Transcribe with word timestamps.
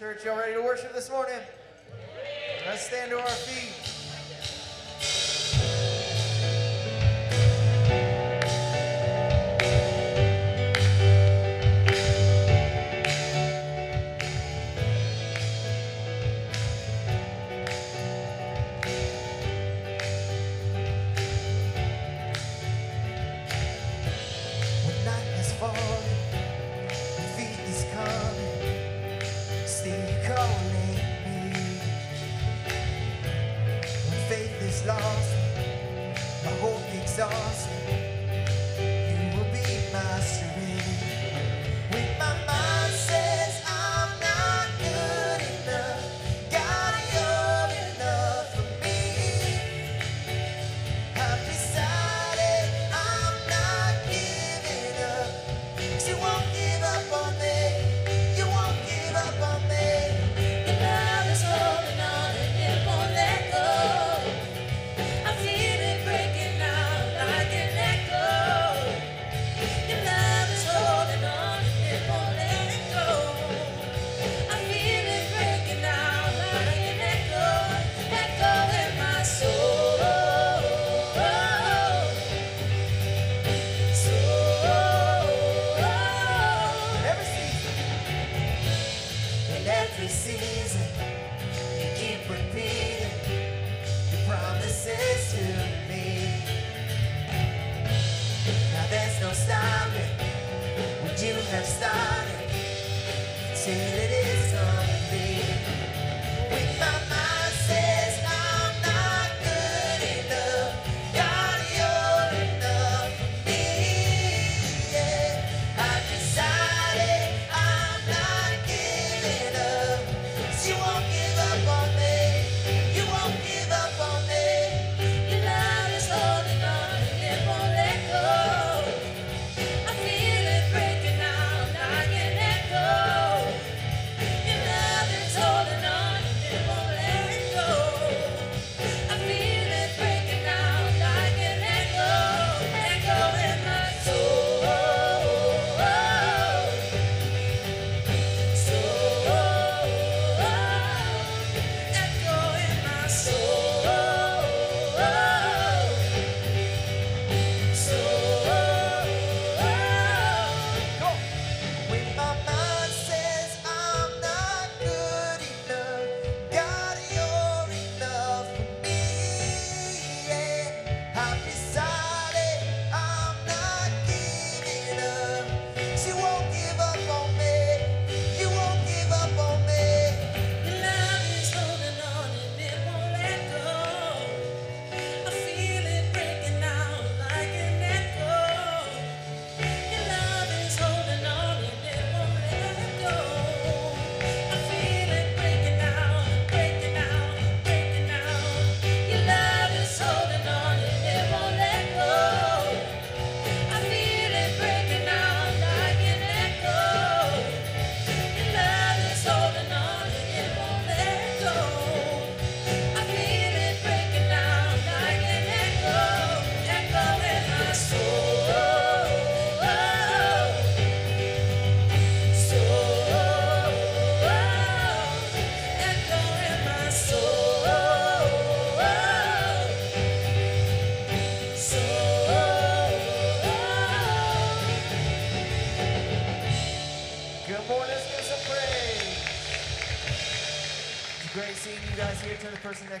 Church, 0.00 0.24
y'all 0.24 0.38
ready 0.38 0.54
to 0.54 0.62
worship 0.62 0.94
this 0.94 1.10
morning? 1.10 1.36
Let's 2.64 2.86
stand 2.86 3.10
to 3.10 3.20
our 3.20 3.28
feet. 3.28 3.89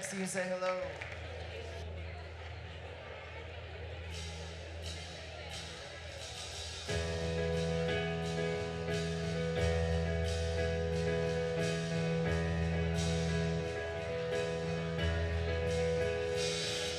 next 0.00 0.12
to 0.12 0.16
you 0.16 0.24
say 0.24 0.46
hello. 0.48 0.74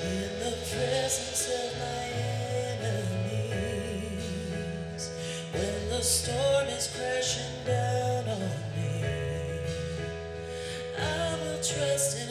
In 0.03 0.39
the 0.39 0.51
presence 0.69 1.47
of 1.49 1.69
my 1.79 2.05
enemies, 3.17 3.83
when 5.51 5.89
the 5.89 6.01
storm 6.03 6.67
is 6.67 6.85
crashing 6.95 7.65
down 7.65 8.27
on 8.29 8.41
me, 8.75 8.93
I 10.99 11.01
will 11.41 11.61
trust 11.63 12.17
in 12.21 12.30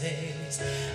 hide 0.00 0.34
His 0.44 0.85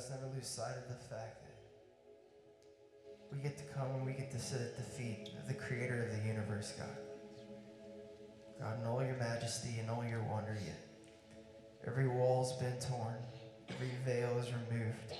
us 0.00 0.08
never 0.08 0.32
lose 0.34 0.46
sight 0.46 0.76
of 0.78 0.88
the 0.88 0.94
fact 1.14 1.42
that 1.44 1.58
we 3.30 3.38
get 3.42 3.58
to 3.58 3.64
come 3.74 3.90
and 3.96 4.06
we 4.06 4.12
get 4.12 4.30
to 4.30 4.38
sit 4.38 4.58
at 4.62 4.74
the 4.74 4.82
feet 4.82 5.28
of 5.38 5.46
the 5.46 5.52
creator 5.52 6.04
of 6.04 6.18
the 6.18 6.26
universe, 6.26 6.72
God. 6.78 6.96
God, 8.58 8.80
in 8.80 8.86
all 8.86 9.04
your 9.04 9.16
majesty 9.16 9.78
and 9.78 9.90
all 9.90 10.02
your 10.02 10.22
wonder 10.22 10.56
yet. 10.64 10.80
Every 11.86 12.08
wall's 12.08 12.54
been 12.54 12.78
torn, 12.78 13.16
every 13.68 13.90
veil 14.06 14.38
is 14.38 14.46
removed, 14.46 15.12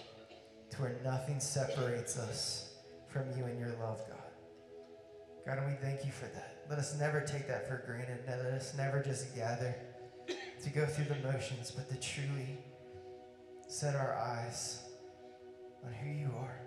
to 0.71 0.81
where 0.81 0.97
nothing 1.05 1.41
separates 1.41 2.19
us 2.19 2.73
from 3.09 3.25
you 3.37 3.45
and 3.45 3.59
your 3.59 3.75
love, 3.83 4.01
God. 4.09 4.17
God, 5.45 5.59
and 5.59 5.67
we 5.67 5.75
thank 5.83 6.07
you 6.07 6.13
for 6.13 6.27
that. 6.27 6.65
Let 6.71 6.79
us 6.79 6.99
never 6.99 7.21
take 7.21 7.47
that 7.49 7.69
for 7.69 7.83
granted. 7.87 8.21
Let 8.27 8.39
us 8.39 8.75
never 8.79 9.03
just 9.03 9.35
gather 9.37 9.75
to 10.27 10.71
go 10.71 10.87
through 10.87 11.07
the 11.07 11.33
motions, 11.33 11.71
but 11.71 11.91
to 11.91 12.01
truly 12.01 12.59
set 13.71 13.95
our 13.95 14.17
eyes 14.17 14.83
on 15.87 15.93
who 15.93 16.11
you 16.11 16.29
are. 16.37 16.61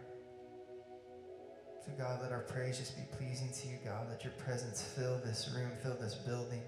So, 1.86 1.92
God, 1.98 2.22
let 2.22 2.32
our 2.32 2.44
praise 2.44 2.80
just 2.80 2.96
be 2.96 3.04
pleasing 3.18 3.52
to 3.52 3.68
you, 3.68 3.78
God. 3.84 4.08
Let 4.10 4.24
your 4.24 4.32
presence 4.34 4.82
fill 4.82 5.20
this 5.20 5.52
room, 5.54 5.70
fill 5.84 5.98
this 6.00 6.16
building. 6.16 6.62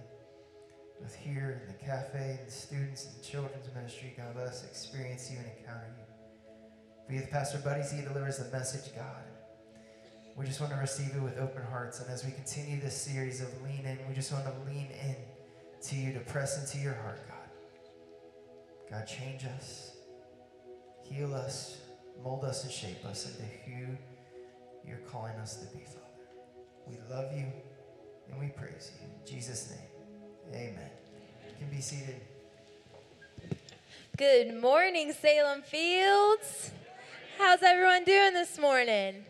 With 0.99 1.15
here 1.15 1.61
in 1.61 1.67
the 1.71 1.79
cafe, 1.79 2.37
and 2.39 2.47
the 2.47 2.51
students 2.51 3.05
and 3.05 3.15
the 3.15 3.23
children's 3.25 3.73
ministry, 3.73 4.13
God, 4.17 4.35
let 4.35 4.47
us 4.47 4.65
experience 4.65 5.31
you 5.31 5.37
and 5.37 5.47
encounter 5.57 5.87
you. 5.97 6.03
Be 7.07 7.21
with 7.21 7.31
Pastor 7.31 7.59
Buddy 7.59 7.79
as 7.79 7.93
he 7.93 8.01
delivers 8.01 8.37
the 8.37 8.51
message, 8.51 8.93
God. 8.93 9.23
We 10.35 10.45
just 10.45 10.59
want 10.59 10.73
to 10.73 10.79
receive 10.79 11.15
it 11.15 11.21
with 11.21 11.37
open 11.37 11.63
hearts. 11.63 12.01
And 12.01 12.09
as 12.09 12.25
we 12.25 12.31
continue 12.31 12.81
this 12.81 12.95
series 12.95 13.39
of 13.39 13.47
lean 13.61 13.85
in, 13.85 13.97
we 14.09 14.13
just 14.13 14.33
want 14.33 14.43
to 14.45 14.69
lean 14.69 14.89
in 15.01 15.15
to 15.83 15.95
you, 15.95 16.11
to 16.11 16.19
press 16.19 16.61
into 16.61 16.83
your 16.83 16.95
heart, 16.95 17.21
God. 17.29 17.37
God, 18.91 19.07
change 19.07 19.45
us, 19.45 19.94
heal 21.09 21.33
us, 21.33 21.77
mold 22.23 22.43
us, 22.43 22.63
and 22.63 22.71
shape 22.71 23.05
us 23.05 23.25
into 23.25 23.43
who 23.43 23.97
you're 24.87 24.97
calling 25.09 25.35
us 25.35 25.57
to 25.57 25.65
be, 25.77 25.83
Father. 25.85 26.01
We 26.87 26.97
love 27.09 27.31
you 27.35 27.45
and 28.29 28.39
we 28.39 28.47
praise 28.47 28.91
you. 28.99 29.07
In 29.07 29.25
Jesus' 29.25 29.71
name, 29.71 30.59
amen. 30.61 30.89
You 31.49 31.55
can 31.59 31.75
be 31.75 31.81
seated. 31.81 32.21
Good 34.17 34.61
morning, 34.61 35.13
Salem 35.13 35.61
Fields. 35.61 36.71
How's 37.37 37.61
everyone 37.63 38.03
doing 38.05 38.33
this 38.33 38.57
morning? 38.57 39.25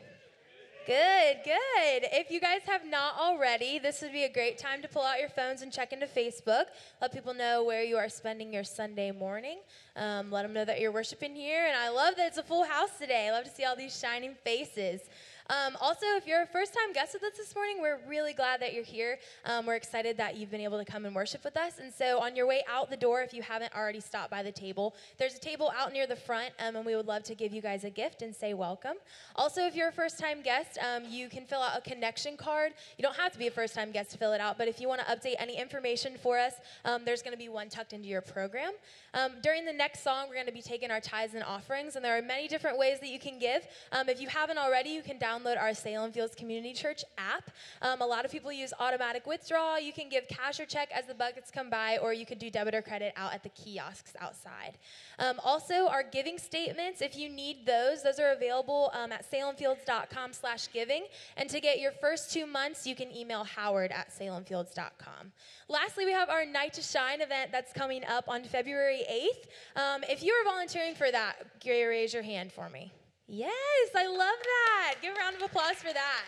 Good, 0.86 1.38
good. 1.44 2.10
If 2.12 2.30
you 2.30 2.40
guys 2.40 2.62
have 2.68 2.86
not 2.86 3.18
already, 3.18 3.80
this 3.80 4.04
would 4.04 4.12
be 4.12 4.26
a 4.26 4.32
great 4.32 4.60
time 4.60 4.84
to 4.84 4.88
pull 4.88 5.02
out 5.02 5.20
your 5.20 5.30
phones 5.30 5.64
and 5.64 5.74
check 5.74 5.92
into 5.92 6.06
Facebook. 6.06 6.66
Let 7.02 7.12
people 7.12 7.34
know 7.34 7.64
where 7.64 7.82
you 7.82 7.98
are 7.98 8.08
spending 8.08 8.54
your 8.54 8.64
Sunday 8.64 9.10
morning. 9.10 9.58
Um, 9.96 10.30
let 10.30 10.44
them 10.44 10.54
know 10.54 10.64
that 10.64 10.80
you're 10.80 10.92
worshiping 10.92 11.36
here. 11.36 11.66
And 11.66 11.76
I 11.76 11.90
love 11.90 12.18
that 12.18 12.28
it's 12.28 12.38
a 12.38 12.44
full 12.44 12.66
house 12.66 13.00
today. 13.00 13.30
I 13.30 13.32
love 13.32 13.46
to 13.46 13.50
see 13.50 13.64
all 13.64 13.76
these 13.76 14.00
shining 14.00 14.36
faces. 14.44 15.02
Um, 15.48 15.78
also, 15.80 16.08
if 16.16 16.26
you're 16.26 16.42
a 16.42 16.48
first 16.48 16.74
time 16.74 16.92
guest 16.92 17.14
with 17.14 17.22
us 17.24 17.38
this 17.38 17.54
morning, 17.54 17.78
we're 17.80 18.00
really 18.08 18.34
glad 18.34 18.60
that 18.62 18.74
you're 18.74 18.84
here. 18.84 19.20
Um, 19.46 19.68
we're 19.68 19.76
excited 19.76 20.18
that 20.18 20.38
you've 20.38 20.50
been 20.50 20.62
able 20.62 20.80
to 20.80 20.86
come 20.86 21.06
and 21.06 21.16
worship 21.16 21.44
with 21.44 21.56
us. 21.56 21.74
And 21.80 21.94
so, 21.94 22.20
on 22.20 22.36
your 22.36 22.48
way 22.48 22.64
out 22.68 22.90
the 22.90 22.98
door, 22.98 23.22
if 23.22 23.32
you 23.32 23.44
haven't 23.44 23.72
already 23.76 24.00
stopped 24.00 24.32
by 24.32 24.42
the 24.42 24.52
table, 24.52 24.96
there's 25.20 25.36
a 25.36 25.40
table 25.40 25.72
out 25.78 25.94
near 25.94 26.08
the 26.08 26.16
front, 26.16 26.52
um, 26.60 26.76
and 26.76 26.86
we 26.86 26.96
would 26.96 27.06
love 27.06 27.22
to 27.24 27.36
give 27.36 27.54
you 27.54 27.62
guys 27.62 27.84
a 27.84 27.92
gift 27.92 28.24
and 28.24 28.36
say 28.36 28.56
welcome. 28.56 28.96
Also, 29.36 29.62
if 29.68 29.76
you're 29.76 29.90
a 29.90 29.92
first 29.92 30.18
time 30.18 30.42
guest, 30.42 30.80
um, 30.80 31.04
you 31.08 31.30
can 31.30 31.46
fill 31.46 31.62
out 31.62 31.78
a 31.78 31.82
connection 31.82 32.38
card. 32.38 32.74
You 32.98 33.04
don't 33.04 33.16
have 33.16 33.32
to 33.34 33.38
be 33.38 33.46
a 33.46 33.52
first 33.52 33.76
time 33.76 33.92
guest 33.92 34.12
to 34.12 34.18
fill 34.18 34.34
it 34.34 34.42
out, 34.42 34.58
but 34.58 34.68
if 34.68 34.82
you 34.82 34.88
want 34.88 35.02
to 35.02 35.08
update 35.08 35.36
any 35.38 35.60
information 35.60 36.14
for 36.24 36.40
us, 36.40 36.54
um, 36.86 37.06
there's 37.06 37.22
going 37.22 37.34
to 37.34 37.38
be 37.38 37.50
one 37.50 37.70
tucked 37.70 37.94
into 37.94 38.08
your 38.08 38.22
program. 38.22 38.72
Um, 39.16 39.32
during 39.42 39.64
the 39.64 39.72
next 39.74 40.04
song, 40.04 40.28
we're 40.28 40.36
going 40.36 40.46
to 40.46 40.52
be 40.52 40.62
taking 40.62 40.92
our 40.92 41.00
tithes 41.00 41.36
and 41.36 41.44
offerings, 41.44 41.96
and 41.96 42.04
there 42.04 42.18
are 42.18 42.22
many 42.22 42.50
different 42.50 42.78
ways 42.78 43.00
that 43.00 43.08
you 43.08 43.18
can 43.18 43.40
give. 43.40 43.66
Um, 43.94 44.10
if 44.10 44.20
you 44.20 44.28
haven't 44.28 44.58
already, 44.58 44.90
you 44.90 45.02
can 45.02 45.18
download 45.18 45.58
our 45.58 45.74
Salem 45.74 46.12
Fields 46.12 46.36
Community 46.36 46.74
Church 46.74 47.06
app. 47.18 47.50
Um, 47.82 48.02
a 48.02 48.06
lot 48.06 48.26
of 48.26 48.32
people 48.32 48.52
use 48.52 48.74
automatic 48.78 49.26
withdrawal. 49.26 49.80
You 49.80 49.94
can 49.94 50.10
give 50.10 50.28
cash 50.28 50.60
or 50.60 50.66
check 50.66 50.90
as 50.94 51.06
the 51.06 51.14
buckets 51.14 51.50
come 51.50 51.70
by, 51.70 51.98
or 52.00 52.12
you 52.12 52.26
could 52.26 52.40
do 52.40 52.52
debit 52.52 52.76
or 52.76 52.82
credit 52.82 53.14
out 53.16 53.34
at 53.34 53.42
the 53.42 53.50
kiosks 53.50 54.14
outside. 54.20 54.78
Um, 55.18 55.40
also, 55.46 55.88
our 55.88 56.04
giving 56.04 56.38
statements, 56.38 57.02
if 57.02 57.18
you 57.18 57.30
need 57.30 57.66
those, 57.66 58.04
those 58.04 58.20
are 58.20 58.34
available 58.34 58.92
um, 58.94 59.14
at 59.14 59.26
salemfields.com 59.32 60.34
slash 60.34 60.68
giving. 60.74 61.06
And 61.38 61.50
to 61.50 61.62
get 61.62 61.80
your 61.80 61.94
first 61.94 62.34
two 62.34 62.46
months, 62.46 62.86
you 62.86 62.96
can 62.96 63.16
email 63.16 63.46
howard 63.46 63.94
at 63.94 64.10
salemfields.com. 64.10 65.32
Lastly, 65.70 66.06
we 66.06 66.12
have 66.12 66.30
our 66.30 66.46
Night 66.46 66.74
to 66.74 66.82
Shine 66.82 67.22
event 67.22 67.52
that's 67.52 67.72
coming 67.72 68.04
up 68.06 68.26
on 68.28 68.44
February 68.44 69.05
8th. 69.10 69.82
Um, 69.82 70.04
if 70.10 70.24
you 70.24 70.34
are 70.34 70.44
volunteering 70.44 70.96
for 70.96 71.12
that, 71.12 71.36
raise 71.66 72.14
your 72.14 72.24
hand 72.24 72.52
for 72.52 72.70
me. 72.70 72.92
Yes, 73.28 73.90
I 73.96 74.08
love 74.08 74.18
that. 74.20 74.96
Give 75.02 75.14
a 75.16 75.18
round 75.18 75.36
of 75.36 75.42
applause 75.42 75.76
for 75.78 75.92
that. 75.92 76.26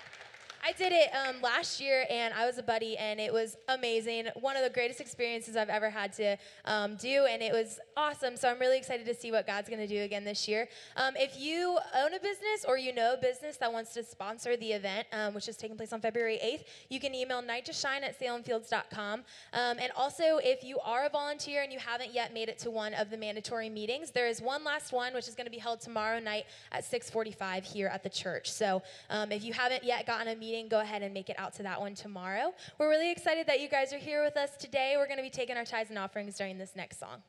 I 0.63 0.71
did 0.73 0.91
it 0.91 1.09
um, 1.13 1.41
last 1.41 1.79
year, 1.79 2.05
and 2.09 2.33
I 2.33 2.45
was 2.45 2.57
a 2.57 2.63
buddy, 2.63 2.97
and 2.97 3.19
it 3.19 3.31
was 3.31 3.57
amazing. 3.67 4.27
One 4.39 4.57
of 4.57 4.63
the 4.63 4.69
greatest 4.69 4.99
experiences 4.99 5.55
I've 5.55 5.69
ever 5.69 5.89
had 5.89 6.13
to 6.13 6.37
um, 6.65 6.95
do, 6.95 7.25
and 7.29 7.41
it 7.41 7.53
was 7.53 7.79
awesome. 7.95 8.35
So 8.35 8.49
I'm 8.49 8.59
really 8.59 8.77
excited 8.77 9.05
to 9.05 9.13
see 9.13 9.31
what 9.31 9.47
God's 9.47 9.69
going 9.69 9.81
to 9.81 9.87
do 9.87 10.01
again 10.01 10.23
this 10.23 10.47
year. 10.47 10.67
Um, 10.95 11.13
if 11.15 11.39
you 11.39 11.77
own 11.95 12.13
a 12.13 12.19
business 12.19 12.65
or 12.67 12.77
you 12.77 12.93
know 12.93 13.13
a 13.13 13.17
business 13.17 13.57
that 13.57 13.71
wants 13.71 13.93
to 13.93 14.03
sponsor 14.03 14.57
the 14.57 14.71
event, 14.71 15.07
um, 15.13 15.33
which 15.33 15.47
is 15.47 15.57
taking 15.57 15.77
place 15.77 15.93
on 15.93 16.01
February 16.01 16.39
8th, 16.43 16.63
you 16.89 16.99
can 16.99 17.13
email 17.13 17.41
night 17.41 17.65
to 17.65 17.73
shine 17.73 18.03
at 18.03 18.19
salemfields.com. 18.19 19.19
Um, 19.53 19.77
and 19.79 19.91
also, 19.95 20.39
if 20.43 20.63
you 20.63 20.79
are 20.79 21.05
a 21.05 21.09
volunteer 21.09 21.63
and 21.63 21.71
you 21.71 21.79
haven't 21.79 22.13
yet 22.13 22.33
made 22.33 22.49
it 22.49 22.57
to 22.59 22.71
one 22.71 22.93
of 22.93 23.09
the 23.09 23.17
mandatory 23.17 23.69
meetings, 23.69 24.11
there 24.11 24.27
is 24.27 24.41
one 24.41 24.63
last 24.63 24.91
one, 24.91 25.13
which 25.13 25.27
is 25.27 25.35
going 25.35 25.45
to 25.45 25.51
be 25.51 25.57
held 25.57 25.81
tomorrow 25.81 26.19
night 26.19 26.45
at 26.71 26.83
6:45 26.83 27.63
here 27.63 27.87
at 27.87 28.03
the 28.03 28.09
church. 28.09 28.51
So 28.51 28.81
um, 29.09 29.31
if 29.31 29.43
you 29.43 29.53
haven't 29.53 29.83
yet 29.83 30.05
gotten 30.05 30.27
a 30.27 30.35
meeting 30.35 30.46
meeting, 30.47 30.69
go 30.69 30.79
ahead 30.79 31.01
and 31.03 31.13
make 31.13 31.29
it 31.29 31.37
out 31.37 31.53
to 31.53 31.63
that 31.63 31.81
one 31.81 31.93
tomorrow. 31.93 32.53
We're 32.79 32.89
really 32.89 33.11
excited 33.11 33.47
that 33.47 33.59
you 33.59 33.67
guys 33.67 33.91
are 33.91 33.97
here 33.97 34.23
with 34.23 34.37
us 34.37 34.55
today. 34.55 34.93
We're 34.95 35.07
going 35.07 35.17
to 35.17 35.23
be 35.23 35.29
taking 35.29 35.57
our 35.57 35.65
tithes 35.65 35.89
and 35.89 35.99
offerings 35.99 36.37
during 36.37 36.57
this 36.57 36.73
next 36.73 37.01
song. 37.01 37.21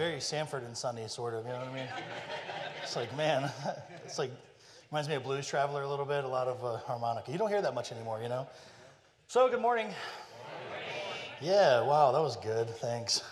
Very 0.00 0.18
Sanford 0.18 0.62
and 0.62 0.74
Sunny, 0.74 1.06
sort 1.08 1.34
of. 1.34 1.44
You 1.44 1.52
know 1.52 1.58
what 1.58 1.68
I 1.68 1.74
mean? 1.74 1.88
It's 2.82 2.96
like, 2.96 3.14
man, 3.18 3.52
it's 4.06 4.18
like 4.18 4.30
reminds 4.90 5.10
me 5.10 5.16
of 5.16 5.24
Blues 5.24 5.46
Traveler 5.46 5.82
a 5.82 5.88
little 5.90 6.06
bit. 6.06 6.24
A 6.24 6.26
lot 6.26 6.48
of 6.48 6.64
uh, 6.64 6.78
harmonica. 6.78 7.30
You 7.30 7.36
don't 7.36 7.50
hear 7.50 7.60
that 7.60 7.74
much 7.74 7.92
anymore, 7.92 8.18
you 8.22 8.30
know. 8.30 8.48
So, 9.28 9.50
good 9.50 9.60
morning. 9.60 9.88
Yeah, 11.42 11.82
wow, 11.82 12.12
that 12.12 12.20
was 12.20 12.38
good. 12.38 12.70
Thanks. 12.70 13.22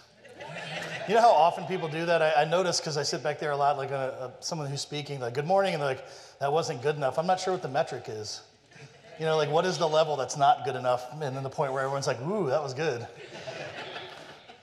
You 1.08 1.14
know 1.14 1.22
how 1.22 1.30
often 1.30 1.64
people 1.64 1.88
do 1.88 2.04
that? 2.04 2.20
I, 2.20 2.42
I 2.42 2.44
notice 2.44 2.80
because 2.80 2.98
I 2.98 3.02
sit 3.02 3.22
back 3.22 3.38
there 3.38 3.52
a 3.52 3.56
lot, 3.56 3.78
like 3.78 3.90
uh, 3.90 3.94
uh, 3.94 4.30
someone 4.40 4.68
who's 4.68 4.82
speaking, 4.82 5.20
like, 5.20 5.32
good 5.32 5.46
morning, 5.46 5.72
and 5.72 5.80
they're 5.80 5.88
like, 5.88 6.04
that 6.38 6.52
wasn't 6.52 6.82
good 6.82 6.96
enough. 6.96 7.18
I'm 7.18 7.26
not 7.26 7.40
sure 7.40 7.54
what 7.54 7.62
the 7.62 7.68
metric 7.68 8.04
is. 8.08 8.42
You 9.18 9.24
know, 9.24 9.38
like, 9.38 9.50
what 9.50 9.64
is 9.64 9.78
the 9.78 9.88
level 9.88 10.16
that's 10.16 10.36
not 10.36 10.66
good 10.66 10.76
enough? 10.76 11.06
And 11.12 11.34
then 11.34 11.42
the 11.42 11.48
point 11.48 11.72
where 11.72 11.82
everyone's 11.82 12.06
like, 12.06 12.20
ooh, 12.20 12.50
that 12.50 12.62
was 12.62 12.74
good. 12.74 13.06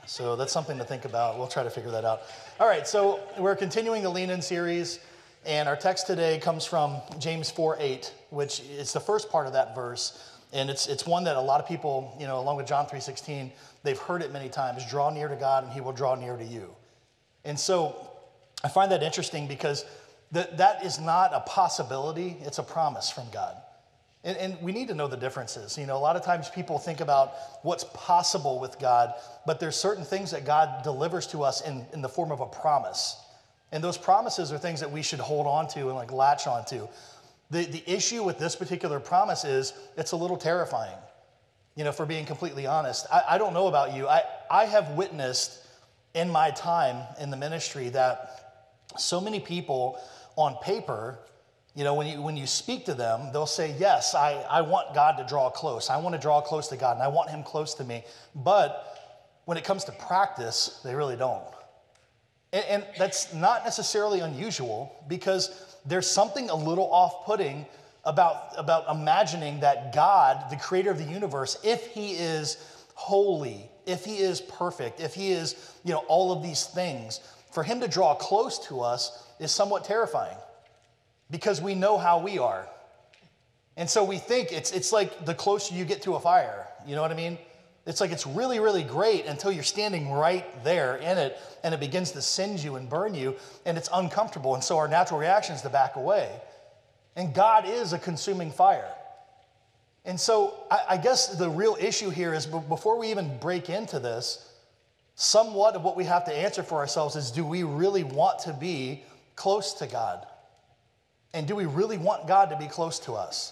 So 0.05 0.35
that's 0.35 0.53
something 0.53 0.77
to 0.77 0.83
think 0.83 1.05
about. 1.05 1.37
We'll 1.37 1.47
try 1.47 1.63
to 1.63 1.69
figure 1.69 1.91
that 1.91 2.05
out. 2.05 2.21
All 2.59 2.67
right, 2.67 2.87
so 2.87 3.19
we're 3.37 3.55
continuing 3.55 4.03
the 4.03 4.09
Lean 4.09 4.29
In 4.29 4.41
series, 4.41 4.99
and 5.45 5.67
our 5.67 5.75
text 5.75 6.07
today 6.07 6.39
comes 6.39 6.65
from 6.65 6.97
James 7.19 7.49
4 7.51 7.77
8, 7.79 8.13
which 8.29 8.61
is 8.61 8.93
the 8.93 8.99
first 8.99 9.29
part 9.29 9.47
of 9.47 9.53
that 9.53 9.75
verse. 9.75 10.31
And 10.53 10.69
it's, 10.69 10.87
it's 10.87 11.05
one 11.05 11.23
that 11.25 11.35
a 11.35 11.41
lot 11.41 11.59
of 11.59 11.67
people, 11.67 12.15
you 12.19 12.27
know, 12.27 12.39
along 12.39 12.57
with 12.57 12.67
John 12.67 12.85
3.16, 12.85 13.51
they've 13.83 13.97
heard 13.97 14.21
it 14.21 14.31
many 14.31 14.47
times. 14.47 14.85
Draw 14.89 15.09
near 15.09 15.27
to 15.27 15.35
God 15.35 15.65
and 15.65 15.73
he 15.73 15.81
will 15.81 15.91
draw 15.91 16.15
near 16.15 16.37
to 16.37 16.45
you. 16.45 16.73
And 17.43 17.59
so 17.59 18.09
I 18.63 18.69
find 18.69 18.91
that 18.91 19.03
interesting 19.03 19.47
because 19.47 19.85
that, 20.31 20.57
that 20.57 20.85
is 20.85 20.99
not 20.99 21.31
a 21.33 21.41
possibility, 21.41 22.37
it's 22.41 22.57
a 22.57 22.63
promise 22.63 23.09
from 23.09 23.25
God. 23.31 23.55
And, 24.25 24.35
and 24.37 24.61
we 24.61 24.71
need 24.71 24.87
to 24.87 24.95
know 24.95 25.07
the 25.07 25.15
differences. 25.15 25.77
You 25.77 25.85
know, 25.85 25.95
a 25.95 25.99
lot 25.99 26.15
of 26.15 26.23
times 26.23 26.49
people 26.49 26.79
think 26.79 26.99
about 26.99 27.35
what's 27.61 27.85
possible 27.93 28.59
with 28.59 28.79
God, 28.79 29.13
but 29.45 29.59
there's 29.59 29.75
certain 29.75 30.03
things 30.03 30.31
that 30.31 30.45
God 30.45 30.83
delivers 30.83 31.27
to 31.27 31.43
us 31.43 31.61
in, 31.61 31.85
in 31.93 32.01
the 32.01 32.09
form 32.09 32.31
of 32.31 32.41
a 32.41 32.47
promise. 32.47 33.17
And 33.71 33.83
those 33.83 33.97
promises 33.97 34.51
are 34.51 34.57
things 34.57 34.79
that 34.79 34.91
we 34.91 35.03
should 35.03 35.19
hold 35.19 35.45
on 35.45 35.67
to 35.69 35.87
and 35.87 35.95
like 35.95 36.11
latch 36.11 36.47
on 36.47 36.65
to. 36.65 36.89
The, 37.51 37.65
the 37.65 37.83
issue 37.85 38.23
with 38.23 38.39
this 38.39 38.55
particular 38.55 38.99
promise 38.99 39.45
is 39.45 39.73
it's 39.95 40.13
a 40.13 40.17
little 40.17 40.37
terrifying, 40.37 40.97
you 41.75 41.83
know, 41.83 41.91
for 41.91 42.07
being 42.07 42.25
completely 42.25 42.65
honest. 42.65 43.05
I, 43.13 43.23
I 43.29 43.37
don't 43.37 43.53
know 43.53 43.67
about 43.67 43.93
you. 43.93 44.07
I, 44.07 44.23
I 44.49 44.65
have 44.65 44.89
witnessed 44.91 45.59
in 46.15 46.31
my 46.31 46.49
time 46.49 47.05
in 47.19 47.29
the 47.29 47.37
ministry 47.37 47.89
that 47.89 48.81
so 48.97 49.21
many 49.21 49.39
people 49.39 49.99
on 50.35 50.55
paper, 50.63 51.19
you 51.75 51.83
know, 51.83 51.93
when 51.93 52.07
you, 52.07 52.21
when 52.21 52.37
you 52.37 52.47
speak 52.47 52.85
to 52.85 52.93
them, 52.93 53.31
they'll 53.33 53.45
say, 53.45 53.75
Yes, 53.77 54.15
I, 54.15 54.33
I 54.49 54.61
want 54.61 54.95
God 54.95 55.17
to 55.17 55.25
draw 55.25 55.49
close. 55.49 55.89
I 55.89 55.97
want 55.97 56.15
to 56.15 56.21
draw 56.21 56.39
close 56.39 56.69
to 56.69 56.77
God 56.77 56.93
and 56.93 57.03
I 57.03 57.09
want 57.09 57.29
Him 57.29 57.43
close 57.43 57.73
to 57.75 57.83
me. 57.83 58.03
But 58.33 58.97
when 59.43 59.57
it 59.57 59.65
comes 59.65 59.83
to 59.85 59.91
practice, 59.91 60.79
they 60.85 60.95
really 60.95 61.17
don't. 61.17 61.43
And, 62.53 62.65
and 62.65 62.85
that's 62.97 63.33
not 63.33 63.65
necessarily 63.65 64.21
unusual 64.21 65.03
because 65.09 65.75
there's 65.85 66.07
something 66.07 66.49
a 66.49 66.55
little 66.55 66.91
off 66.91 67.25
putting 67.25 67.65
about, 68.05 68.53
about 68.57 68.89
imagining 68.89 69.59
that 69.59 69.93
God, 69.93 70.49
the 70.49 70.55
creator 70.55 70.91
of 70.91 70.97
the 70.97 71.03
universe, 71.03 71.57
if 71.61 71.87
He 71.87 72.11
is 72.11 72.85
holy, 72.93 73.69
if 73.85 74.05
He 74.05 74.19
is 74.19 74.39
perfect, 74.39 75.01
if 75.01 75.13
He 75.13 75.33
is, 75.33 75.73
you 75.83 75.91
know, 75.91 76.05
all 76.07 76.31
of 76.31 76.41
these 76.41 76.67
things, 76.67 77.19
for 77.51 77.63
Him 77.63 77.81
to 77.81 77.87
draw 77.89 78.15
close 78.15 78.65
to 78.67 78.79
us 78.79 79.27
is 79.41 79.51
somewhat 79.51 79.83
terrifying 79.83 80.37
because 81.31 81.61
we 81.61 81.75
know 81.75 81.97
how 81.97 82.19
we 82.19 82.37
are. 82.37 82.67
And 83.77 83.89
so 83.89 84.03
we 84.03 84.17
think 84.17 84.51
it's, 84.51 84.71
it's 84.71 84.91
like 84.91 85.25
the 85.25 85.33
closer 85.33 85.75
you 85.75 85.85
get 85.85 86.01
to 86.03 86.15
a 86.15 86.19
fire. 86.19 86.67
You 86.85 86.95
know 86.95 87.01
what 87.01 87.11
I 87.11 87.15
mean? 87.15 87.37
It's 87.85 88.01
like 88.01 88.11
it's 88.11 88.25
really, 88.25 88.59
really 88.59 88.83
great 88.83 89.25
until 89.25 89.51
you're 89.51 89.63
standing 89.63 90.11
right 90.11 90.63
there 90.63 90.95
in 90.97 91.17
it 91.17 91.37
and 91.63 91.73
it 91.73 91.79
begins 91.79 92.11
to 92.11 92.21
singe 92.21 92.63
you 92.63 92.75
and 92.75 92.89
burn 92.89 93.13
you 93.13 93.35
and 93.65 93.77
it's 93.77 93.89
uncomfortable. 93.93 94.55
And 94.55 94.63
so 94.63 94.77
our 94.77 94.87
natural 94.87 95.19
reaction 95.19 95.55
is 95.55 95.61
to 95.61 95.69
back 95.69 95.95
away. 95.95 96.29
And 97.15 97.33
God 97.33 97.67
is 97.67 97.93
a 97.93 97.99
consuming 97.99 98.51
fire. 98.51 98.91
And 100.03 100.19
so 100.19 100.65
I, 100.71 100.79
I 100.91 100.97
guess 100.97 101.37
the 101.37 101.49
real 101.49 101.77
issue 101.79 102.09
here 102.09 102.33
is 102.33 102.45
before 102.45 102.97
we 102.97 103.09
even 103.11 103.37
break 103.39 103.69
into 103.69 103.99
this, 103.99 104.51
somewhat 105.15 105.75
of 105.75 105.83
what 105.83 105.95
we 105.95 106.03
have 106.05 106.25
to 106.25 106.33
answer 106.33 106.63
for 106.63 106.77
ourselves 106.77 107.15
is 107.15 107.31
do 107.31 107.45
we 107.45 107.63
really 107.63 108.03
want 108.03 108.39
to 108.39 108.53
be 108.53 109.03
close 109.35 109.73
to 109.73 109.87
God? 109.87 110.25
And 111.35 111.45
do 111.45 111.53
we 111.53 111.65
really 111.65 111.97
want 111.97 112.27
God 112.27 112.49
to 112.49 112.57
be 112.57 112.65
close 112.65 112.97
to 112.99 113.13
us? 113.13 113.51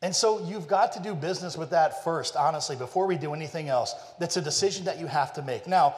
And 0.00 0.14
so 0.14 0.46
you've 0.46 0.68
got 0.68 0.92
to 0.92 1.00
do 1.00 1.12
business 1.12 1.56
with 1.56 1.70
that 1.70 2.04
first, 2.04 2.36
honestly, 2.36 2.76
before 2.76 3.08
we 3.08 3.16
do 3.16 3.34
anything 3.34 3.68
else. 3.68 3.94
That's 4.20 4.36
a 4.36 4.40
decision 4.40 4.84
that 4.84 5.00
you 5.00 5.08
have 5.08 5.32
to 5.32 5.42
make. 5.42 5.66
Now, 5.66 5.96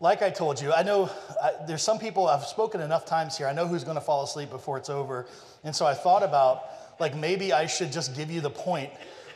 like 0.00 0.22
I 0.22 0.30
told 0.30 0.62
you, 0.62 0.72
I 0.72 0.82
know 0.82 1.10
I, 1.42 1.52
there's 1.66 1.82
some 1.82 1.98
people, 1.98 2.26
I've 2.26 2.46
spoken 2.46 2.80
enough 2.80 3.04
times 3.04 3.36
here, 3.36 3.46
I 3.46 3.52
know 3.52 3.66
who's 3.66 3.84
going 3.84 3.96
to 3.96 4.00
fall 4.00 4.24
asleep 4.24 4.48
before 4.48 4.78
it's 4.78 4.88
over. 4.88 5.26
And 5.62 5.76
so 5.76 5.84
I 5.84 5.92
thought 5.92 6.22
about, 6.22 6.62
like, 6.98 7.14
maybe 7.14 7.52
I 7.52 7.66
should 7.66 7.92
just 7.92 8.16
give 8.16 8.30
you 8.30 8.40
the 8.40 8.50
point 8.50 8.90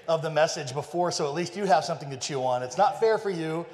of 0.08 0.22
the 0.22 0.30
message 0.30 0.72
before 0.72 1.12
so 1.12 1.28
at 1.28 1.34
least 1.34 1.54
you 1.54 1.66
have 1.66 1.84
something 1.84 2.08
to 2.10 2.16
chew 2.16 2.42
on. 2.42 2.62
It's 2.62 2.78
not 2.78 2.98
fair 2.98 3.18
for 3.18 3.30
you 3.30 3.66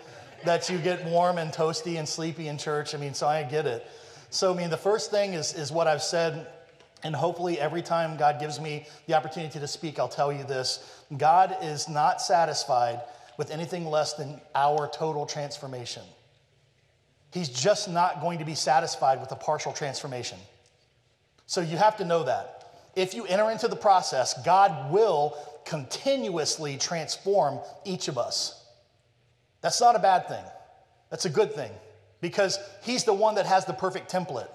that 0.44 0.68
you 0.68 0.78
get 0.78 1.04
warm 1.04 1.38
and 1.38 1.52
toasty 1.52 1.96
and 1.96 2.08
sleepy 2.08 2.48
in 2.48 2.58
church. 2.58 2.92
I 2.92 2.98
mean, 2.98 3.14
so 3.14 3.28
I 3.28 3.44
get 3.44 3.66
it. 3.66 3.87
So, 4.30 4.52
I 4.52 4.56
mean, 4.56 4.70
the 4.70 4.76
first 4.76 5.12
thing 5.12 5.34
is, 5.34 5.54
is 5.54 5.70
what 5.70 5.87
I've 5.87 6.02
said 6.02 6.48
and 7.04 7.14
hopefully, 7.14 7.61
every 7.61 7.82
time 7.82 8.16
God 8.16 8.40
gives 8.40 8.58
me 8.61 8.87
the 9.06 9.14
opportunity 9.14 9.58
to 9.61 9.68
speak, 9.68 9.98
I'll 9.98 10.08
tell 10.08 10.32
you 10.32 10.44
this 10.44 11.04
God 11.16 11.56
is 11.62 11.88
not 11.88 12.20
satisfied 12.20 13.00
with 13.37 13.50
anything 13.50 13.87
less 13.87 14.14
than 14.14 14.40
our 14.54 14.88
total 14.88 15.24
transformation. 15.24 16.02
He's 17.32 17.48
just 17.48 17.88
not 17.88 18.20
going 18.20 18.38
to 18.40 18.44
be 18.44 18.54
satisfied 18.54 19.20
with 19.20 19.30
a 19.30 19.37
partial 19.37 19.72
transformation. 19.72 20.38
So 21.46 21.61
you 21.61 21.76
have 21.76 21.96
to 21.98 22.04
know 22.04 22.24
that. 22.24 22.54
if 22.96 23.14
you 23.14 23.26
enter 23.26 23.48
into 23.50 23.68
the 23.68 23.76
process, 23.76 24.34
God 24.44 24.90
will 24.90 25.37
continuously 25.64 26.76
transform 26.78 27.61
each 27.84 28.08
of 28.08 28.18
us. 28.18 28.66
That's 29.61 29.80
not 29.80 29.94
a 29.94 30.00
bad 30.00 30.26
thing. 30.26 30.44
That's 31.11 31.26
a 31.26 31.30
good 31.30 31.54
thing 31.54 31.70
because 32.20 32.58
He's 32.82 33.04
the 33.04 33.14
one 33.14 33.37
that 33.37 33.46
has 33.46 33.66
the 33.66 33.72
perfect 33.72 34.11
template 34.11 34.48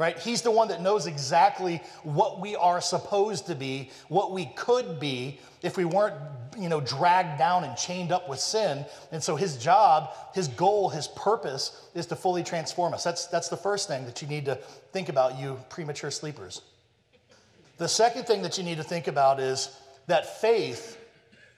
right? 0.00 0.18
He's 0.18 0.40
the 0.40 0.50
one 0.50 0.68
that 0.68 0.80
knows 0.80 1.06
exactly 1.06 1.82
what 2.04 2.40
we 2.40 2.56
are 2.56 2.80
supposed 2.80 3.46
to 3.48 3.54
be, 3.54 3.90
what 4.08 4.32
we 4.32 4.46
could 4.56 4.98
be 4.98 5.38
if 5.60 5.76
we 5.76 5.84
weren't, 5.84 6.14
you 6.58 6.70
know, 6.70 6.80
dragged 6.80 7.38
down 7.38 7.64
and 7.64 7.76
chained 7.76 8.10
up 8.10 8.26
with 8.26 8.40
sin. 8.40 8.86
And 9.12 9.22
so 9.22 9.36
his 9.36 9.58
job, 9.58 10.14
his 10.34 10.48
goal, 10.48 10.88
his 10.88 11.06
purpose 11.08 11.86
is 11.94 12.06
to 12.06 12.16
fully 12.16 12.42
transform 12.42 12.94
us. 12.94 13.04
That's, 13.04 13.26
that's 13.26 13.50
the 13.50 13.58
first 13.58 13.88
thing 13.88 14.06
that 14.06 14.22
you 14.22 14.26
need 14.26 14.46
to 14.46 14.54
think 14.90 15.10
about, 15.10 15.38
you 15.38 15.60
premature 15.68 16.10
sleepers. 16.10 16.62
The 17.76 17.86
second 17.86 18.24
thing 18.24 18.40
that 18.40 18.56
you 18.56 18.64
need 18.64 18.78
to 18.78 18.82
think 18.82 19.06
about 19.06 19.38
is 19.38 19.68
that 20.06 20.40
faith 20.40 20.96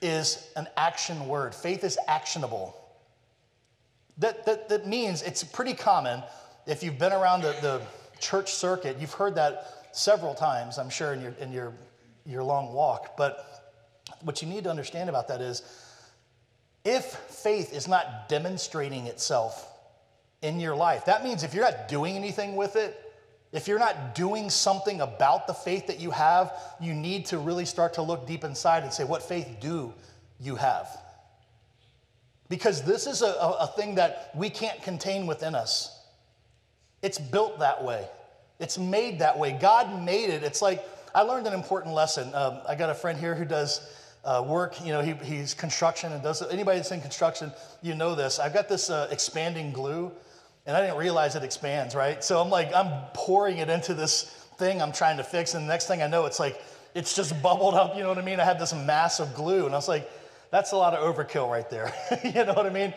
is 0.01 0.51
an 0.57 0.67
action 0.77 1.29
word. 1.29 1.55
Faith 1.55 1.85
is 1.85 1.97
actionable. 2.09 2.77
That, 4.19 4.45
that, 4.47 4.69
that 4.69 4.89
means 4.89 5.23
it's 5.23 5.45
pretty 5.45 5.75
common 5.75 6.25
if 6.67 6.83
you've 6.83 6.99
been 6.99 7.13
around 7.13 7.43
the, 7.43 7.55
the 7.63 7.83
church 8.23 8.55
circuit. 8.55 8.97
You've 8.99 9.13
heard 9.13 9.35
that 9.35 9.89
several 9.93 10.35
times, 10.35 10.79
I'm 10.79 10.89
sure, 10.89 11.13
in 11.13 11.21
your, 11.21 11.35
in 11.41 11.53
your, 11.53 11.75
your 12.25 12.43
long 12.43 12.73
walk. 12.73 13.17
But 13.19 13.63
what 14.23 14.41
you 14.41 14.49
need 14.49 14.65
to 14.65 14.71
understand 14.71 15.11
about 15.11 15.29
that 15.29 15.43
is 15.43 15.63
if 16.85 17.05
faith 17.05 17.75
is 17.75 17.87
not 17.87 18.29
demonstrating 18.29 19.07
itself 19.07 19.69
in 20.41 20.61
your 20.61 20.75
life, 20.75 21.05
that 21.05 21.23
means 21.23 21.43
if 21.43 21.53
you're 21.53 21.65
not 21.65 21.89
doing 21.89 22.17
anything 22.17 22.57
with 22.57 22.77
it, 22.77 22.99
if 23.53 23.69
you're 23.69 23.79
not 23.79 24.15
doing 24.15 24.49
something 24.49 25.03
about 25.03 25.47
the 25.47 25.53
faith 25.53 25.87
that 25.89 26.01
you 26.01 26.11
have, 26.11 26.53
you 26.81 26.95
need 26.95 27.27
to 27.27 27.39
really 27.39 27.67
start 27.67 27.95
to 27.95 28.03
look 28.03 28.27
deep 28.27 28.45
inside 28.45 28.83
and 28.83 28.93
say, 28.93 29.05
what 29.05 29.23
faith 29.23 29.59
do 29.61 29.93
you 30.41 30.57
have? 30.57 30.89
Because 32.49 32.83
this 32.83 33.07
is 33.07 33.21
a, 33.21 33.27
a, 33.27 33.67
thing 33.77 33.95
that 33.97 34.31
we 34.35 34.49
can't 34.49 34.83
contain 34.83 35.27
within 35.27 35.55
us. 35.55 36.02
It's 37.03 37.19
built 37.19 37.59
that 37.59 37.85
way. 37.85 38.07
It's 38.61 38.79
made 38.79 39.19
that 39.19 39.39
way. 39.39 39.53
God 39.61 40.03
made 40.03 40.31
it. 40.31 40.43
It's 40.43 40.63
like 40.63 40.87
I 41.15 41.23
learned 41.23 41.47
an 41.47 41.53
important 41.53 41.95
lesson. 41.95 42.33
Um, 42.35 42.59
I 42.67 42.75
got 42.75 42.91
a 42.91 42.95
friend 42.95 43.19
here 43.19 43.35
who 43.35 43.45
does 43.45 43.81
uh, 44.25 44.45
work. 44.47 44.85
You 44.85 44.93
know, 44.93 45.03
he, 45.03 45.13
he's 45.25 45.55
construction 45.55 46.13
and 46.13 46.23
does 46.23 46.43
anybody 46.43 46.79
that's 46.79 46.93
in 46.93 47.01
construction, 47.01 47.53
you 47.83 47.95
know 47.95 48.15
this. 48.15 48.39
I've 48.39 48.55
got 48.55 48.69
this 48.69 48.89
uh, 48.89 49.09
expanding 49.11 49.73
glue, 49.73 50.13
and 50.67 50.77
I 50.77 50.81
didn't 50.81 50.97
realize 50.97 51.35
it 51.35 51.43
expands. 51.43 51.95
Right, 51.95 52.23
so 52.23 52.41
I'm 52.41 52.51
like 52.51 52.75
I'm 52.75 52.93
pouring 53.15 53.59
it 53.59 53.69
into 53.69 53.95
this 53.95 54.25
thing 54.59 54.81
I'm 54.81 54.93
trying 54.93 55.17
to 55.17 55.25
fix, 55.25 55.55
and 55.55 55.65
the 55.65 55.69
next 55.69 55.89
thing 55.89 56.03
I 56.03 56.07
know, 56.07 56.27
it's 56.27 56.41
like 56.41 56.63
it's 56.95 57.17
just 57.17 57.41
bubbled 57.43 57.75
up. 57.75 57.97
You 57.97 58.03
know 58.03 58.09
what 58.09 58.19
I 58.19 58.23
mean? 58.23 58.41
I 58.41 58.45
had 58.45 58.59
this 58.59 58.73
mass 58.73 59.21
of 59.21 59.35
glue, 59.35 59.67
and 59.67 59.75
I 59.75 59.79
was 59.79 59.89
like, 59.89 60.09
that's 60.51 60.73
a 60.73 60.77
lot 60.77 60.95
of 60.95 61.03
overkill 61.03 61.51
right 61.51 61.69
there. 61.69 61.93
you 62.25 62.45
know 62.45 62.53
what 62.53 62.67
I 62.67 62.71
mean? 62.71 62.95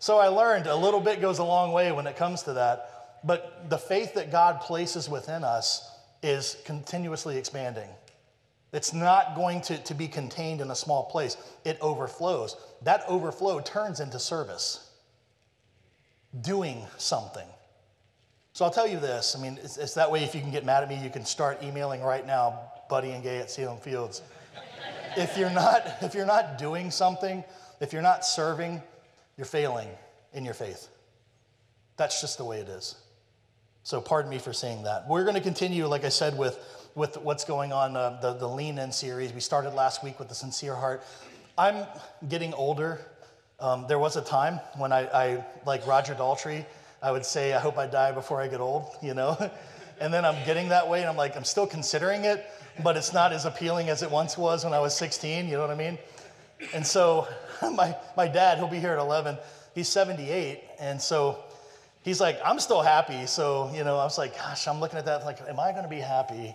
So 0.00 0.18
I 0.18 0.28
learned 0.28 0.66
a 0.66 0.76
little 0.76 1.00
bit 1.00 1.20
goes 1.20 1.38
a 1.38 1.44
long 1.44 1.72
way 1.72 1.90
when 1.92 2.06
it 2.06 2.16
comes 2.16 2.42
to 2.44 2.52
that. 2.54 2.97
But 3.24 3.68
the 3.68 3.78
faith 3.78 4.14
that 4.14 4.30
God 4.30 4.60
places 4.60 5.08
within 5.08 5.44
us 5.44 5.90
is 6.22 6.56
continuously 6.64 7.36
expanding. 7.36 7.88
It's 8.72 8.92
not 8.92 9.34
going 9.34 9.62
to, 9.62 9.78
to 9.78 9.94
be 9.94 10.08
contained 10.08 10.60
in 10.60 10.70
a 10.70 10.74
small 10.74 11.04
place, 11.04 11.36
it 11.64 11.78
overflows. 11.80 12.56
That 12.82 13.02
overflow 13.08 13.60
turns 13.60 14.00
into 14.00 14.18
service, 14.18 14.90
doing 16.42 16.84
something. 16.98 17.46
So 18.52 18.64
I'll 18.64 18.70
tell 18.70 18.86
you 18.86 18.98
this 18.98 19.36
I 19.38 19.40
mean, 19.40 19.58
it's, 19.62 19.78
it's 19.78 19.94
that 19.94 20.10
way 20.10 20.22
if 20.22 20.34
you 20.34 20.40
can 20.40 20.50
get 20.50 20.66
mad 20.66 20.82
at 20.82 20.88
me, 20.88 21.02
you 21.02 21.10
can 21.10 21.24
start 21.24 21.62
emailing 21.62 22.02
right 22.02 22.26
now, 22.26 22.60
buddy 22.90 23.10
and 23.12 23.22
gay 23.22 23.38
at 23.38 23.50
Salem 23.50 23.78
Fields. 23.78 24.22
if, 25.16 25.38
you're 25.38 25.50
not, 25.50 25.82
if 26.02 26.14
you're 26.14 26.26
not 26.26 26.58
doing 26.58 26.90
something, 26.90 27.44
if 27.80 27.92
you're 27.92 28.02
not 28.02 28.24
serving, 28.24 28.82
you're 29.36 29.46
failing 29.46 29.88
in 30.34 30.44
your 30.44 30.54
faith. 30.54 30.88
That's 31.96 32.20
just 32.20 32.36
the 32.36 32.44
way 32.44 32.60
it 32.60 32.68
is. 32.68 32.96
So 33.88 34.02
pardon 34.02 34.30
me 34.30 34.38
for 34.38 34.52
saying 34.52 34.82
that. 34.82 35.08
We're 35.08 35.22
going 35.22 35.36
to 35.36 35.40
continue, 35.40 35.86
like 35.86 36.04
I 36.04 36.10
said, 36.10 36.36
with, 36.36 36.60
with 36.94 37.16
what's 37.16 37.44
going 37.44 37.72
on, 37.72 37.96
uh, 37.96 38.18
the, 38.20 38.34
the 38.34 38.46
Lean 38.46 38.76
In 38.76 38.92
series. 38.92 39.32
We 39.32 39.40
started 39.40 39.72
last 39.72 40.04
week 40.04 40.18
with 40.18 40.28
the 40.28 40.34
Sincere 40.34 40.74
Heart. 40.74 41.02
I'm 41.56 41.86
getting 42.28 42.52
older. 42.52 43.00
Um, 43.58 43.86
there 43.88 43.98
was 43.98 44.16
a 44.16 44.20
time 44.20 44.60
when 44.76 44.92
I, 44.92 45.06
I, 45.06 45.44
like 45.64 45.86
Roger 45.86 46.14
Daltrey, 46.14 46.66
I 47.02 47.10
would 47.10 47.24
say, 47.24 47.54
I 47.54 47.60
hope 47.60 47.78
I 47.78 47.86
die 47.86 48.12
before 48.12 48.42
I 48.42 48.48
get 48.48 48.60
old, 48.60 48.94
you 49.00 49.14
know? 49.14 49.38
and 50.02 50.12
then 50.12 50.26
I'm 50.26 50.44
getting 50.44 50.68
that 50.68 50.86
way, 50.86 51.00
and 51.00 51.08
I'm 51.08 51.16
like, 51.16 51.34
I'm 51.34 51.44
still 51.44 51.66
considering 51.66 52.26
it, 52.26 52.44
but 52.84 52.94
it's 52.94 53.14
not 53.14 53.32
as 53.32 53.46
appealing 53.46 53.88
as 53.88 54.02
it 54.02 54.10
once 54.10 54.36
was 54.36 54.64
when 54.64 54.74
I 54.74 54.80
was 54.80 54.94
16, 54.98 55.46
you 55.46 55.52
know 55.52 55.62
what 55.62 55.70
I 55.70 55.74
mean? 55.74 55.96
And 56.74 56.86
so 56.86 57.26
my, 57.62 57.96
my 58.18 58.28
dad, 58.28 58.58
he'll 58.58 58.68
be 58.68 58.80
here 58.80 58.92
at 58.92 58.98
11, 58.98 59.38
he's 59.74 59.88
78, 59.88 60.60
and 60.78 61.00
so 61.00 61.42
he's 62.08 62.20
like, 62.20 62.40
I'm 62.42 62.58
still 62.58 62.80
happy. 62.80 63.26
So, 63.26 63.70
you 63.74 63.84
know, 63.84 63.98
I 63.98 64.04
was 64.04 64.16
like, 64.16 64.34
gosh, 64.34 64.66
I'm 64.66 64.80
looking 64.80 64.98
at 64.98 65.04
that, 65.04 65.24
like, 65.24 65.40
am 65.46 65.60
I 65.60 65.72
going 65.72 65.84
to 65.84 65.90
be 65.90 66.00
happy? 66.00 66.54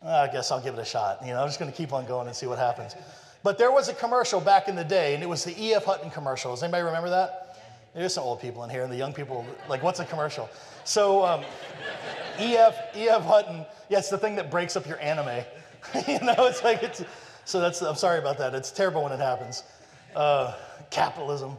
I 0.00 0.28
guess 0.28 0.52
I'll 0.52 0.60
give 0.60 0.74
it 0.74 0.80
a 0.80 0.84
shot. 0.84 1.18
You 1.22 1.32
know, 1.32 1.42
I'm 1.42 1.48
just 1.48 1.58
going 1.58 1.70
to 1.70 1.76
keep 1.76 1.92
on 1.92 2.06
going 2.06 2.28
and 2.28 2.36
see 2.36 2.46
what 2.46 2.58
happens. 2.58 2.94
But 3.42 3.58
there 3.58 3.72
was 3.72 3.88
a 3.88 3.94
commercial 3.94 4.40
back 4.40 4.68
in 4.68 4.76
the 4.76 4.84
day, 4.84 5.14
and 5.14 5.22
it 5.22 5.28
was 5.28 5.42
the 5.44 5.60
E.F. 5.60 5.84
Hutton 5.84 6.10
commercial. 6.10 6.52
Does 6.52 6.62
anybody 6.62 6.84
remember 6.84 7.10
that? 7.10 7.58
There's 7.94 8.14
some 8.14 8.24
old 8.24 8.40
people 8.40 8.62
in 8.62 8.70
here, 8.70 8.84
and 8.84 8.92
the 8.92 8.96
young 8.96 9.12
people, 9.12 9.44
like, 9.68 9.82
what's 9.82 9.98
a 9.98 10.04
commercial? 10.04 10.48
So, 10.84 11.24
um, 11.24 11.44
E.F. 12.40 12.96
E.F. 12.96 13.24
Hutton, 13.24 13.66
yeah, 13.88 13.98
it's 13.98 14.10
the 14.10 14.18
thing 14.18 14.36
that 14.36 14.50
breaks 14.52 14.76
up 14.76 14.86
your 14.86 15.00
anime. 15.00 15.44
you 16.06 16.20
know, 16.20 16.46
it's 16.46 16.62
like, 16.62 16.84
it's, 16.84 17.02
so 17.44 17.58
that's, 17.58 17.82
I'm 17.82 17.96
sorry 17.96 18.20
about 18.20 18.38
that. 18.38 18.54
It's 18.54 18.70
terrible 18.70 19.02
when 19.02 19.12
it 19.12 19.20
happens. 19.20 19.64
Uh, 20.14 20.54
capitalism. 20.90 21.56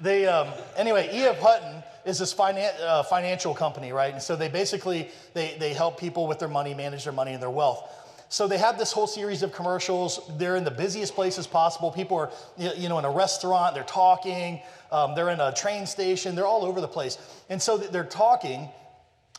They, 0.00 0.26
um, 0.26 0.48
anyway, 0.76 1.10
E.F. 1.12 1.38
Hutton 1.40 1.82
is 2.04 2.18
this 2.18 2.32
finan- 2.32 2.80
uh, 2.80 3.02
financial 3.02 3.54
company, 3.54 3.92
right? 3.92 4.12
And 4.12 4.22
so 4.22 4.36
they 4.36 4.48
basically, 4.48 5.08
they, 5.34 5.56
they 5.58 5.74
help 5.74 5.98
people 5.98 6.26
with 6.26 6.38
their 6.38 6.48
money, 6.48 6.74
manage 6.74 7.04
their 7.04 7.12
money 7.12 7.32
and 7.32 7.42
their 7.42 7.50
wealth. 7.50 7.94
So 8.30 8.46
they 8.46 8.58
have 8.58 8.78
this 8.78 8.92
whole 8.92 9.06
series 9.06 9.42
of 9.42 9.52
commercials. 9.52 10.20
They're 10.36 10.56
in 10.56 10.64
the 10.64 10.70
busiest 10.70 11.14
places 11.14 11.46
possible. 11.46 11.90
People 11.90 12.18
are, 12.18 12.30
you 12.58 12.88
know, 12.88 12.98
in 12.98 13.04
a 13.04 13.10
restaurant, 13.10 13.74
they're 13.74 13.84
talking. 13.84 14.60
Um, 14.92 15.14
they're 15.14 15.30
in 15.30 15.40
a 15.40 15.52
train 15.52 15.86
station. 15.86 16.34
They're 16.34 16.46
all 16.46 16.64
over 16.64 16.80
the 16.80 16.88
place. 16.88 17.18
And 17.48 17.60
so 17.60 17.78
they're 17.78 18.04
talking. 18.04 18.68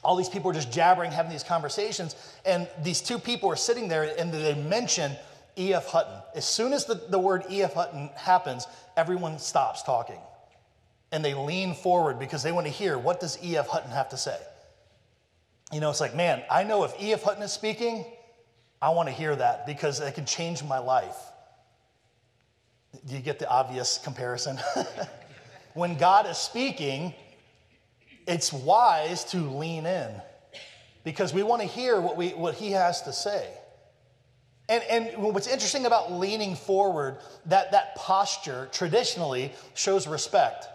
All 0.03 0.15
these 0.15 0.29
people 0.29 0.49
are 0.49 0.55
just 0.55 0.71
jabbering, 0.71 1.11
having 1.11 1.31
these 1.31 1.43
conversations. 1.43 2.15
And 2.45 2.67
these 2.81 3.01
two 3.01 3.19
people 3.19 3.49
are 3.49 3.55
sitting 3.55 3.87
there 3.87 4.15
and 4.17 4.31
they 4.31 4.55
mention 4.55 5.11
E.F. 5.57 5.87
Hutton. 5.87 6.21
As 6.35 6.45
soon 6.45 6.73
as 6.73 6.85
the, 6.85 6.95
the 6.95 7.19
word 7.19 7.43
E.F. 7.49 7.73
Hutton 7.73 8.09
happens, 8.15 8.65
everyone 8.97 9.37
stops 9.37 9.83
talking 9.83 10.19
and 11.11 11.23
they 11.23 11.33
lean 11.33 11.73
forward 11.73 12.19
because 12.19 12.43
they 12.43 12.51
want 12.51 12.67
to 12.67 12.71
hear 12.71 12.97
what 12.97 13.19
does 13.19 13.37
E.F. 13.43 13.67
Hutton 13.67 13.91
have 13.91 14.09
to 14.09 14.17
say. 14.17 14.37
You 15.71 15.79
know, 15.79 15.89
it's 15.89 15.99
like, 15.99 16.15
man, 16.15 16.43
I 16.49 16.63
know 16.63 16.83
if 16.83 16.93
E.F. 17.01 17.23
Hutton 17.23 17.43
is 17.43 17.51
speaking, 17.51 18.05
I 18.81 18.89
want 18.89 19.07
to 19.07 19.13
hear 19.13 19.35
that 19.35 19.65
because 19.65 19.99
it 19.99 20.13
can 20.15 20.25
change 20.25 20.63
my 20.63 20.79
life. 20.79 21.17
Do 23.05 23.15
you 23.15 23.21
get 23.21 23.39
the 23.39 23.49
obvious 23.49 23.99
comparison? 24.03 24.59
when 25.73 25.97
God 25.97 26.27
is 26.27 26.37
speaking, 26.37 27.13
it's 28.27 28.51
wise 28.51 29.23
to 29.25 29.37
lean 29.37 29.85
in 29.85 30.09
because 31.03 31.33
we 31.33 31.43
want 31.43 31.61
to 31.61 31.67
hear 31.67 31.99
what, 31.99 32.17
we, 32.17 32.29
what 32.29 32.55
he 32.55 32.71
has 32.71 33.01
to 33.03 33.13
say. 33.13 33.47
And, 34.69 34.83
and 34.83 35.23
what's 35.23 35.47
interesting 35.47 35.87
about 35.87 36.11
leaning 36.11 36.55
forward, 36.55 37.17
that, 37.47 37.71
that 37.71 37.95
posture 37.95 38.69
traditionally 38.71 39.51
shows 39.73 40.07
respect. 40.07 40.67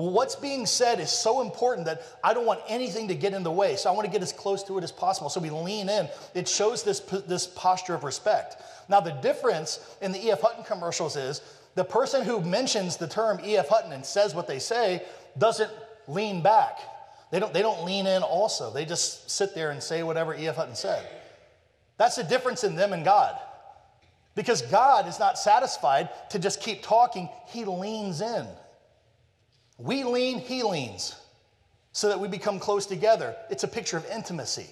What's 0.00 0.34
being 0.34 0.64
said 0.64 0.98
is 0.98 1.10
so 1.10 1.42
important 1.42 1.84
that 1.86 2.02
I 2.24 2.32
don't 2.32 2.46
want 2.46 2.60
anything 2.68 3.08
to 3.08 3.14
get 3.14 3.34
in 3.34 3.42
the 3.42 3.50
way. 3.50 3.76
So 3.76 3.90
I 3.90 3.92
want 3.92 4.06
to 4.06 4.10
get 4.10 4.22
as 4.22 4.32
close 4.32 4.62
to 4.64 4.78
it 4.78 4.84
as 4.84 4.90
possible. 4.90 5.28
So 5.28 5.40
we 5.40 5.50
lean 5.50 5.90
in. 5.90 6.08
It 6.34 6.48
shows 6.48 6.82
this, 6.82 7.00
this 7.00 7.46
posture 7.46 7.94
of 7.94 8.02
respect. 8.02 8.56
Now, 8.88 9.00
the 9.00 9.10
difference 9.10 9.96
in 10.00 10.12
the 10.12 10.24
E.F. 10.26 10.40
Hutton 10.40 10.64
commercials 10.64 11.16
is 11.16 11.42
the 11.74 11.84
person 11.84 12.24
who 12.24 12.40
mentions 12.40 12.96
the 12.96 13.06
term 13.06 13.40
E.F. 13.44 13.68
Hutton 13.68 13.92
and 13.92 14.04
says 14.04 14.34
what 14.34 14.46
they 14.46 14.58
say 14.58 15.04
doesn't 15.36 15.70
lean 16.08 16.40
back. 16.40 16.78
They 17.30 17.38
don't, 17.38 17.52
they 17.52 17.62
don't 17.62 17.84
lean 17.84 18.06
in 18.06 18.22
also. 18.22 18.72
They 18.72 18.86
just 18.86 19.30
sit 19.30 19.54
there 19.54 19.70
and 19.70 19.82
say 19.82 20.02
whatever 20.02 20.34
E.F. 20.34 20.56
Hutton 20.56 20.76
said. 20.76 21.06
That's 21.98 22.16
the 22.16 22.24
difference 22.24 22.64
in 22.64 22.74
them 22.74 22.94
and 22.94 23.04
God. 23.04 23.38
Because 24.34 24.62
God 24.62 25.06
is 25.06 25.18
not 25.18 25.38
satisfied 25.38 26.08
to 26.30 26.38
just 26.38 26.62
keep 26.62 26.82
talking, 26.82 27.28
He 27.48 27.66
leans 27.66 28.22
in. 28.22 28.46
We 29.82 30.04
lean, 30.04 30.38
he 30.38 30.62
leans, 30.62 31.14
so 31.92 32.08
that 32.08 32.20
we 32.20 32.28
become 32.28 32.58
close 32.58 32.86
together. 32.86 33.34
It's 33.50 33.64
a 33.64 33.68
picture 33.68 33.96
of 33.96 34.06
intimacy. 34.06 34.68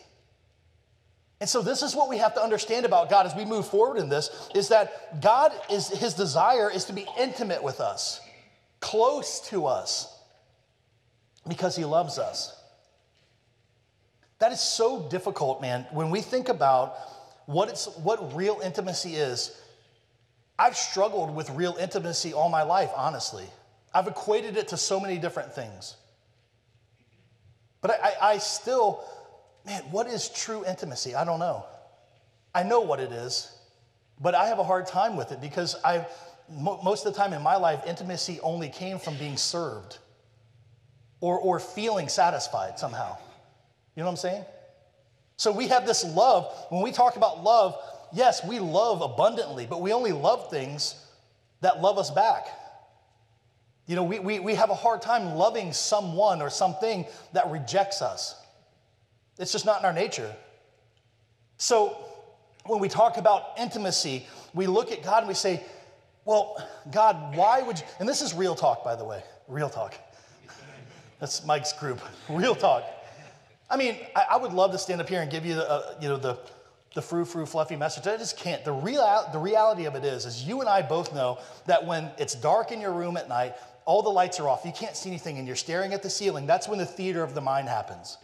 And 1.41 1.49
so 1.49 1.63
this 1.63 1.83
is 1.83 1.95
what 1.95 2.09
we 2.09 2.19
have 2.19 2.35
to 2.35 2.43
understand 2.43 2.85
about 2.85 3.09
God 3.09 3.25
as 3.25 3.35
we 3.35 3.45
move 3.45 3.67
forward 3.67 3.99
in 3.99 4.09
this 4.09 4.51
is 4.55 4.69
that 4.69 5.21
God 5.23 5.53
is 5.71 5.89
his 5.89 6.15
desire 6.15 6.71
is 6.71 6.85
to 6.87 6.93
be 6.93 7.07
intimate 7.19 7.63
with 7.63 7.81
us, 7.81 8.21
close 8.81 9.41
to 9.49 9.67
us 9.67 10.15
because 11.47 11.77
he 11.77 11.85
loves 11.85 12.19
us. 12.19 12.55
That 14.41 14.53
is 14.53 14.61
so 14.61 15.09
difficult, 15.09 15.61
man. 15.61 15.87
When 15.91 16.11
we 16.11 16.21
think 16.21 16.49
about 16.49 16.97
what, 17.47 17.69
it's, 17.69 17.87
what 17.99 18.37
real 18.37 18.61
intimacy 18.63 19.15
is, 19.15 19.57
I've 20.59 20.77
struggled 20.77 21.35
with 21.35 21.51
real 21.51 21.77
intimacy 21.79 22.33
all 22.33 22.49
my 22.49 22.63
life, 22.63 22.91
honestly. 22.97 23.47
I've 23.95 24.07
equated 24.07 24.57
it 24.57 24.69
to 24.69 24.77
so 24.77 25.01
many 25.01 25.19
different 25.19 25.53
things. 25.53 25.97
But 27.81 27.93
I, 27.93 27.95
I, 27.95 28.31
I 28.33 28.39
still, 28.39 29.05
man, 29.65 29.83
what 29.91 30.07
is 30.07 30.29
true 30.29 30.65
intimacy? 30.67 31.15
I 31.15 31.25
don't 31.25 31.39
know. 31.39 31.65
I 32.55 32.63
know 32.63 32.81
what 32.81 33.01
it 33.01 33.13
is, 33.13 33.53
but 34.21 34.35
I 34.35 34.47
have 34.47 34.59
a 34.59 34.65
hard 34.65 34.87
time 34.87 35.17
with 35.17 35.33
it 35.33 35.41
because 35.41 35.77
I, 35.85 36.07
mo- 36.51 36.81
most 36.83 37.07
of 37.07 37.13
the 37.13 37.19
time 37.19 37.33
in 37.33 37.43
my 37.43 37.57
life, 37.57 37.81
intimacy 37.87 38.41
only 38.43 38.69
came 38.69 38.99
from 38.99 39.17
being 39.17 39.37
served 39.37 39.99
or, 41.21 41.39
or 41.39 41.61
feeling 41.61 42.09
satisfied 42.09 42.79
somehow. 42.79 43.17
You 43.95 44.03
know 44.03 44.07
what 44.07 44.13
I'm 44.13 44.17
saying? 44.17 44.45
So 45.37 45.53
we 45.53 45.69
have 45.69 45.87
this 45.87 46.05
love. 46.05 46.53
When 46.69 46.83
we 46.83 46.91
talk 46.91 47.17
about 47.17 47.45
love, 47.45 47.77
yes, 48.13 48.45
we 48.45 48.59
love 48.59 49.03
abundantly, 49.03 49.67
but 49.67 49.81
we 49.81 49.93
only 49.93 50.13
love 50.13 50.51
things 50.51 50.95
that 51.61 51.81
love 51.81 51.99
us 51.99 52.11
back. 52.11 52.47
You 53.89 53.97
know, 53.97 54.05
we, 54.05 54.19
we, 54.19 54.39
we 54.39 54.55
have 54.55 54.69
a 54.69 54.75
hard 54.75 55.01
time 55.01 55.35
loving 55.35 55.73
someone 55.73 56.43
or 56.43 56.51
something 56.51 57.07
that 57.33 57.51
rejects 57.51 58.03
us. 58.03 58.37
It's 59.39 59.51
just 59.51 59.65
not 59.65 59.81
in 59.81 59.87
our 59.87 59.95
nature. 59.95 60.37
So 61.57 61.97
when 62.67 62.81
we 62.81 62.89
talk 62.91 63.17
about 63.17 63.59
intimacy, 63.59 64.27
we 64.53 64.67
look 64.67 64.93
at 64.93 65.03
God 65.03 65.21
and 65.21 65.29
we 65.29 65.35
say, 65.35 65.65
Well, 66.27 66.63
God, 66.93 67.35
why 67.35 67.63
would 67.63 67.79
you? 67.79 67.85
And 67.99 68.07
this 68.07 68.21
is 68.21 68.35
real 68.35 68.55
talk, 68.55 68.85
by 68.85 68.95
the 68.95 69.05
way. 69.05 69.23
Real 69.49 69.71
talk. 69.71 69.95
That's 71.19 71.45
Mike's 71.47 71.73
group. 71.73 72.01
Real 72.29 72.55
talk. 72.55 72.85
I 73.69 73.77
mean, 73.77 73.97
I, 74.15 74.27
I 74.33 74.37
would 74.37 74.53
love 74.53 74.71
to 74.71 74.79
stand 74.79 75.01
up 75.01 75.09
here 75.09 75.21
and 75.21 75.31
give 75.31 75.45
you 75.45 75.55
the, 75.55 75.69
uh, 75.69 75.95
you 76.01 76.09
know, 76.09 76.17
the, 76.17 76.39
the 76.95 77.03
frou 77.03 77.25
frou 77.25 77.45
fluffy 77.45 77.75
message. 77.75 78.07
I 78.07 78.17
just 78.17 78.39
can't. 78.39 78.65
The, 78.65 78.73
real, 78.73 79.29
the 79.33 79.39
reality 79.39 79.87
of 79.87 79.97
it 79.97 80.05
is, 80.05 80.27
is 80.27 80.45
you 80.45 80.61
and 80.61 80.69
I 80.69 80.83
both 80.83 81.13
know 81.13 81.39
that 81.67 81.85
when 81.85 82.11
it's 82.19 82.35
dark 82.35 82.71
in 82.71 82.81
your 82.81 82.93
room 82.93 83.17
at 83.17 83.29
night, 83.29 83.57
all 83.89 84.03
the 84.03 84.11
lights 84.11 84.39
are 84.39 84.47
off, 84.51 84.67
you 84.67 84.73
can't 84.73 84.95
see 84.95 85.09
anything, 85.09 85.39
and 85.39 85.47
you're 85.47 85.57
staring 85.57 85.95
at 85.95 86.03
the 86.03 86.11
ceiling, 86.11 86.47
that's 86.47 86.69
when 86.69 86.79
the 86.79 86.85
theater 86.85 87.23
of 87.23 87.35
the 87.35 87.41
mind 87.41 87.71
happens. 87.71 88.19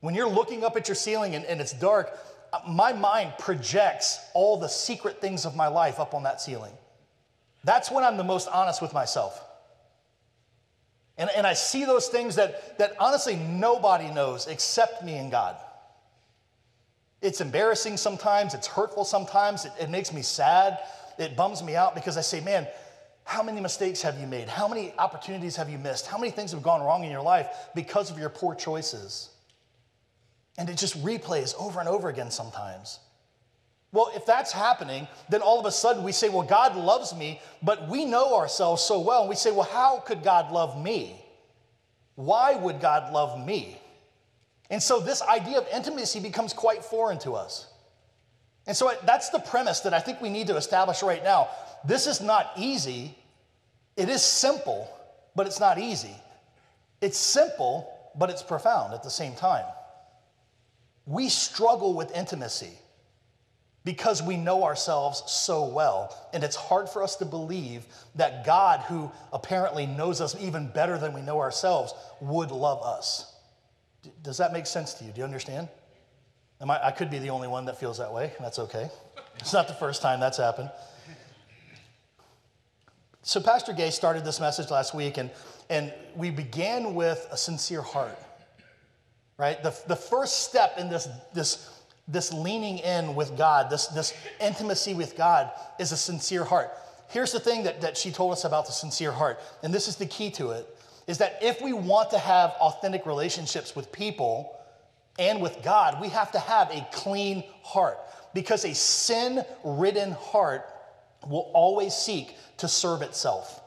When 0.00 0.14
you're 0.14 0.28
looking 0.28 0.62
up 0.62 0.76
at 0.76 0.88
your 0.88 0.94
ceiling 0.94 1.34
and, 1.34 1.46
and 1.46 1.58
it's 1.58 1.72
dark, 1.72 2.12
uh, 2.52 2.60
my 2.68 2.92
mind 2.92 3.32
projects 3.38 4.20
all 4.34 4.58
the 4.58 4.68
secret 4.68 5.22
things 5.22 5.46
of 5.46 5.56
my 5.56 5.68
life 5.68 5.98
up 5.98 6.12
on 6.12 6.24
that 6.24 6.38
ceiling. 6.38 6.74
That's 7.64 7.90
when 7.90 8.04
I'm 8.04 8.18
the 8.18 8.24
most 8.24 8.46
honest 8.46 8.82
with 8.82 8.92
myself. 8.92 9.42
And, 11.16 11.30
and 11.34 11.46
I 11.46 11.54
see 11.54 11.86
those 11.86 12.08
things 12.08 12.36
that, 12.36 12.76
that 12.76 12.94
honestly 13.00 13.36
nobody 13.36 14.10
knows 14.10 14.48
except 14.48 15.02
me 15.02 15.14
and 15.14 15.30
God. 15.30 15.56
It's 17.22 17.40
embarrassing 17.40 17.96
sometimes, 17.96 18.52
it's 18.52 18.66
hurtful 18.66 19.06
sometimes, 19.06 19.64
it, 19.64 19.72
it 19.80 19.88
makes 19.88 20.12
me 20.12 20.20
sad, 20.20 20.78
it 21.18 21.36
bums 21.36 21.62
me 21.62 21.74
out 21.74 21.94
because 21.94 22.18
I 22.18 22.20
say, 22.20 22.40
man, 22.40 22.68
how 23.24 23.42
many 23.42 23.60
mistakes 23.60 24.02
have 24.02 24.18
you 24.18 24.26
made? 24.26 24.48
How 24.48 24.68
many 24.68 24.92
opportunities 24.98 25.56
have 25.56 25.70
you 25.70 25.78
missed? 25.78 26.06
How 26.06 26.18
many 26.18 26.30
things 26.30 26.52
have 26.52 26.62
gone 26.62 26.82
wrong 26.82 27.04
in 27.04 27.10
your 27.10 27.22
life 27.22 27.48
because 27.74 28.10
of 28.10 28.18
your 28.18 28.28
poor 28.28 28.54
choices? 28.54 29.30
And 30.58 30.68
it 30.68 30.76
just 30.76 31.02
replays 31.02 31.54
over 31.58 31.80
and 31.80 31.88
over 31.88 32.08
again 32.08 32.30
sometimes. 32.30 32.98
Well, 33.92 34.10
if 34.14 34.24
that's 34.24 34.52
happening, 34.52 35.06
then 35.28 35.42
all 35.42 35.60
of 35.60 35.66
a 35.66 35.70
sudden 35.70 36.02
we 36.02 36.12
say, 36.12 36.30
well, 36.30 36.42
God 36.42 36.76
loves 36.76 37.14
me, 37.14 37.40
but 37.62 37.88
we 37.88 38.04
know 38.04 38.36
ourselves 38.36 38.82
so 38.82 39.00
well. 39.00 39.20
And 39.20 39.28
we 39.28 39.36
say, 39.36 39.50
well, 39.50 39.68
how 39.70 39.98
could 39.98 40.22
God 40.22 40.50
love 40.50 40.82
me? 40.82 41.22
Why 42.14 42.54
would 42.54 42.80
God 42.80 43.12
love 43.12 43.44
me? 43.44 43.78
And 44.70 44.82
so 44.82 45.00
this 45.00 45.20
idea 45.22 45.58
of 45.58 45.66
intimacy 45.72 46.20
becomes 46.20 46.54
quite 46.54 46.82
foreign 46.82 47.18
to 47.20 47.32
us. 47.32 47.68
And 48.66 48.76
so 48.76 48.92
that's 49.04 49.28
the 49.30 49.40
premise 49.40 49.80
that 49.80 49.92
I 49.92 50.00
think 50.00 50.20
we 50.20 50.30
need 50.30 50.46
to 50.46 50.56
establish 50.56 51.02
right 51.02 51.22
now. 51.22 51.48
This 51.84 52.06
is 52.06 52.20
not 52.20 52.52
easy. 52.56 53.16
It 53.96 54.08
is 54.08 54.22
simple, 54.22 54.88
but 55.34 55.46
it's 55.46 55.60
not 55.60 55.78
easy. 55.78 56.14
It's 57.00 57.18
simple, 57.18 57.92
but 58.16 58.30
it's 58.30 58.42
profound 58.42 58.94
at 58.94 59.02
the 59.02 59.10
same 59.10 59.34
time. 59.34 59.64
We 61.06 61.28
struggle 61.28 61.94
with 61.94 62.14
intimacy 62.16 62.78
because 63.84 64.22
we 64.22 64.36
know 64.36 64.62
ourselves 64.62 65.22
so 65.26 65.64
well. 65.64 66.28
And 66.32 66.44
it's 66.44 66.56
hard 66.56 66.88
for 66.88 67.02
us 67.02 67.16
to 67.16 67.24
believe 67.24 67.84
that 68.14 68.46
God, 68.46 68.80
who 68.80 69.10
apparently 69.32 69.86
knows 69.86 70.20
us 70.20 70.36
even 70.40 70.68
better 70.68 70.98
than 70.98 71.12
we 71.12 71.20
know 71.20 71.40
ourselves, 71.40 71.92
would 72.20 72.50
love 72.50 72.82
us. 72.82 73.34
Does 74.22 74.38
that 74.38 74.52
make 74.52 74.66
sense 74.66 74.94
to 74.94 75.04
you? 75.04 75.12
Do 75.12 75.18
you 75.18 75.24
understand? 75.24 75.68
I, 76.60 76.88
I 76.88 76.90
could 76.92 77.10
be 77.10 77.18
the 77.18 77.30
only 77.30 77.48
one 77.48 77.64
that 77.64 77.80
feels 77.80 77.98
that 77.98 78.12
way. 78.12 78.32
That's 78.40 78.58
okay. 78.60 78.88
It's 79.40 79.52
not 79.52 79.66
the 79.66 79.74
first 79.74 80.02
time 80.02 80.20
that's 80.20 80.38
happened. 80.38 80.70
So, 83.22 83.40
Pastor 83.40 83.72
Gay 83.72 83.90
started 83.90 84.24
this 84.24 84.40
message 84.40 84.70
last 84.70 84.94
week, 84.94 85.16
and, 85.16 85.30
and 85.70 85.92
we 86.16 86.30
began 86.30 86.94
with 86.94 87.26
a 87.30 87.36
sincere 87.36 87.82
heart, 87.82 88.18
right? 89.38 89.62
The, 89.62 89.76
the 89.86 89.96
first 89.96 90.48
step 90.48 90.76
in 90.76 90.88
this, 90.88 91.08
this 91.32 91.70
this 92.08 92.32
leaning 92.32 92.78
in 92.78 93.14
with 93.14 93.36
God, 93.36 93.70
this, 93.70 93.86
this 93.88 94.12
intimacy 94.40 94.94
with 94.94 95.16
God, 95.16 95.50
is 95.78 95.92
a 95.92 95.96
sincere 95.96 96.44
heart. 96.44 96.70
Here's 97.08 97.32
the 97.32 97.40
thing 97.40 97.62
that, 97.64 97.80
that 97.80 97.96
she 97.96 98.10
told 98.10 98.32
us 98.32 98.44
about 98.44 98.66
the 98.66 98.72
sincere 98.72 99.12
heart, 99.12 99.38
and 99.62 99.72
this 99.72 99.88
is 99.88 99.96
the 99.96 100.06
key 100.06 100.30
to 100.32 100.50
it 100.50 100.68
is 101.08 101.18
that 101.18 101.38
if 101.42 101.60
we 101.60 101.72
want 101.72 102.10
to 102.10 102.18
have 102.18 102.50
authentic 102.60 103.06
relationships 103.06 103.74
with 103.74 103.90
people 103.90 104.56
and 105.18 105.42
with 105.42 105.60
God, 105.62 106.00
we 106.00 106.08
have 106.08 106.30
to 106.32 106.38
have 106.38 106.70
a 106.70 106.86
clean 106.92 107.42
heart 107.62 107.98
because 108.34 108.64
a 108.64 108.72
sin 108.72 109.44
ridden 109.64 110.12
heart 110.12 110.64
will 111.28 111.50
always 111.54 111.92
seek 111.92 112.36
to 112.62 112.68
serve 112.68 113.02
itself. 113.02 113.60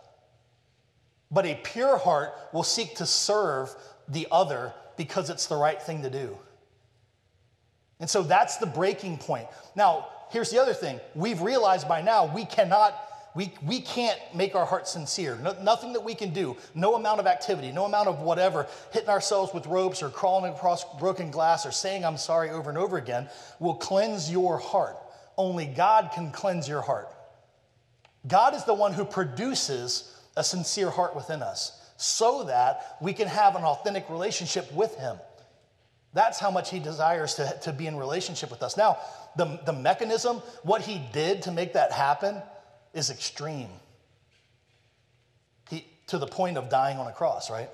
But 1.29 1.45
a 1.45 1.55
pure 1.55 1.97
heart 1.97 2.33
will 2.53 2.63
seek 2.63 2.95
to 2.95 3.05
serve 3.05 3.75
the 4.07 4.25
other 4.31 4.73
because 4.95 5.29
it's 5.29 5.47
the 5.47 5.57
right 5.57 5.81
thing 5.81 6.01
to 6.03 6.09
do. 6.09 6.37
And 7.99 8.09
so 8.09 8.23
that's 8.23 8.55
the 8.55 8.65
breaking 8.65 9.17
point. 9.17 9.47
Now, 9.75 10.07
here's 10.29 10.49
the 10.49 10.61
other 10.61 10.73
thing. 10.73 11.01
We've 11.13 11.41
realized 11.41 11.89
by 11.89 12.01
now 12.01 12.33
we 12.33 12.45
cannot 12.45 13.01
we, 13.35 13.51
we 13.65 13.81
can't 13.81 14.17
make 14.33 14.55
our 14.55 14.65
hearts 14.65 14.93
sincere. 14.93 15.37
No, 15.43 15.53
nothing 15.61 15.91
that 15.91 16.05
we 16.05 16.15
can 16.15 16.29
do, 16.29 16.55
no 16.73 16.95
amount 16.95 17.19
of 17.19 17.27
activity, 17.27 17.69
no 17.69 17.83
amount 17.83 18.07
of 18.07 18.21
whatever, 18.21 18.65
hitting 18.93 19.09
ourselves 19.09 19.53
with 19.53 19.67
ropes 19.67 20.01
or 20.01 20.09
crawling 20.09 20.53
across 20.53 20.85
broken 20.99 21.31
glass 21.31 21.65
or 21.65 21.71
saying 21.71 22.05
I'm 22.05 22.15
sorry 22.15 22.49
over 22.49 22.69
and 22.69 22.77
over 22.77 22.95
again 22.95 23.27
will 23.59 23.75
cleanse 23.75 24.31
your 24.31 24.57
heart. 24.57 24.95
Only 25.37 25.65
God 25.65 26.11
can 26.13 26.31
cleanse 26.31 26.69
your 26.69 26.81
heart. 26.81 27.09
God 28.27 28.55
is 28.55 28.63
the 28.63 28.73
one 28.73 28.93
who 28.93 29.05
produces 29.05 30.15
a 30.35 30.43
sincere 30.43 30.89
heart 30.89 31.15
within 31.15 31.41
us 31.41 31.81
so 31.97 32.43
that 32.45 32.97
we 33.01 33.13
can 33.13 33.27
have 33.27 33.55
an 33.55 33.63
authentic 33.63 34.09
relationship 34.09 34.71
with 34.73 34.95
Him. 34.97 35.17
That's 36.15 36.39
how 36.39 36.49
much 36.49 36.71
he 36.71 36.79
desires 36.79 37.35
to, 37.35 37.59
to 37.63 37.73
be 37.73 37.87
in 37.87 37.97
relationship 37.97 38.49
with 38.49 38.63
us. 38.63 38.77
Now, 38.77 38.97
the, 39.35 39.59
the 39.65 39.73
mechanism, 39.73 40.37
what 40.63 40.81
he 40.81 41.01
did 41.11 41.41
to 41.41 41.51
make 41.51 41.73
that 41.73 41.91
happen, 41.91 42.41
is 42.93 43.09
extreme. 43.09 43.67
He, 45.69 45.85
to 46.07 46.17
the 46.17 46.25
point 46.25 46.57
of 46.57 46.69
dying 46.69 46.97
on 46.99 47.07
a 47.07 47.11
cross, 47.11 47.51
right? 47.51 47.69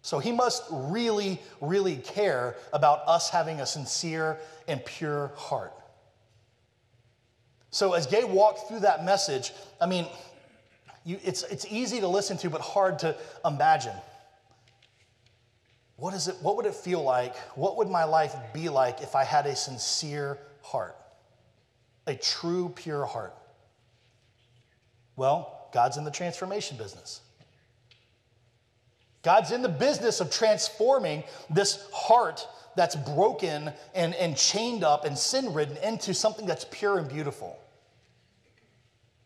So 0.00 0.18
he 0.18 0.32
must 0.32 0.62
really, 0.70 1.42
really 1.60 1.96
care 1.96 2.56
about 2.72 3.06
us 3.06 3.28
having 3.28 3.60
a 3.60 3.66
sincere 3.66 4.38
and 4.66 4.82
pure 4.82 5.32
heart. 5.36 5.74
So 7.70 7.92
as 7.92 8.06
Gay 8.06 8.24
walked 8.24 8.68
through 8.68 8.80
that 8.80 9.04
message, 9.04 9.52
I 9.80 9.86
mean, 9.86 10.06
you, 11.04 11.18
it's, 11.24 11.42
it's 11.44 11.66
easy 11.70 12.00
to 12.00 12.08
listen 12.08 12.36
to, 12.38 12.50
but 12.50 12.60
hard 12.60 12.98
to 13.00 13.16
imagine. 13.44 13.94
What, 15.96 16.14
is 16.14 16.28
it, 16.28 16.36
what 16.40 16.56
would 16.56 16.66
it 16.66 16.74
feel 16.74 17.02
like? 17.02 17.36
What 17.56 17.76
would 17.76 17.88
my 17.88 18.04
life 18.04 18.34
be 18.52 18.68
like 18.68 19.02
if 19.02 19.14
I 19.14 19.24
had 19.24 19.46
a 19.46 19.54
sincere 19.54 20.38
heart? 20.62 20.96
A 22.06 22.14
true, 22.14 22.72
pure 22.74 23.06
heart? 23.06 23.34
Well, 25.16 25.68
God's 25.72 25.96
in 25.96 26.04
the 26.04 26.10
transformation 26.10 26.76
business. 26.76 27.20
God's 29.22 29.52
in 29.52 29.60
the 29.60 29.68
business 29.68 30.20
of 30.20 30.30
transforming 30.30 31.22
this 31.50 31.86
heart 31.92 32.48
that's 32.74 32.96
broken 32.96 33.70
and, 33.94 34.14
and 34.14 34.36
chained 34.36 34.82
up 34.82 35.04
and 35.04 35.16
sin 35.16 35.52
ridden 35.52 35.76
into 35.78 36.14
something 36.14 36.46
that's 36.46 36.64
pure 36.70 36.98
and 36.98 37.08
beautiful. 37.08 37.59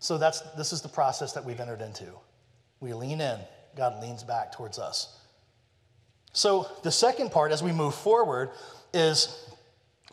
So 0.05 0.19
that's 0.19 0.43
this 0.55 0.75
is 0.75 0.83
the 0.83 0.89
process 0.91 1.33
that 1.33 1.47
we've 1.47 1.59
entered 1.59 1.81
into. 1.81 2.05
We 2.79 2.93
lean 2.93 3.23
in, 3.23 3.41
God 3.75 4.03
leans 4.03 4.23
back 4.23 4.53
towards 4.53 4.79
us. 4.79 5.19
So, 6.35 6.69
the 6.83 6.93
second 6.93 7.33
part 7.33 7.53
as 7.53 7.63
we 7.63 7.73
move 7.73 7.95
forward 7.95 8.51
is 8.93 9.49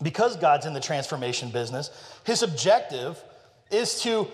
because 0.02 0.38
God's 0.38 0.66
in 0.66 0.72
the 0.74 0.80
transformation 0.80 1.50
business, 1.50 1.92
his 2.24 2.42
objective 2.42 3.22
is 3.70 4.02
to 4.04 4.30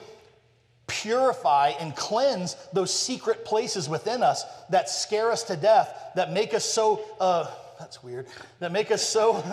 purify 0.85 1.69
and 1.79 1.95
cleanse 1.95 2.55
those 2.71 2.93
secret 2.93 3.43
places 3.43 3.89
within 3.89 4.21
us 4.21 4.43
that 4.69 4.91
scare 4.91 5.31
us 5.31 5.41
to 5.45 5.55
death, 5.55 6.11
that 6.13 6.31
make 6.31 6.53
us 6.53 6.65
so, 6.65 7.03
uh, 7.19 7.49
that's 7.79 8.03
weird, 8.03 8.27
that 8.59 8.71
make 8.71 8.91
us 8.91 9.01
so, 9.01 9.43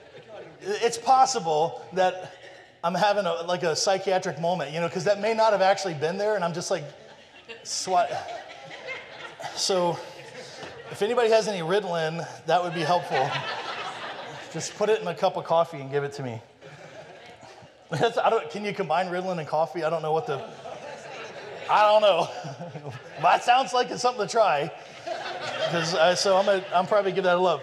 it's 0.60 0.98
possible 0.98 1.82
that 1.94 2.34
I'm 2.82 2.94
having 2.94 3.26
a, 3.26 3.42
like 3.42 3.62
a 3.62 3.76
psychiatric 3.76 4.40
moment, 4.40 4.72
you 4.72 4.80
know, 4.80 4.88
because 4.88 5.04
that 5.04 5.20
may 5.20 5.34
not 5.34 5.52
have 5.52 5.60
actually 5.60 5.94
been 5.94 6.16
there, 6.16 6.34
and 6.34 6.44
I'm 6.44 6.54
just 6.54 6.70
like, 6.70 6.84
swat. 7.62 8.10
So, 9.54 9.98
if 10.90 11.02
anybody 11.02 11.30
has 11.30 11.46
any 11.46 11.60
Ritalin, 11.60 12.26
that 12.46 12.62
would 12.62 12.74
be 12.74 12.80
helpful. 12.80 13.30
just 14.52 14.74
put 14.76 14.88
it 14.88 15.00
in 15.00 15.08
a 15.08 15.14
cup 15.14 15.36
of 15.36 15.44
coffee 15.44 15.80
and 15.80 15.90
give 15.90 16.04
it 16.04 16.12
to 16.14 16.22
me. 16.22 16.40
Can 18.50 18.64
you 18.64 18.72
combine 18.72 19.06
Ritalin 19.06 19.38
and 19.38 19.48
coffee? 19.48 19.84
I 19.84 19.90
don't 19.90 20.02
know 20.02 20.12
what 20.12 20.26
the. 20.26 20.42
I 21.68 21.82
don't 21.82 22.02
know. 22.02 22.28
that 23.22 23.44
sounds 23.44 23.72
like 23.72 23.90
it's 23.90 24.02
something 24.02 24.26
to 24.26 24.30
try. 24.30 24.72
Because 25.04 26.20
so 26.20 26.36
I'm 26.36 26.46
gonna, 26.46 26.64
I'm 26.74 26.86
probably 26.86 27.12
give 27.12 27.24
that 27.24 27.36
a 27.36 27.40
love. 27.40 27.62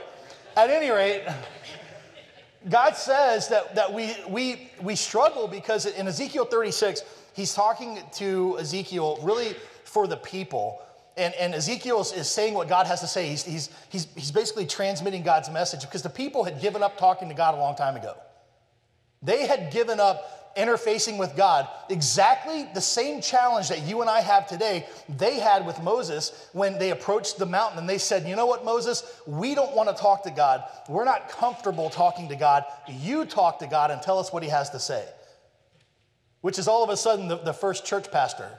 At 0.56 0.70
any 0.70 0.90
rate, 0.90 1.24
God 2.70 2.96
says 2.96 3.48
that, 3.50 3.76
that 3.76 3.94
we, 3.94 4.16
we, 4.28 4.70
we 4.82 4.96
struggle 4.96 5.48
because 5.48 5.86
in 5.86 6.08
Ezekiel 6.08 6.46
36, 6.46 7.02
he's 7.34 7.54
talking 7.54 8.00
to 8.14 8.58
Ezekiel 8.60 9.20
really 9.22 9.56
for 9.84 10.08
the 10.08 10.18
people. 10.18 10.82
And, 11.16 11.34
and 11.36 11.54
Ezekiel 11.56 12.02
is, 12.02 12.30
saying 12.30 12.54
what 12.54 12.68
God 12.68 12.88
has 12.88 13.02
to 13.02 13.08
say. 13.08 13.30
He's, 13.30 13.44
he's, 13.44 13.70
he's, 13.90 14.08
he's 14.16 14.32
basically 14.32 14.66
transmitting 14.66 15.24
God's 15.24 15.50
message 15.50 15.82
because 15.82 16.04
the 16.04 16.10
people 16.10 16.44
had 16.44 16.62
given 16.62 16.84
up 16.84 16.98
talking 16.98 17.30
to 17.30 17.34
God 17.34 17.56
a 17.56 17.58
long 17.58 17.76
time 17.76 17.96
ago. 17.96 18.16
They 19.24 19.48
had 19.48 19.72
given 19.72 20.00
up 20.00 20.37
interfacing 20.58 21.18
with 21.18 21.36
God. 21.36 21.68
Exactly 21.90 22.68
the 22.74 22.82
same 22.82 23.22
challenge 23.22 23.70
that 23.70 23.84
you 23.84 24.02
and 24.02 24.10
I 24.10 24.22
have 24.22 24.48
today, 24.48 24.86
they 25.08 25.40
had 25.40 25.66
with 25.66 25.82
Moses 25.82 26.50
when 26.54 26.78
they 26.80 26.92
approached 26.92 27.38
the 27.38 27.46
mountain 27.46 27.80
and 27.80 27.88
they 27.88 27.98
said, 27.98 28.28
You 28.28 28.36
know 28.36 28.46
what, 28.46 28.66
Moses? 28.66 29.22
We 29.26 29.56
don't 29.56 29.76
want 29.76 29.90
to 29.90 29.96
talk 29.96 30.24
to 30.24 30.32
God. 30.32 30.64
We're 30.90 31.06
not 31.06 31.30
comfortable 31.30 31.90
talking 31.90 32.28
to 32.30 32.36
God. 32.36 32.66
You 32.88 33.26
talk 33.26 33.60
to 33.60 33.68
God 33.68 33.92
and 33.92 34.02
tell 34.02 34.20
us 34.20 34.34
what 34.34 34.44
he 34.44 34.50
has 34.50 34.70
to 34.72 34.80
say. 34.80 35.06
Which 36.42 36.60
is 36.60 36.68
all 36.68 36.84
of 36.84 36.90
a 36.90 36.98
sudden 36.98 37.28
the, 37.28 37.38
the 37.38 37.54
first 37.54 37.86
church 37.86 38.12
pastor. 38.12 38.50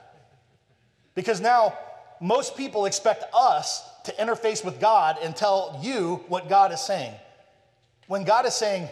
Because 1.15 1.41
now 1.41 1.77
most 2.21 2.57
people 2.57 2.87
expect 2.87 3.25
us 3.35 3.85
to 4.05 4.13
interface 4.13 4.65
with 4.65 4.81
God 4.81 5.19
and 5.23 5.35
tell 5.35 5.79
you 5.83 6.25
what 6.29 6.49
God 6.49 6.73
is 6.73 6.81
saying. 6.81 7.13
When 8.07 8.25
God 8.25 8.47
is 8.47 8.55
saying, 8.55 8.89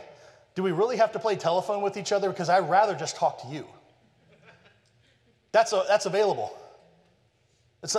do 0.57 0.62
we 0.62 0.73
really 0.73 0.97
have 0.97 1.12
to 1.12 1.19
play 1.19 1.37
telephone 1.37 1.83
with 1.83 1.97
each 1.97 2.11
other? 2.11 2.31
Because 2.31 2.49
I'd 2.49 2.69
rather 2.69 2.95
just 2.95 3.14
talk 3.14 3.42
to 3.42 3.49
you. 3.49 3.66
That's, 5.53 5.73
a, 5.73 5.85
that's 5.87 6.07
available. 6.07 6.57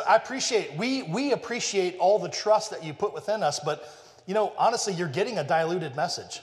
I 0.06 0.16
appreciate, 0.16 0.74
we, 0.74 1.04
we 1.04 1.32
appreciate 1.32 1.98
all 1.98 2.20
the 2.20 2.30
trust 2.30 2.72
that 2.72 2.84
you 2.84 2.94
put 2.94 3.14
within 3.14 3.42
us, 3.42 3.60
but 3.60 3.88
you 4.26 4.34
know, 4.34 4.52
honestly, 4.58 4.94
you're 4.94 5.08
getting 5.08 5.38
a 5.38 5.44
diluted 5.44 5.96
message. 5.96 6.42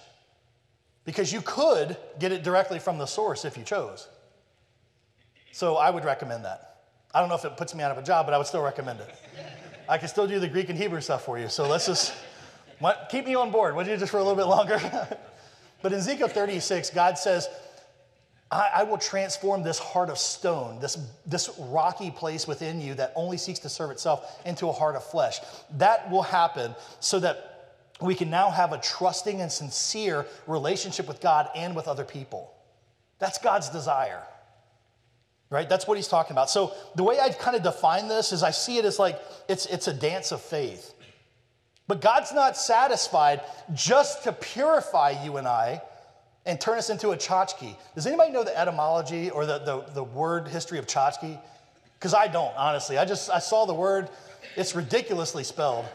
Because 1.05 1.33
you 1.33 1.43
could 1.43 1.99
get 2.19 2.33
it 2.33 2.43
directly 2.43 2.79
from 2.79 2.97
the 2.97 3.07
source 3.07 3.45
if 3.45 3.59
you 3.59 3.65
chose. 3.65 4.09
So 5.53 5.77
I 5.77 5.91
would 5.91 6.05
recommend 6.05 6.45
that. 6.47 6.77
I 7.13 7.21
don't 7.21 7.29
know 7.29 7.35
if 7.35 7.45
it 7.45 7.57
puts 7.57 7.75
me 7.75 7.83
out 7.83 7.91
of 7.91 7.99
a 7.99 8.03
job, 8.03 8.27
but 8.27 8.35
I 8.35 8.39
would 8.39 8.47
still 8.47 8.63
recommend 8.63 9.01
it. 9.01 9.15
I 9.89 9.99
can 9.99 10.09
still 10.09 10.27
do 10.27 10.41
the 10.41 10.49
Greek 10.49 10.71
and 10.71 10.79
Hebrew 10.79 11.01
stuff 11.01 11.25
for 11.25 11.39
you. 11.39 11.49
So 11.49 11.69
let's 11.69 11.87
just 11.87 12.15
keep 13.11 13.27
me 13.27 13.35
on 13.35 13.51
board, 13.51 13.77
would 13.77 13.87
you, 13.87 13.97
just 13.97 14.11
for 14.11 14.19
a 14.19 14.23
little 14.23 14.37
bit 14.37 14.47
longer? 14.47 14.81
But 15.85 15.93
in 15.93 15.99
Ezekiel 15.99 16.29
36, 16.29 16.89
God 16.91 17.19
says, 17.19 17.47
I, 18.51 18.71
I, 18.77 18.83
will 18.85 18.97
transform 18.97 19.63
this 19.63 19.79
heart 19.79 20.09
of 20.09 20.17
stone, 20.17 20.81
this, 20.81 20.97
this 21.27 21.51
rocky 21.59 22.11
place 22.11 22.49
within 22.49 22.81
you 22.81 22.95
that 22.95 23.13
only 23.15 23.37
seeks 23.37 23.59
to 23.59 23.69
serve 23.69 23.91
itself, 23.91 24.41
into 24.47 24.67
a 24.71 24.73
heart 24.73 24.97
of 24.97 25.05
flesh. 25.05 25.41
That 25.77 26.11
will 26.11 26.23
happen 26.23 26.75
so 27.01 27.21
that 27.21 27.83
we 28.01 28.15
can 28.15 28.31
now 28.31 28.49
have 28.49 28.73
a 28.73 28.79
trusting 28.79 29.43
and 29.43 29.53
sincere 29.53 30.25
relationship 30.47 31.07
with 31.07 31.21
God 31.21 31.51
and 31.55 31.77
with 31.77 31.87
other 31.87 32.05
people. 32.05 32.55
That's 33.19 33.37
God's 33.37 33.69
desire. 33.69 34.23
Right? 35.51 35.69
That's 35.69 35.87
what 35.87 35.99
he's 35.99 36.09
talking 36.09 36.33
about. 36.33 36.49
So 36.49 36.73
the 36.97 37.03
way 37.03 37.21
I 37.21 37.29
kind 37.29 37.59
of 37.59 37.63
define 37.63 38.09
this 38.09 38.33
is 38.33 38.43
I 38.43 38.53
see 38.53 38.79
it 38.79 38.87
as 38.87 38.99
like 38.99 39.21
it's, 39.51 39.67
it's 39.67 39.87
a 39.87 39.93
dance 39.93 40.33
of 40.33 40.41
faith. 40.41 40.94
But 41.87 42.01
God's 42.01 42.33
not 42.33 42.57
satisfied 42.57 43.43
just 43.75 44.25
to 44.25 44.33
purify 44.33 45.23
you 45.23 45.37
and 45.37 45.47
I 45.47 45.83
and 46.47 46.61
turn 46.61 46.79
us 46.79 46.91
into 46.91 47.11
a 47.11 47.17
tchotchke. 47.17 47.77
Does 47.95 48.07
anybody 48.07 48.33
know 48.33 48.45
the 48.45 48.59
etymology 48.59 49.31
or 49.31 49.47
the, 49.47 49.59
the, 49.59 49.85
the 49.93 50.05
word 50.05 50.49
history 50.49 50.79
of 50.79 50.87
tchotchke? 50.87 51.39
Because 51.99 52.15
I 52.15 52.29
don't, 52.29 52.55
honestly. 52.57 52.99
I 52.99 53.05
just 53.05 53.31
I 53.31 53.39
saw 53.39 53.65
the 53.67 53.75
word, 53.75 54.09
it's 54.57 54.75
ridiculously 54.75 55.45
spelled, 55.45 55.87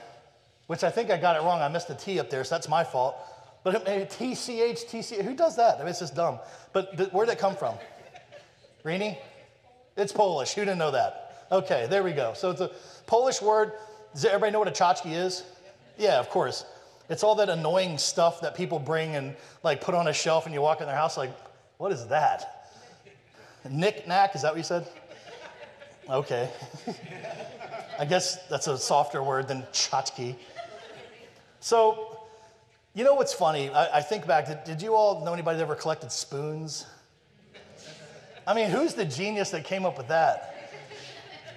which 0.67 0.83
I 0.83 0.89
think 0.89 1.11
I 1.11 1.17
got 1.17 1.35
it 1.35 1.43
wrong. 1.43 1.61
I 1.61 1.67
missed 1.67 1.89
a 1.89 1.95
T 1.95 2.19
up 2.19 2.29
there, 2.29 2.43
so 2.43 2.55
that's 2.55 2.69
my 2.69 2.83
fault. 2.83 3.15
But 3.63 3.85
maybe 3.85 4.05
TCH, 4.05 4.85
TC, 4.85 5.23
who 5.23 5.35
does 5.35 5.55
that? 5.57 5.75
I 5.75 5.79
mean, 5.79 5.89
it's 5.89 5.99
just 5.99 6.15
dumb. 6.15 6.39
But 6.71 7.13
where'd 7.13 7.29
that 7.29 7.39
come 7.39 7.55
from? 7.55 7.75
Rini? 8.85 9.17
It's 9.97 10.13
Polish. 10.13 10.53
Who 10.53 10.61
didn't 10.61 10.77
know 10.77 10.91
that? 10.91 11.45
Okay, 11.51 11.87
there 11.89 12.03
we 12.03 12.13
go. 12.13 12.33
So 12.33 12.51
it's 12.51 12.61
a 12.61 12.71
Polish 13.05 13.41
word. 13.41 13.73
Does 14.13 14.25
everybody 14.25 14.51
know 14.51 14.59
what 14.59 14.67
a 14.67 14.71
tchotchke 14.71 15.11
is? 15.11 15.43
Yeah, 15.99 16.19
of 16.19 16.29
course. 16.29 16.65
It's 17.09 17.23
all 17.23 17.35
that 17.35 17.49
annoying 17.49 17.97
stuff 17.97 18.41
that 18.41 18.55
people 18.55 18.79
bring 18.79 19.15
and 19.15 19.35
like 19.63 19.81
put 19.81 19.93
on 19.93 20.07
a 20.07 20.13
shelf 20.13 20.45
and 20.45 20.55
you 20.55 20.61
walk 20.61 20.79
in 20.79 20.87
their 20.87 20.95
house 20.95 21.17
like, 21.17 21.31
what 21.77 21.91
is 21.91 22.07
that? 22.07 22.71
Knick 23.69 24.07
knack, 24.07 24.33
is 24.35 24.43
that 24.43 24.53
what 24.53 24.57
you 24.57 24.63
said? 24.63 24.87
Okay. 26.09 26.49
I 27.99 28.05
guess 28.05 28.47
that's 28.47 28.67
a 28.67 28.77
softer 28.77 29.21
word 29.21 29.49
than 29.49 29.63
tchotchke. 29.73 30.35
So, 31.59 32.17
you 32.93 33.03
know 33.03 33.15
what's 33.15 33.33
funny? 33.33 33.69
I, 33.69 33.97
I 33.97 34.01
think 34.01 34.25
back, 34.25 34.47
did, 34.47 34.63
did 34.63 34.81
you 34.81 34.95
all 34.95 35.25
know 35.25 35.33
anybody 35.33 35.57
that 35.57 35.63
ever 35.63 35.75
collected 35.75 36.11
spoons? 36.11 36.85
I 38.47 38.53
mean, 38.53 38.69
who's 38.69 38.93
the 38.93 39.05
genius 39.05 39.51
that 39.51 39.65
came 39.65 39.85
up 39.85 39.97
with 39.97 40.07
that? 40.07 40.58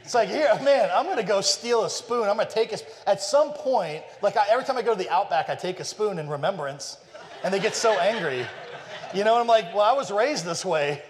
It's 0.05 0.15
like, 0.15 0.29
here, 0.29 0.49
man, 0.63 0.91
I'm 0.93 1.07
gonna 1.07 1.23
go 1.23 1.41
steal 1.41 1.85
a 1.85 1.91
spoon. 1.91 2.29
I'm 2.29 2.37
gonna 2.37 2.51
take 2.51 2.73
a, 2.73 2.79
at 3.09 3.23
some 3.23 3.53
point, 3.53 4.03
like 4.21 4.37
I, 4.37 4.47
every 4.51 4.65
time 4.65 4.77
I 4.77 4.83
go 4.83 4.93
to 4.93 4.99
the 4.99 5.11
Outback, 5.11 5.49
I 5.49 5.55
take 5.55 5.79
a 5.81 5.85
spoon 5.85 6.19
in 6.19 6.29
remembrance, 6.29 6.99
and 7.45 7.55
they 7.55 7.61
get 7.61 7.75
so 7.77 7.93
angry. 7.99 8.45
You 9.15 9.25
know, 9.25 9.39
I'm 9.39 9.47
like, 9.47 9.73
well, 9.75 9.83
I 9.83 9.93
was 9.93 10.11
raised 10.11 10.45
this 10.45 10.65
way. 10.65 11.03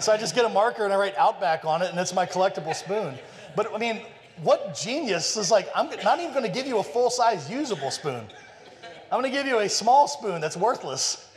So 0.00 0.12
I 0.12 0.16
just 0.16 0.34
get 0.34 0.44
a 0.44 0.48
marker 0.48 0.84
and 0.84 0.92
I 0.92 0.96
write 0.96 1.16
Outback 1.16 1.64
on 1.64 1.80
it, 1.82 1.90
and 1.90 1.98
it's 1.98 2.14
my 2.14 2.26
collectible 2.26 2.74
spoon. 2.74 3.14
But 3.54 3.72
I 3.72 3.78
mean, 3.78 4.02
what 4.42 4.74
genius 4.74 5.36
is 5.36 5.50
like, 5.50 5.68
I'm 5.74 5.88
not 6.02 6.18
even 6.18 6.34
gonna 6.34 6.48
give 6.48 6.66
you 6.66 6.78
a 6.78 6.82
full 6.82 7.10
size 7.10 7.48
usable 7.48 7.92
spoon. 7.92 8.24
I'm 9.12 9.18
gonna 9.18 9.30
give 9.30 9.46
you 9.46 9.60
a 9.60 9.68
small 9.68 10.08
spoon 10.08 10.40
that's 10.40 10.56
worthless, 10.56 11.30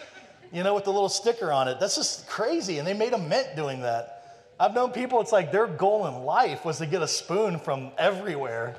you 0.52 0.64
know, 0.64 0.74
with 0.74 0.86
the 0.86 0.92
little 0.92 1.10
sticker 1.10 1.52
on 1.52 1.68
it. 1.68 1.80
That's 1.80 1.96
just 1.96 2.28
crazy. 2.28 2.80
And 2.80 2.88
they 2.88 2.96
made 2.96 3.14
a 3.14 3.20
mint 3.20 3.56
doing 3.56 3.82
that. 3.82 4.17
I've 4.60 4.74
known 4.74 4.92
people, 4.92 5.22
it's 5.22 5.32
like 5.32 5.52
their 5.52 5.68
goal 5.68 6.08
in 6.08 6.24
life 6.24 6.66
was 6.66 6.80
to 6.80 6.88
get 6.88 7.02
a 7.02 7.08
spoon 7.08 7.60
from 7.60 7.92
everywhere. 7.98 8.76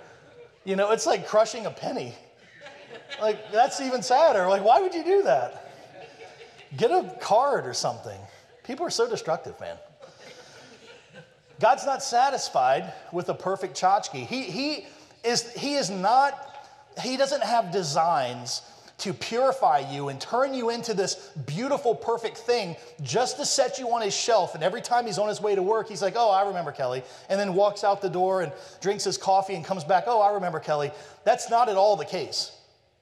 You 0.65 0.77
know, 0.77 0.91
it's 0.91 1.07
like 1.07 1.29
crushing 1.29 1.67
a 1.67 1.71
penny. 1.71 2.15
Like, 3.21 3.53
that's 3.53 3.81
even 3.81 4.03
sadder. 4.03 4.49
Like, 4.49 4.65
why 4.65 4.81
would 4.81 4.95
you 4.95 5.05
do 5.05 5.23
that? 5.23 5.73
Get 6.77 6.91
a 6.91 7.17
card 7.21 7.67
or 7.67 7.75
something. 7.75 8.19
People 8.65 8.85
are 8.87 8.91
so 8.91 9.09
destructive, 9.09 9.59
man. 9.61 9.77
God's 11.61 11.87
not 11.87 12.03
satisfied 12.03 12.93
with 13.13 13.29
a 13.29 13.35
perfect 13.35 13.81
tchotchke. 13.81 14.27
He, 14.27 14.43
he, 14.43 14.87
is, 15.25 15.51
he 15.53 15.75
is 15.75 15.91
not, 15.91 16.69
he 17.03 17.17
doesn't 17.17 17.43
have 17.43 17.73
designs 17.73 18.63
to 18.99 19.13
purify 19.13 19.79
you 19.91 20.09
and 20.09 20.21
turn 20.21 20.55
you 20.55 20.71
into 20.71 20.93
this 20.93 21.31
beautiful, 21.47 21.95
perfect 21.95 22.37
thing 22.37 22.77
just 23.01 23.37
to 23.37 23.47
set 23.47 23.79
you 23.79 23.93
on 23.93 24.03
his 24.03 24.15
shelf. 24.15 24.55
And 24.55 24.65
every 24.65 24.81
time 24.81 25.07
he's 25.07 25.19
on 25.19 25.29
his 25.29 25.41
way 25.41 25.55
to 25.55 25.63
work, 25.63 25.89
he's 25.89 26.03
like, 26.03 26.15
Oh, 26.17 26.31
I 26.31 26.47
remember 26.47 26.73
Kelly. 26.73 27.03
And 27.29 27.39
then 27.39 27.55
walks 27.55 27.85
out 27.85 28.03
the 28.03 28.11
door 28.11 28.43
and 28.43 28.53
drinks 28.81 29.05
his 29.05 29.17
coffee 29.17 29.55
and 29.55 29.65
comes 29.65 29.85
back, 29.85 30.05
Oh, 30.07 30.21
I 30.21 30.33
remember 30.33 30.59
Kelly. 30.59 30.91
That's 31.25 31.49
not 31.49 31.69
at 31.69 31.77
all 31.77 31.97
the 31.97 32.05
case. 32.05 32.53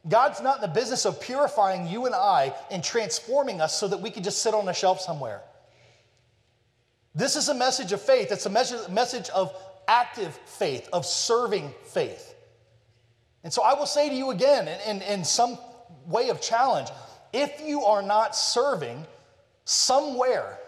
God's 0.08 0.40
not 0.40 0.56
in 0.56 0.62
the 0.62 0.68
business 0.68 1.04
of 1.04 1.20
purifying 1.20 1.88
you 1.88 2.06
and 2.06 2.14
I 2.14 2.54
and 2.70 2.84
transforming 2.84 3.60
us 3.60 3.74
so 3.74 3.88
that 3.88 4.00
we 4.00 4.10
can 4.10 4.22
just 4.22 4.42
sit 4.42 4.54
on 4.54 4.68
a 4.68 4.74
shelf 4.74 5.00
somewhere. 5.00 5.40
This 7.14 7.34
is 7.34 7.48
a 7.48 7.54
message 7.54 7.92
of 7.92 8.00
faith. 8.02 8.30
It's 8.30 8.46
a 8.46 8.50
message 8.50 9.30
of 9.30 9.56
active 9.88 10.38
faith, 10.44 10.88
of 10.92 11.06
serving 11.06 11.72
faith. 11.84 12.34
And 13.42 13.52
so 13.52 13.62
I 13.62 13.74
will 13.74 13.86
say 13.86 14.08
to 14.08 14.14
you 14.14 14.30
again, 14.30 14.68
and, 14.68 15.02
in, 15.02 15.08
in 15.08 15.24
some 15.24 15.58
way 16.06 16.30
of 16.30 16.40
challenge. 16.40 16.88
If 17.32 17.60
you 17.64 17.82
are 17.84 18.02
not 18.02 18.34
serving 18.34 19.06
somewhere, 19.64 20.58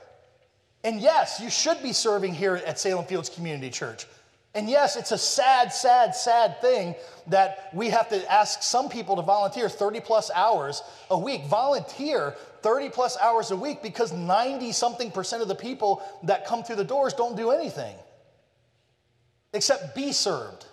and 0.85 1.01
yes, 1.01 1.41
you 1.41 1.51
should 1.51 1.83
be 1.83 1.93
serving 1.93 2.35
here 2.35 2.57
at 2.57 2.79
Salem 2.79 3.05
Fields 3.05 3.29
Community 3.29 3.71
Church. 3.71 4.07
And 4.55 4.69
yes, 4.69 4.97
it's 4.97 5.13
a 5.13 5.19
sad, 5.19 5.73
sad, 5.73 6.15
sad 6.15 6.61
thing 6.61 6.95
that 7.27 7.69
we 7.73 7.91
have 7.91 8.09
to 8.09 8.33
ask 8.33 8.63
some 8.63 8.89
people 8.89 9.17
to 9.17 9.23
volunteer 9.23 9.69
30 9.69 10.01
plus 10.01 10.31
hours 10.35 10.83
a 11.11 11.19
week. 11.19 11.47
Volunteer 11.47 12.35
30 12.63 12.89
plus 12.89 13.17
hours 13.19 13.51
a 13.51 13.57
week 13.57 13.83
because 13.83 14.13
90 14.13 14.73
something 14.73 15.11
percent 15.11 15.43
of 15.43 15.49
the 15.49 15.55
people 15.55 16.03
that 16.25 16.47
come 16.47 16.63
through 16.65 16.77
the 16.77 16.85
doors 16.85 17.13
don't 17.13 17.37
do 17.37 17.51
anything 17.51 17.95
except 19.53 19.95
be 19.95 20.13
served. 20.13 20.67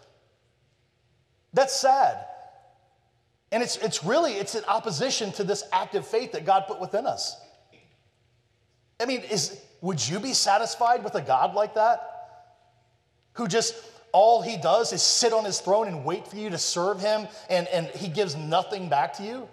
That's 1.54 1.76
sad. 1.76 2.26
And 3.56 3.64
it's, 3.64 3.78
it's 3.78 4.04
really, 4.04 4.34
it's 4.34 4.54
in 4.54 4.66
opposition 4.66 5.32
to 5.32 5.46
this 5.46 5.64
active 5.72 6.06
faith 6.06 6.34
that 6.34 6.46
God 6.46 6.66
put 6.68 6.82
within 6.82 7.06
us. 7.06 7.38
I 9.00 9.06
mean, 9.06 9.22
is, 9.22 9.58
would 9.80 10.06
you 10.06 10.20
be 10.20 10.34
satisfied 10.34 11.06
with 11.06 11.16
a 11.16 11.22
God 11.22 11.54
like 11.54 11.76
that? 11.76 12.50
Who 13.36 13.48
just, 13.48 13.74
all 14.12 14.42
he 14.42 14.58
does 14.58 14.92
is 14.92 15.02
sit 15.02 15.32
on 15.32 15.46
his 15.46 15.62
throne 15.62 15.88
and 15.88 16.04
wait 16.04 16.28
for 16.28 16.36
you 16.36 16.50
to 16.50 16.58
serve 16.58 17.00
him 17.00 17.30
and, 17.50 17.66
and 17.70 17.88
he 17.88 18.10
gives 18.10 18.36
nothing 18.36 18.90
back 18.90 19.14
to 19.20 19.24
you? 19.24 19.48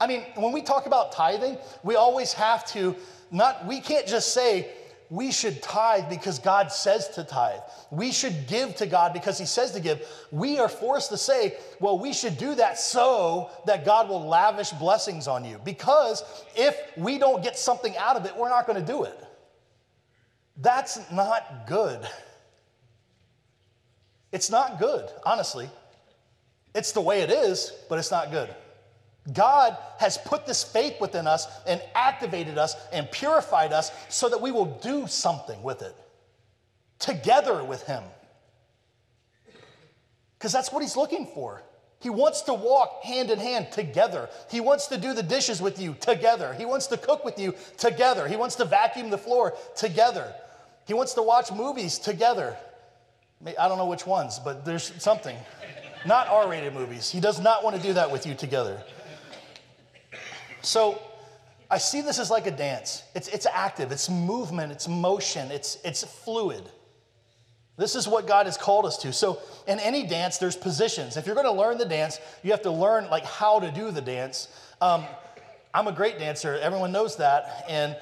I 0.00 0.08
mean, 0.08 0.24
when 0.34 0.50
we 0.50 0.60
talk 0.60 0.86
about 0.86 1.12
tithing, 1.12 1.56
we 1.84 1.94
always 1.94 2.32
have 2.32 2.66
to 2.72 2.96
not, 3.30 3.64
we 3.64 3.78
can't 3.80 4.08
just 4.08 4.34
say, 4.34 4.72
we 5.10 5.30
should 5.30 5.62
tithe 5.62 6.08
because 6.08 6.38
God 6.38 6.72
says 6.72 7.08
to 7.10 7.24
tithe. 7.24 7.60
We 7.90 8.10
should 8.10 8.46
give 8.46 8.76
to 8.76 8.86
God 8.86 9.12
because 9.12 9.38
He 9.38 9.46
says 9.46 9.72
to 9.72 9.80
give. 9.80 10.06
We 10.30 10.58
are 10.58 10.68
forced 10.68 11.10
to 11.10 11.16
say, 11.16 11.54
well, 11.80 11.98
we 11.98 12.12
should 12.12 12.38
do 12.38 12.54
that 12.56 12.78
so 12.78 13.50
that 13.66 13.84
God 13.84 14.08
will 14.08 14.26
lavish 14.26 14.70
blessings 14.70 15.28
on 15.28 15.44
you. 15.44 15.60
Because 15.64 16.22
if 16.56 16.76
we 16.96 17.18
don't 17.18 17.42
get 17.42 17.58
something 17.58 17.96
out 17.96 18.16
of 18.16 18.26
it, 18.26 18.36
we're 18.36 18.48
not 18.48 18.66
going 18.66 18.80
to 18.80 18.86
do 18.86 19.04
it. 19.04 19.18
That's 20.56 20.98
not 21.12 21.66
good. 21.66 22.00
It's 24.32 24.50
not 24.50 24.78
good, 24.78 25.08
honestly. 25.24 25.68
It's 26.74 26.92
the 26.92 27.00
way 27.00 27.20
it 27.20 27.30
is, 27.30 27.72
but 27.88 27.98
it's 27.98 28.10
not 28.10 28.30
good. 28.30 28.54
God 29.32 29.76
has 29.98 30.18
put 30.18 30.46
this 30.46 30.62
faith 30.62 31.00
within 31.00 31.26
us 31.26 31.46
and 31.66 31.82
activated 31.94 32.58
us 32.58 32.76
and 32.92 33.10
purified 33.10 33.72
us 33.72 33.90
so 34.08 34.28
that 34.28 34.40
we 34.40 34.52
will 34.52 34.78
do 34.80 35.06
something 35.06 35.62
with 35.62 35.82
it 35.82 35.94
together 36.98 37.62
with 37.64 37.82
Him. 37.82 38.02
Because 40.38 40.52
that's 40.52 40.72
what 40.72 40.82
He's 40.82 40.96
looking 40.96 41.26
for. 41.26 41.62
He 42.00 42.10
wants 42.10 42.42
to 42.42 42.54
walk 42.54 43.02
hand 43.02 43.30
in 43.30 43.38
hand 43.38 43.72
together. 43.72 44.28
He 44.50 44.60
wants 44.60 44.86
to 44.88 44.98
do 44.98 45.14
the 45.14 45.22
dishes 45.22 45.60
with 45.60 45.80
you 45.80 45.96
together. 45.98 46.54
He 46.54 46.64
wants 46.64 46.86
to 46.88 46.96
cook 46.96 47.24
with 47.24 47.38
you 47.38 47.54
together. 47.78 48.28
He 48.28 48.36
wants 48.36 48.54
to 48.56 48.64
vacuum 48.64 49.10
the 49.10 49.18
floor 49.18 49.54
together. 49.74 50.32
He 50.86 50.94
wants 50.94 51.14
to 51.14 51.22
watch 51.22 51.50
movies 51.50 51.98
together. 51.98 52.56
I 53.58 53.68
don't 53.68 53.78
know 53.78 53.86
which 53.86 54.06
ones, 54.06 54.38
but 54.38 54.64
there's 54.64 54.92
something. 55.02 55.36
Not 56.04 56.28
R 56.28 56.48
rated 56.48 56.74
movies. 56.74 57.10
He 57.10 57.18
does 57.18 57.40
not 57.40 57.64
want 57.64 57.76
to 57.76 57.82
do 57.82 57.94
that 57.94 58.10
with 58.10 58.26
you 58.26 58.34
together. 58.34 58.82
So 60.66 61.00
I 61.70 61.78
see 61.78 62.00
this 62.00 62.18
as 62.18 62.30
like 62.30 62.46
a 62.46 62.50
dance. 62.50 63.04
It's, 63.14 63.28
it's 63.28 63.46
active, 63.46 63.92
it's 63.92 64.10
movement, 64.10 64.72
it's 64.72 64.88
motion, 64.88 65.50
it's, 65.50 65.78
it's 65.84 66.02
fluid. 66.02 66.62
This 67.76 67.94
is 67.94 68.08
what 68.08 68.26
God 68.26 68.46
has 68.46 68.56
called 68.56 68.86
us 68.86 68.96
to. 68.98 69.12
So 69.12 69.38
in 69.68 69.78
any 69.78 70.06
dance, 70.06 70.38
there's 70.38 70.56
positions. 70.56 71.16
If 71.16 71.26
you're 71.26 71.34
going 71.34 71.46
to 71.46 71.52
learn 71.52 71.78
the 71.78 71.84
dance, 71.84 72.18
you 72.42 72.50
have 72.50 72.62
to 72.62 72.70
learn 72.70 73.08
like 73.10 73.24
how 73.24 73.60
to 73.60 73.70
do 73.70 73.90
the 73.90 74.00
dance. 74.00 74.48
Um, 74.80 75.04
I'm 75.74 75.86
a 75.86 75.92
great 75.92 76.18
dancer. 76.18 76.54
Everyone 76.54 76.90
knows 76.90 77.16
that. 77.18 77.64
And 77.68 77.96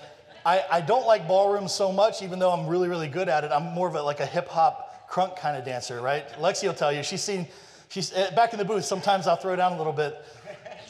I, 0.46 0.64
I 0.70 0.80
don't 0.80 1.06
like 1.06 1.26
ballroom 1.26 1.68
so 1.68 1.92
much, 1.92 2.22
even 2.22 2.38
though 2.38 2.52
I'm 2.52 2.66
really, 2.66 2.88
really 2.88 3.08
good 3.08 3.28
at 3.28 3.44
it. 3.44 3.50
I'm 3.50 3.74
more 3.74 3.88
of 3.88 3.94
a, 3.94 4.02
like 4.02 4.20
a 4.20 4.26
hip 4.26 4.48
hop 4.48 5.10
crunk 5.10 5.36
kind 5.36 5.56
of 5.56 5.64
dancer, 5.64 6.00
right? 6.00 6.26
Lexi 6.38 6.66
will 6.66 6.74
tell 6.74 6.92
you. 6.92 7.02
She's 7.02 7.22
seen, 7.22 7.46
she's 7.88 8.12
eh, 8.12 8.30
back 8.30 8.52
in 8.52 8.58
the 8.58 8.64
booth. 8.64 8.84
Sometimes 8.84 9.26
I'll 9.26 9.36
throw 9.36 9.56
down 9.56 9.72
a 9.72 9.76
little 9.76 9.92
bit. 9.92 10.16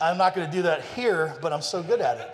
I'm 0.05 0.19
not 0.19 0.35
going 0.35 0.49
to 0.49 0.55
do 0.55 0.63
that 0.63 0.85
here, 0.95 1.35
but 1.41 1.53
I'm 1.53 1.63
so 1.63 1.83
good 1.83 2.01
at 2.03 2.19
it. 2.19 2.31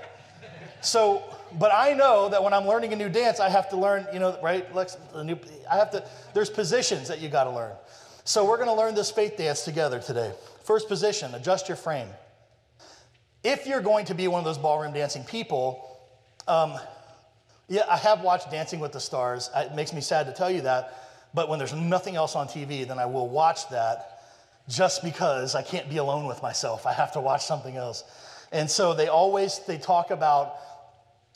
So, 0.80 1.22
but 1.58 1.72
I 1.72 1.92
know 1.92 2.28
that 2.28 2.42
when 2.42 2.52
I'm 2.52 2.66
learning 2.66 2.92
a 2.92 2.96
new 2.96 3.08
dance, 3.08 3.38
I 3.38 3.48
have 3.48 3.68
to 3.70 3.76
learn, 3.76 4.06
you 4.12 4.18
know, 4.18 4.36
right? 4.42 4.74
Lex, 4.74 4.96
the 5.12 5.22
new, 5.22 5.38
I 5.70 5.76
have 5.76 5.90
to, 5.92 6.04
there's 6.34 6.50
positions 6.50 7.06
that 7.06 7.20
you 7.20 7.28
got 7.28 7.44
to 7.44 7.50
learn. 7.50 7.72
So 8.24 8.44
we're 8.44 8.56
going 8.56 8.68
to 8.68 8.74
learn 8.74 8.96
this 8.96 9.10
faith 9.10 9.36
dance 9.36 9.64
together 9.64 10.00
today. 10.00 10.32
First 10.64 10.88
position, 10.88 11.32
adjust 11.34 11.68
your 11.68 11.76
frame. 11.76 12.08
If 13.44 13.66
you're 13.66 13.80
going 13.80 14.04
to 14.06 14.14
be 14.14 14.26
one 14.26 14.40
of 14.40 14.44
those 14.44 14.58
ballroom 14.58 14.92
dancing 14.92 15.22
people, 15.22 15.96
um, 16.48 16.74
yeah, 17.68 17.82
I 17.88 17.96
have 17.98 18.22
watched 18.22 18.50
Dancing 18.50 18.80
with 18.80 18.90
the 18.90 19.00
Stars. 19.00 19.48
It 19.54 19.76
makes 19.76 19.92
me 19.92 20.00
sad 20.00 20.26
to 20.26 20.32
tell 20.32 20.50
you 20.50 20.62
that. 20.62 21.28
But 21.32 21.48
when 21.48 21.60
there's 21.60 21.72
nothing 21.72 22.16
else 22.16 22.34
on 22.34 22.48
TV, 22.48 22.86
then 22.86 22.98
I 22.98 23.06
will 23.06 23.28
watch 23.28 23.68
that 23.68 24.09
just 24.70 25.02
because 25.02 25.54
I 25.54 25.62
can't 25.62 25.90
be 25.90 25.96
alone 25.96 26.26
with 26.26 26.42
myself. 26.42 26.86
I 26.86 26.92
have 26.92 27.12
to 27.12 27.20
watch 27.20 27.44
something 27.44 27.76
else. 27.76 28.04
And 28.52 28.70
so 28.70 28.94
they 28.94 29.08
always 29.08 29.58
they 29.66 29.76
talk 29.76 30.10
about 30.10 30.54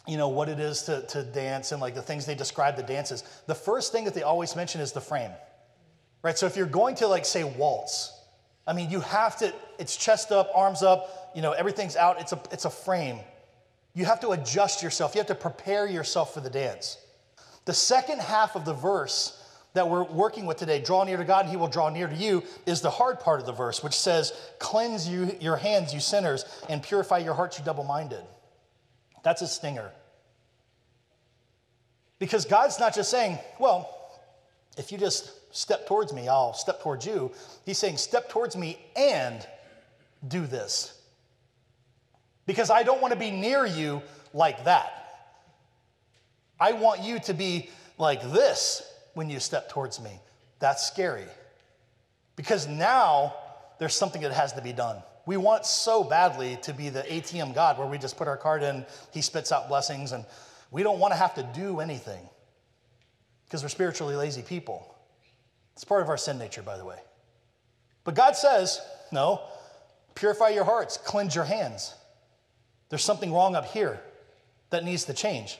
you 0.06 0.18
know 0.18 0.28
what 0.28 0.48
it 0.48 0.60
is 0.60 0.82
to, 0.82 1.02
to 1.08 1.22
dance 1.22 1.72
and 1.72 1.80
like 1.80 1.94
the 1.94 2.02
things 2.02 2.26
they 2.26 2.34
describe 2.34 2.76
the 2.76 2.82
dances. 2.82 3.24
The 3.46 3.54
first 3.54 3.90
thing 3.92 4.04
that 4.04 4.14
they 4.14 4.22
always 4.22 4.54
mention 4.54 4.80
is 4.80 4.92
the 4.92 5.00
frame. 5.00 5.32
Right? 6.22 6.38
So 6.38 6.46
if 6.46 6.56
you're 6.56 6.66
going 6.66 6.94
to 6.96 7.08
like 7.08 7.24
say 7.24 7.44
waltz, 7.44 8.12
I 8.66 8.72
mean 8.72 8.88
you 8.90 9.00
have 9.00 9.36
to, 9.38 9.52
it's 9.78 9.96
chest 9.96 10.30
up, 10.30 10.50
arms 10.54 10.82
up, 10.82 11.32
you 11.34 11.42
know, 11.42 11.52
everything's 11.52 11.96
out, 11.96 12.20
it's 12.20 12.32
a 12.32 12.40
it's 12.52 12.64
a 12.66 12.70
frame. 12.70 13.18
You 13.94 14.04
have 14.04 14.20
to 14.20 14.30
adjust 14.30 14.82
yourself, 14.82 15.14
you 15.14 15.18
have 15.18 15.28
to 15.28 15.34
prepare 15.34 15.86
yourself 15.86 16.34
for 16.34 16.40
the 16.40 16.50
dance. 16.50 16.98
The 17.64 17.74
second 17.74 18.20
half 18.20 18.56
of 18.56 18.64
the 18.64 18.74
verse 18.74 19.40
that 19.74 19.88
we're 19.88 20.04
working 20.04 20.46
with 20.46 20.56
today, 20.56 20.80
draw 20.80 21.04
near 21.04 21.16
to 21.16 21.24
God 21.24 21.42
and 21.42 21.50
he 21.50 21.56
will 21.56 21.68
draw 21.68 21.90
near 21.90 22.08
to 22.08 22.14
you, 22.14 22.42
is 22.64 22.80
the 22.80 22.90
hard 22.90 23.20
part 23.20 23.40
of 23.40 23.46
the 23.46 23.52
verse, 23.52 23.82
which 23.82 23.94
says, 23.94 24.32
Cleanse 24.58 25.06
you, 25.06 25.36
your 25.40 25.56
hands, 25.56 25.92
you 25.92 26.00
sinners, 26.00 26.44
and 26.68 26.82
purify 26.82 27.18
your 27.18 27.34
hearts, 27.34 27.58
you 27.58 27.64
double 27.64 27.84
minded. 27.84 28.22
That's 29.22 29.42
a 29.42 29.48
stinger. 29.48 29.90
Because 32.20 32.44
God's 32.44 32.78
not 32.78 32.94
just 32.94 33.10
saying, 33.10 33.38
Well, 33.58 33.90
if 34.78 34.92
you 34.92 34.98
just 34.98 35.32
step 35.54 35.86
towards 35.86 36.12
me, 36.12 36.28
I'll 36.28 36.54
step 36.54 36.80
towards 36.80 37.04
you. 37.04 37.32
He's 37.66 37.78
saying, 37.78 37.96
Step 37.96 38.28
towards 38.28 38.56
me 38.56 38.78
and 38.96 39.44
do 40.26 40.46
this. 40.46 41.00
Because 42.46 42.70
I 42.70 42.84
don't 42.84 43.02
want 43.02 43.12
to 43.12 43.18
be 43.18 43.32
near 43.32 43.66
you 43.66 44.02
like 44.32 44.64
that. 44.64 45.00
I 46.60 46.72
want 46.72 47.02
you 47.02 47.18
to 47.20 47.34
be 47.34 47.70
like 47.98 48.22
this 48.32 48.93
when 49.14 49.30
you 49.30 49.40
step 49.40 49.68
towards 49.68 50.00
me. 50.00 50.20
That's 50.58 50.86
scary. 50.86 51.26
Because 52.36 52.66
now 52.66 53.34
there's 53.78 53.94
something 53.94 54.22
that 54.22 54.32
has 54.32 54.52
to 54.54 54.62
be 54.62 54.72
done. 54.72 55.02
We 55.26 55.36
want 55.36 55.64
so 55.64 56.04
badly 56.04 56.58
to 56.62 56.74
be 56.74 56.90
the 56.90 57.02
ATM 57.02 57.54
God 57.54 57.78
where 57.78 57.86
we 57.86 57.96
just 57.96 58.16
put 58.16 58.28
our 58.28 58.36
card 58.36 58.62
in, 58.62 58.84
He 59.12 59.22
spits 59.22 59.52
out 59.52 59.68
blessings, 59.68 60.12
and 60.12 60.24
we 60.70 60.82
don't 60.82 60.98
want 60.98 61.12
to 61.12 61.18
have 61.18 61.34
to 61.34 61.42
do 61.54 61.80
anything 61.80 62.28
because 63.46 63.62
we're 63.62 63.68
spiritually 63.68 64.16
lazy 64.16 64.42
people. 64.42 64.94
It's 65.74 65.84
part 65.84 66.02
of 66.02 66.08
our 66.08 66.16
sin 66.16 66.38
nature, 66.38 66.62
by 66.62 66.76
the 66.76 66.84
way. 66.84 66.98
But 68.04 68.14
God 68.14 68.36
says, 68.36 68.80
no, 69.12 69.40
purify 70.14 70.50
your 70.50 70.64
hearts, 70.64 70.98
cleanse 70.98 71.34
your 71.34 71.44
hands. 71.44 71.94
There's 72.90 73.04
something 73.04 73.32
wrong 73.32 73.54
up 73.54 73.66
here 73.66 74.00
that 74.70 74.84
needs 74.84 75.04
to 75.04 75.14
change. 75.14 75.58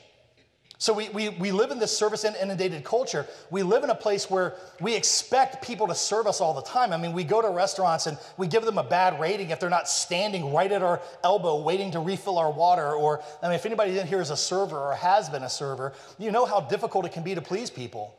So 0.77 0.93
we, 0.93 1.07
we, 1.09 1.29
we 1.29 1.51
live 1.51 1.71
in 1.71 1.79
this 1.79 1.97
service 1.97 2.25
inundated 2.25 2.83
culture. 2.83 3.25
We 3.49 3.63
live 3.63 3.83
in 3.83 3.89
a 3.89 3.95
place 3.95 4.29
where 4.29 4.55
we 4.81 4.93
expect 4.93 5.65
people 5.65 5.87
to 5.87 5.95
serve 5.95 6.27
us 6.27 6.41
all 6.41 6.53
the 6.53 6.61
time. 6.61 6.91
I 6.91 6.97
mean, 6.97 7.13
we 7.13 7.23
go 7.23 7.41
to 7.41 7.49
restaurants 7.49 8.07
and 8.07 8.17
we 8.37 8.47
give 8.47 8.65
them 8.65 8.77
a 8.77 8.83
bad 8.83 9.19
rating 9.19 9.51
if 9.51 9.59
they're 9.59 9.69
not 9.69 9.87
standing 9.87 10.53
right 10.53 10.71
at 10.71 10.81
our 10.81 11.01
elbow 11.23 11.61
waiting 11.61 11.91
to 11.91 11.99
refill 11.99 12.37
our 12.37 12.51
water. 12.51 12.91
Or, 12.93 13.23
I 13.41 13.47
mean, 13.47 13.55
if 13.55 13.65
anybody 13.65 13.97
in 13.97 14.05
here 14.05 14.19
is 14.19 14.31
a 14.31 14.37
server 14.37 14.77
or 14.77 14.93
has 14.95 15.29
been 15.29 15.43
a 15.43 15.49
server, 15.49 15.93
you 16.17 16.31
know 16.31 16.45
how 16.45 16.59
difficult 16.59 17.05
it 17.05 17.13
can 17.13 17.23
be 17.23 17.35
to 17.35 17.41
please 17.41 17.69
people. 17.69 18.13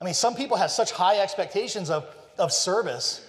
I 0.00 0.06
mean, 0.06 0.14
some 0.14 0.34
people 0.34 0.56
have 0.56 0.70
such 0.70 0.92
high 0.92 1.18
expectations 1.18 1.90
of, 1.90 2.06
of 2.38 2.50
service. 2.50 3.26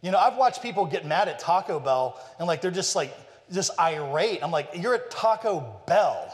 You 0.00 0.12
know, 0.12 0.18
I've 0.18 0.36
watched 0.36 0.62
people 0.62 0.86
get 0.86 1.04
mad 1.04 1.26
at 1.26 1.40
Taco 1.40 1.80
Bell 1.80 2.20
and 2.38 2.46
like 2.46 2.60
they're 2.60 2.70
just 2.70 2.94
like, 2.94 3.12
just 3.52 3.72
irate. 3.80 4.42
I'm 4.42 4.52
like, 4.52 4.70
you're 4.74 4.94
at 4.94 5.10
Taco 5.10 5.80
Bell. 5.86 6.32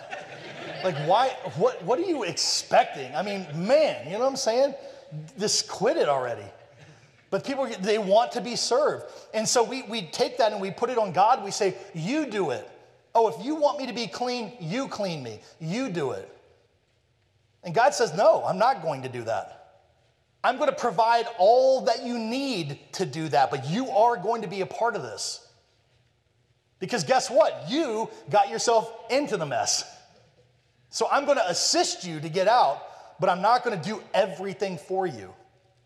Like, 0.85 0.97
why? 1.07 1.29
What, 1.57 1.83
what 1.85 1.99
are 1.99 2.03
you 2.03 2.25
expecting? 2.25 3.15
I 3.15 3.23
mean, 3.23 3.47
man, 3.55 4.07
you 4.07 4.13
know 4.13 4.21
what 4.21 4.29
I'm 4.29 4.37
saying? 4.37 4.75
Just 5.39 5.69
quit 5.69 5.97
it 5.97 6.09
already. 6.09 6.45
But 7.31 7.45
people, 7.45 7.67
they 7.81 7.99
want 7.99 8.33
to 8.33 8.41
be 8.41 8.57
served. 8.57 9.07
And 9.33 9.49
so 9.49 9.63
we, 9.63 9.83
we 9.83 10.03
take 10.03 10.37
that 10.39 10.53
and 10.53 10.61
we 10.61 10.71
put 10.71 10.91
it 10.91 10.99
on 10.99 11.13
God. 11.13 11.43
We 11.43 11.51
say, 11.51 11.77
You 11.95 12.27
do 12.27 12.51
it. 12.51 12.69
Oh, 13.15 13.29
if 13.29 13.45
you 13.45 13.55
want 13.55 13.79
me 13.79 13.87
to 13.87 13.93
be 13.93 14.07
clean, 14.07 14.53
you 14.61 14.89
clean 14.89 15.23
me. 15.23 15.41
You 15.59 15.89
do 15.89 16.13
it. 16.13 16.29
And 17.65 17.75
God 17.75 17.95
says, 17.95 18.15
No, 18.15 18.45
I'm 18.45 18.59
not 18.59 18.83
going 18.83 19.03
to 19.03 19.09
do 19.09 19.23
that. 19.25 19.63
I'm 20.45 20.57
going 20.59 20.69
to 20.69 20.77
provide 20.77 21.27
all 21.39 21.83
that 21.87 22.05
you 22.05 22.19
need 22.19 22.79
to 22.93 23.07
do 23.07 23.29
that, 23.29 23.51
but 23.51 23.67
you 23.67 23.89
are 23.91 24.17
going 24.17 24.43
to 24.43 24.49
be 24.49 24.61
a 24.61 24.67
part 24.67 24.97
of 24.97 25.03
this. 25.03 25.47
Because 26.81 27.05
guess 27.05 27.31
what? 27.31 27.67
You 27.69 28.11
got 28.29 28.51
yourself 28.51 28.93
into 29.09 29.37
the 29.37 29.47
mess. 29.47 29.85
So 30.93 31.09
I'm 31.11 31.25
going 31.25 31.39
to 31.39 31.49
assist 31.49 32.05
you 32.05 32.21
to 32.21 32.29
get 32.29 32.47
out, 32.47 32.83
but 33.19 33.31
I'm 33.31 33.41
not 33.41 33.65
going 33.65 33.81
to 33.81 33.83
do 33.83 34.03
everything 34.13 34.77
for 34.77 35.07
you 35.07 35.33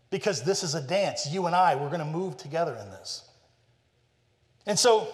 because 0.09 0.43
this 0.43 0.63
is 0.63 0.75
a 0.75 0.81
dance. 0.81 1.31
You 1.31 1.45
and 1.45 1.55
I, 1.55 1.75
we're 1.75 1.87
going 1.87 1.99
to 1.99 2.05
move 2.05 2.35
together 2.35 2.75
in 2.75 2.89
this. 2.89 3.23
And 4.65 4.77
so, 4.77 5.07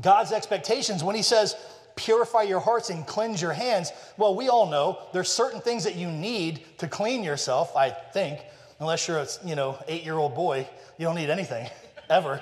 God's 0.00 0.32
expectations, 0.32 1.04
when 1.04 1.14
He 1.14 1.20
says, 1.20 1.54
purify 1.94 2.42
your 2.42 2.60
hearts 2.60 2.88
and 2.88 3.06
cleanse 3.06 3.42
your 3.42 3.52
hands, 3.52 3.92
well, 4.16 4.34
we 4.34 4.48
all 4.48 4.70
know 4.70 4.98
there's 5.12 5.28
certain 5.28 5.60
things 5.60 5.84
that 5.84 5.94
you 5.94 6.10
need 6.10 6.62
to 6.78 6.88
clean 6.88 7.22
yourself, 7.22 7.76
I 7.76 7.90
think, 7.90 8.40
unless 8.80 9.06
you're 9.06 9.18
a 9.18 9.26
you 9.44 9.54
know, 9.54 9.78
eight 9.88 10.04
year 10.04 10.16
old 10.16 10.34
boy, 10.34 10.66
you 10.96 11.04
don't 11.04 11.16
need 11.16 11.28
anything 11.28 11.68
ever. 12.08 12.40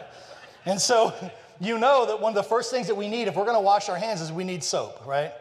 And 0.66 0.80
so, 0.80 1.12
you 1.58 1.78
know 1.78 2.06
that 2.06 2.20
one 2.20 2.30
of 2.30 2.36
the 2.36 2.48
first 2.48 2.70
things 2.70 2.86
that 2.86 2.94
we 2.94 3.08
need 3.08 3.26
if 3.26 3.34
we're 3.34 3.44
gonna 3.44 3.60
wash 3.60 3.88
our 3.88 3.96
hands 3.96 4.20
is 4.20 4.30
we 4.30 4.44
need 4.44 4.62
soap, 4.62 5.04
right? 5.04 5.32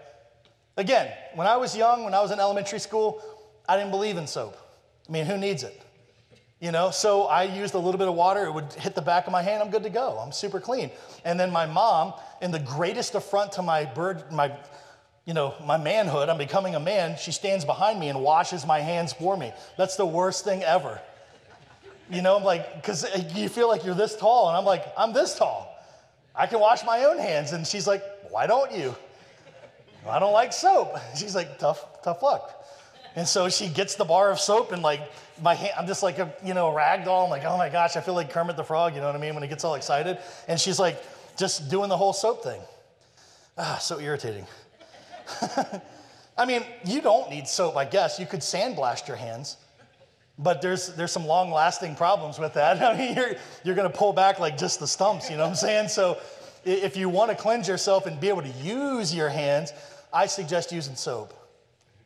Again, 0.80 1.12
when 1.36 1.46
I 1.46 1.58
was 1.58 1.76
young, 1.76 2.06
when 2.06 2.14
I 2.14 2.22
was 2.22 2.32
in 2.32 2.40
elementary 2.40 2.80
school, 2.80 3.22
I 3.68 3.76
didn't 3.76 3.92
believe 3.92 4.16
in 4.16 4.26
soap. 4.26 4.56
I 5.10 5.12
mean, 5.12 5.26
who 5.26 5.38
needs 5.38 5.64
it? 5.64 5.78
You 6.62 6.72
know, 6.72 6.90
so 6.90 7.24
I 7.24 7.44
used 7.44 7.74
a 7.74 7.78
little 7.78 7.98
bit 7.98 8.08
of 8.08 8.14
water, 8.16 8.46
it 8.46 8.54
would 8.54 8.72
hit 8.74 8.96
the 8.96 9.02
back 9.02 9.28
of 9.28 9.34
my 9.34 9.42
hand, 9.42 9.62
I'm 9.62 9.72
good 9.72 9.84
to 9.84 9.90
go. 9.90 10.18
I'm 10.18 10.32
super 10.32 10.62
clean. 10.62 10.90
And 11.26 11.38
then 11.38 11.52
my 11.52 11.66
mom, 11.66 12.14
in 12.42 12.52
the 12.52 12.60
greatest 12.60 13.14
affront 13.14 13.52
to 13.54 13.62
my 13.62 13.84
bird, 13.84 14.32
my 14.32 14.56
you 15.26 15.34
know, 15.34 15.54
my 15.66 15.76
manhood, 15.76 16.30
I'm 16.30 16.38
becoming 16.38 16.76
a 16.76 16.80
man, 16.80 17.18
she 17.18 17.34
stands 17.34 17.66
behind 17.66 18.00
me 18.00 18.08
and 18.08 18.22
washes 18.22 18.66
my 18.66 18.80
hands 18.80 19.12
for 19.12 19.36
me. 19.36 19.52
That's 19.78 19.98
the 19.98 20.06
worst 20.06 20.46
thing 20.46 20.64
ever. 20.64 21.02
You 22.10 22.22
know, 22.22 22.38
I'm 22.38 22.44
like, 22.46 22.76
because 22.76 23.04
uh, 23.04 23.30
you 23.36 23.50
feel 23.50 23.68
like 23.68 23.84
you're 23.84 23.96
this 23.96 24.16
tall, 24.16 24.48
and 24.48 24.58
I'm 24.58 24.66
like, 24.66 24.86
I'm 24.98 25.12
this 25.12 25.38
tall. 25.38 25.78
I 26.34 26.48
can 26.48 26.62
wash 26.62 26.86
my 26.86 27.04
own 27.04 27.18
hands. 27.18 27.52
And 27.52 27.68
she's 27.68 27.86
like, 27.86 28.02
why 28.32 28.48
don't 28.48 28.72
you? 28.72 28.96
I 30.10 30.20
don't 30.20 30.34
like 30.34 30.53
soap. 30.53 30.97
She's 31.16 31.36
like, 31.36 31.60
tough, 31.60 32.01
tough 32.03 32.22
luck. 32.22 32.55
And 33.16 33.28
so 33.28 33.49
she 33.49 33.68
gets 33.68 33.95
the 33.95 34.05
bar 34.05 34.32
of 34.32 34.39
soap 34.39 34.72
and 34.72 34.82
like 34.82 35.01
my 35.41 35.55
hand, 35.55 35.74
I'm 35.78 35.88
just 35.88 36.03
like 36.03 36.20
a, 36.20 36.34
you 36.43 36.53
know, 36.53 36.74
rag 36.74 37.05
doll. 37.05 37.26
I'm 37.26 37.30
like, 37.30 37.43
oh 37.43 37.57
my 37.57 37.70
gosh, 37.70 37.95
I 37.95 38.01
feel 38.01 38.14
like 38.14 38.32
Kermit 38.32 38.55
the 38.55 38.64
Frog, 38.64 38.93
you 38.93 39.01
know 39.01 39.07
what 39.07 39.16
I 39.16 39.20
mean, 39.20 39.34
when 39.34 39.43
he 39.43 39.49
gets 39.49 39.64
all 39.64 39.76
excited. 39.76 40.20
And 40.47 40.60
she's 40.60 40.80
like, 40.80 41.03
just 41.38 41.70
doing 41.70 41.89
the 41.89 41.97
whole 41.97 42.14
soap 42.14 42.43
thing. 42.43 42.62
Ah, 43.57 43.78
so 43.82 43.99
irritating. 43.99 44.45
I 46.38 46.45
mean, 46.45 46.64
you 46.86 47.01
don't 47.01 47.30
need 47.30 47.47
soap, 47.47 47.76
I 47.76 47.86
guess. 47.86 48.20
You 48.20 48.26
could 48.26 48.39
sandblast 48.41 49.07
your 49.07 49.18
hands, 49.18 49.57
but 50.38 50.62
there's, 50.62 50.95
there's 50.95 51.12
some 51.12 51.26
long 51.26 51.51
lasting 51.51 51.95
problems 51.95 52.39
with 52.39 52.53
that. 52.53 52.82
I 52.95 52.97
mean, 52.97 53.16
you're, 53.16 53.36
you're 53.64 53.76
to 53.76 53.89
pull 53.89 54.14
back 54.14 54.39
like 54.39 54.57
just 54.57 54.80
the 54.80 54.88
stumps, 54.88 55.30
you 55.30 55.38
know 55.38 55.43
what 55.43 55.49
I'm 55.49 55.55
saying? 55.55 55.89
So 55.89 56.18
if 56.66 56.95
you 56.95 57.10
want 57.10 57.32
to 57.32 57.36
cleanse 57.36 57.68
yourself 57.68 58.05
and 58.05 58.20
be 58.20 58.30
able 58.30 58.41
to 58.41 58.49
use 58.49 59.14
your 59.14 59.30
hands, 59.30 59.74
I 60.12 60.26
suggest 60.26 60.72
using 60.72 60.95
soap. 60.95 61.34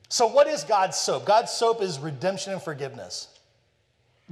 So, 0.09 0.27
what 0.27 0.47
is 0.47 0.63
God's 0.63 0.97
soap? 0.97 1.25
God's 1.25 1.51
soap 1.51 1.81
is 1.81 1.99
redemption 1.99 2.53
and 2.53 2.61
forgiveness. 2.61 3.27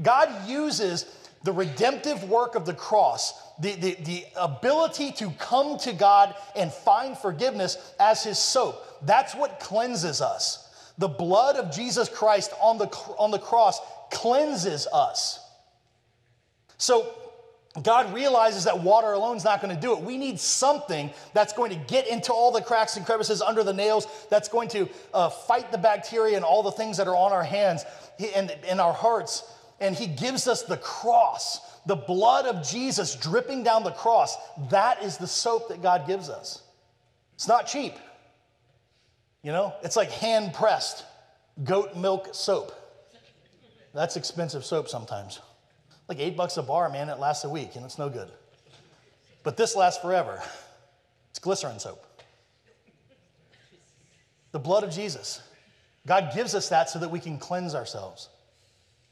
God 0.02 0.48
uses 0.48 1.06
the 1.44 1.52
redemptive 1.52 2.30
work 2.30 2.56
of 2.56 2.66
the 2.66 2.74
cross, 2.74 3.34
the, 3.60 3.74
the, 3.76 3.96
the 4.04 4.26
ability 4.36 5.12
to 5.14 5.32
come 5.32 5.78
to 5.80 5.94
God 5.94 6.36
and 6.56 6.72
find 6.72 7.18
forgiveness 7.18 7.78
as 8.00 8.24
his 8.24 8.38
soap. 8.38 8.76
That's 9.04 9.34
what 9.34 9.60
cleanses 9.60 10.22
us. 10.22 10.68
The 10.98 11.08
blood 11.08 11.56
of 11.56 11.74
Jesus 11.74 12.10
Christ 12.10 12.54
on 12.62 12.78
the, 12.78 12.88
on 13.18 13.32
the 13.32 13.40
cross 13.40 13.80
cleanses 14.12 14.88
us. 14.94 15.40
So 16.78 17.12
God 17.84 18.14
realizes 18.14 18.66
that 18.66 18.82
water 18.82 19.14
alone 19.14 19.38
is 19.38 19.46
not 19.46 19.62
going 19.62 19.74
to 19.74 19.82
do 19.82 19.94
it. 19.94 20.02
We 20.02 20.18
need 20.18 20.40
something 20.40 21.10
that's 21.34 21.54
going 21.54 21.72
to 21.72 21.78
get 21.88 22.08
into 22.08 22.34
all 22.34 22.52
the 22.52 22.62
cracks 22.62 22.98
and 22.98 23.06
crevices 23.06 23.42
under 23.42 23.64
the 23.64 23.74
nails, 23.74 24.08
that's 24.30 24.50
going 24.50 24.68
to 24.70 24.90
uh, 25.14 25.30
fight 25.30 25.72
the 25.72 25.78
bacteria 25.78 26.36
and 26.36 26.44
all 26.44 26.64
the 26.64 26.72
things 26.72 26.98
that 26.98 27.08
are 27.08 27.16
on 27.16 27.32
our 27.32 27.44
hands 27.44 27.86
and 28.36 28.54
in 28.70 28.80
our 28.80 28.94
hearts 28.94 29.44
and 29.82 29.96
he 29.96 30.06
gives 30.06 30.48
us 30.48 30.62
the 30.62 30.78
cross, 30.78 31.60
the 31.88 31.96
blood 31.96 32.46
of 32.46 32.66
Jesus 32.66 33.16
dripping 33.16 33.64
down 33.64 33.84
the 33.84 33.92
cross. 33.92 34.38
That 34.70 35.04
is 35.04 35.18
the 35.18 35.28
soap 35.28 35.70
that 35.70 35.82
God 35.82 36.08
gives 36.08 36.30
us. 36.30 36.62
It's 37.34 37.48
not 37.48 37.66
cheap. 37.66 37.96
You 39.42 39.52
know, 39.52 39.74
it's 39.84 39.96
like 39.96 40.12
hand 40.12 40.54
pressed 40.54 41.04
goat 41.64 41.98
milk 41.98 42.30
soap. 42.34 42.72
That's 43.94 44.16
expensive 44.16 44.64
soap 44.64 44.88
sometimes. 44.88 45.40
Like 46.12 46.20
eight 46.20 46.36
bucks 46.36 46.58
a 46.58 46.62
bar, 46.62 46.90
man, 46.90 47.08
it 47.08 47.20
lasts 47.20 47.46
a 47.46 47.50
week 47.50 47.78
and 47.78 47.86
it's 47.86 47.98
no 47.98 48.10
good. 48.10 48.30
But 49.44 49.56
this 49.56 49.78
lasts 49.78 50.02
forever. 50.02 50.44
It's 51.30 51.40
glycerin 51.40 51.80
soap. 51.80 52.06
The 54.52 54.60
blood 54.60 54.84
of 54.84 54.92
Jesus. 54.92 55.42
God 56.06 56.34
gives 56.36 56.54
us 56.54 56.68
that 56.68 56.90
so 56.90 57.00
that 57.00 57.12
we 57.12 57.22
can 57.22 57.38
cleanse 57.38 57.74
ourselves. 57.76 58.28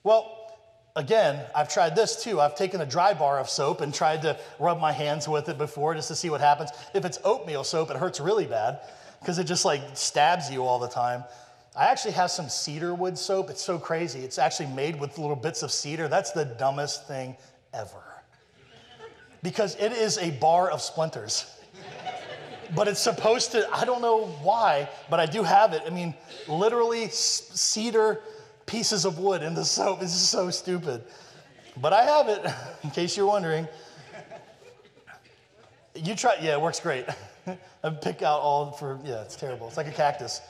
Well, 0.04 0.52
again, 0.98 1.42
I've 1.56 1.70
tried 1.70 1.96
this 1.96 2.22
too. 2.22 2.42
I've 2.42 2.58
taken 2.58 2.82
a 2.82 2.86
dry 2.86 3.14
bar 3.14 3.40
of 3.40 3.50
soap 3.50 3.80
and 3.80 3.94
tried 3.94 4.24
to 4.24 4.38
rub 4.60 4.82
my 4.82 4.92
hands 4.92 5.26
with 5.26 5.48
it 5.48 5.58
before 5.58 5.96
just 5.96 6.10
to 6.10 6.18
see 6.18 6.30
what 6.30 6.42
happens. 6.42 6.70
If 6.94 7.06
it's 7.06 7.20
oatmeal 7.24 7.64
soap, 7.64 7.92
it 7.92 7.96
hurts 7.96 8.20
really 8.20 8.46
bad 8.46 8.82
because 9.22 9.40
it 9.40 9.46
just 9.46 9.64
like 9.64 9.84
stabs 9.94 10.52
you 10.52 10.66
all 10.66 10.80
the 10.80 10.90
time. 10.90 11.24
I 11.80 11.86
actually 11.86 12.12
have 12.12 12.30
some 12.30 12.50
cedar 12.50 12.94
wood 12.94 13.18
soap. 13.18 13.50
It's 13.50 13.64
so 13.64 13.80
crazy. 13.80 14.20
It's 14.20 14.38
actually 14.38 14.66
made 14.66 15.00
with 15.00 15.18
little 15.18 15.38
bits 15.38 15.64
of 15.64 15.72
cedar. 15.72 16.10
That's 16.10 16.32
the 16.32 16.44
dumbest 16.44 17.08
thing 17.08 17.38
ever. 17.74 18.04
Because 19.44 19.78
it 19.78 19.94
is 19.94 20.18
a 20.18 20.32
bar 20.32 20.70
of 20.70 20.82
splinters. 20.82 21.58
But 22.76 22.90
it's 22.90 23.00
supposed 23.00 23.54
to, 23.54 23.66
I 23.74 23.86
don't 23.86 24.02
know 24.02 24.26
why, 24.44 24.90
but 25.10 25.22
I 25.22 25.26
do 25.26 25.42
have 25.42 25.72
it. 25.72 25.84
I 25.88 25.90
mean, 25.90 26.14
literally 26.50 27.08
cedar 27.08 28.20
pieces 28.66 29.06
of 29.06 29.18
wood 29.18 29.42
in 29.42 29.54
the 29.54 29.64
soap. 29.64 30.02
This 30.02 30.14
is 30.14 30.28
so 30.28 30.50
stupid. 30.50 31.06
But 31.78 31.94
I 31.94 32.04
have 32.04 32.28
it, 32.28 32.46
in 32.84 32.92
case 32.92 33.16
you're 33.16 33.26
wondering. 33.26 33.70
You 35.96 36.14
try, 36.14 36.36
yeah, 36.42 36.56
it 36.56 36.62
works 36.62 36.82
great. 36.82 37.06
I 37.86 37.90
pick 37.90 38.22
out 38.22 38.42
all 38.42 38.74
for, 38.74 39.00
yeah, 39.06 39.22
it's 39.22 39.38
terrible. 39.38 39.70
It's 39.70 39.78
like 39.78 39.88
a 39.88 39.92
cactus. 39.92 40.42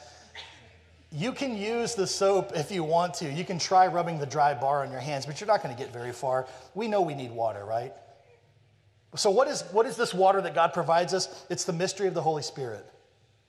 You 1.12 1.32
can 1.32 1.56
use 1.56 1.94
the 1.94 2.06
soap 2.06 2.52
if 2.54 2.70
you 2.70 2.84
want 2.84 3.14
to. 3.14 3.30
You 3.30 3.44
can 3.44 3.58
try 3.58 3.88
rubbing 3.88 4.18
the 4.18 4.26
dry 4.26 4.54
bar 4.54 4.82
on 4.84 4.90
your 4.92 5.00
hands, 5.00 5.26
but 5.26 5.40
you're 5.40 5.48
not 5.48 5.62
going 5.62 5.74
to 5.74 5.82
get 5.82 5.92
very 5.92 6.12
far. 6.12 6.46
We 6.74 6.86
know 6.86 7.00
we 7.00 7.14
need 7.14 7.32
water, 7.32 7.64
right? 7.64 7.92
So, 9.16 9.30
what 9.30 9.48
is, 9.48 9.62
what 9.72 9.86
is 9.86 9.96
this 9.96 10.14
water 10.14 10.40
that 10.40 10.54
God 10.54 10.72
provides 10.72 11.12
us? 11.12 11.44
It's 11.50 11.64
the 11.64 11.72
mystery 11.72 12.06
of 12.06 12.14
the 12.14 12.22
Holy 12.22 12.42
Spirit. 12.42 12.86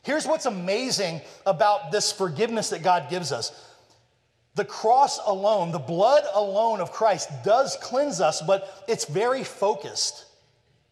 Here's 0.03 0.25
what's 0.25 0.47
amazing 0.47 1.21
about 1.45 1.91
this 1.91 2.11
forgiveness 2.11 2.71
that 2.71 2.81
God 2.81 3.09
gives 3.11 3.31
us 3.31 3.67
the 4.55 4.65
cross 4.65 5.19
alone, 5.25 5.71
the 5.71 5.79
blood 5.79 6.23
alone 6.33 6.81
of 6.81 6.91
Christ 6.91 7.29
does 7.43 7.77
cleanse 7.81 8.19
us, 8.19 8.41
but 8.41 8.83
it's 8.87 9.05
very 9.05 9.43
focused. 9.43 10.25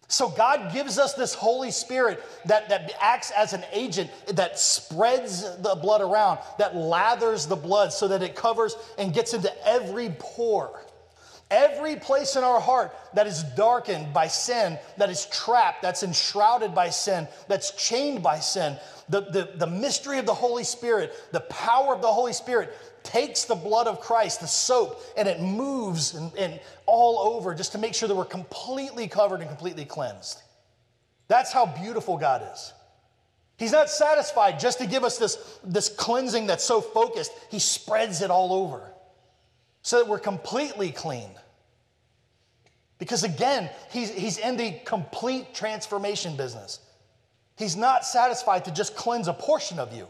So 0.10 0.28
God 0.28 0.74
gives 0.74 0.98
us 0.98 1.14
this 1.14 1.36
Holy 1.36 1.70
Spirit 1.70 2.24
that, 2.46 2.68
that 2.70 2.92
acts 3.00 3.30
as 3.30 3.54
an 3.54 3.64
agent 3.72 4.10
that 4.34 4.58
spreads 4.58 5.44
the 5.58 5.76
blood 5.76 6.02
around, 6.02 6.40
that 6.58 6.76
lathers 6.76 7.48
the 7.48 7.56
blood 7.56 7.94
so 7.94 8.08
that 8.08 8.24
it 8.24 8.36
covers 8.36 8.76
and 8.98 9.14
gets 9.14 9.36
into 9.36 9.54
every 9.68 10.10
pore. 10.18 10.84
Every 11.52 11.96
place 11.96 12.36
in 12.36 12.44
our 12.44 12.60
heart 12.60 12.96
that 13.14 13.28
is 13.28 13.44
darkened 13.56 14.12
by 14.12 14.28
sin, 14.28 14.80
that 14.98 15.12
is 15.12 15.28
trapped, 15.28 15.84
that's 15.84 16.02
enshrouded 16.02 16.74
by 16.74 16.90
sin, 16.90 17.28
that's 17.48 17.72
chained 17.72 18.24
by 18.24 18.40
sin, 18.40 18.78
the, 19.10 19.22
the, 19.22 19.52
the 19.58 19.68
mystery 19.68 20.18
of 20.18 20.26
the 20.26 20.34
Holy 20.34 20.64
Spirit, 20.64 21.14
the 21.32 21.40
power 21.42 21.94
of 21.94 22.02
the 22.02 22.08
Holy 22.08 22.34
Spirit 22.34 22.76
takes 23.04 23.46
the 23.46 23.56
blood 23.56 23.88
of 23.88 24.00
Christ, 24.00 24.42
the 24.42 24.48
soap, 24.48 25.02
and 25.18 25.28
it 25.28 25.40
moves 25.40 26.16
and, 26.16 26.34
and 26.36 26.60
all 26.86 27.34
over 27.34 27.54
just 27.54 27.72
to 27.74 27.78
make 27.78 27.94
sure 27.94 28.08
that 28.08 28.16
we're 28.16 28.26
completely 28.26 29.08
covered 29.08 29.42
and 29.42 29.50
completely 29.50 29.86
cleansed. 29.86 30.42
That's 31.28 31.52
how 31.52 31.66
beautiful 31.66 32.18
God 32.18 32.48
is. 32.54 32.74
He's 33.58 33.72
not 33.72 33.90
satisfied 33.90 34.60
just 34.60 34.80
to 34.80 34.88
give 34.88 35.04
us 35.04 35.18
this, 35.18 35.60
this 35.64 35.90
cleansing 35.90 36.48
that's 36.48 36.64
so 36.64 36.82
focused, 36.82 37.32
He 37.52 37.60
spreads 37.60 38.22
it 38.22 38.32
all 38.32 38.54
over 38.54 38.82
so 39.82 39.98
that 39.98 40.08
we're 40.08 40.20
completely 40.20 40.92
clean. 40.92 41.30
Because 42.98 43.24
again, 43.24 43.70
he's, 43.92 44.12
he's 44.12 44.38
in 44.38 44.58
the 44.58 44.76
complete 44.86 45.54
transformation 45.54 46.36
business. 46.36 46.80
He's 47.58 47.76
not 47.76 48.06
satisfied 48.06 48.66
to 48.66 48.74
just 48.74 48.96
cleanse 48.96 49.28
a 49.28 49.34
portion 49.34 49.80
of 49.80 49.94
you, 49.94 50.08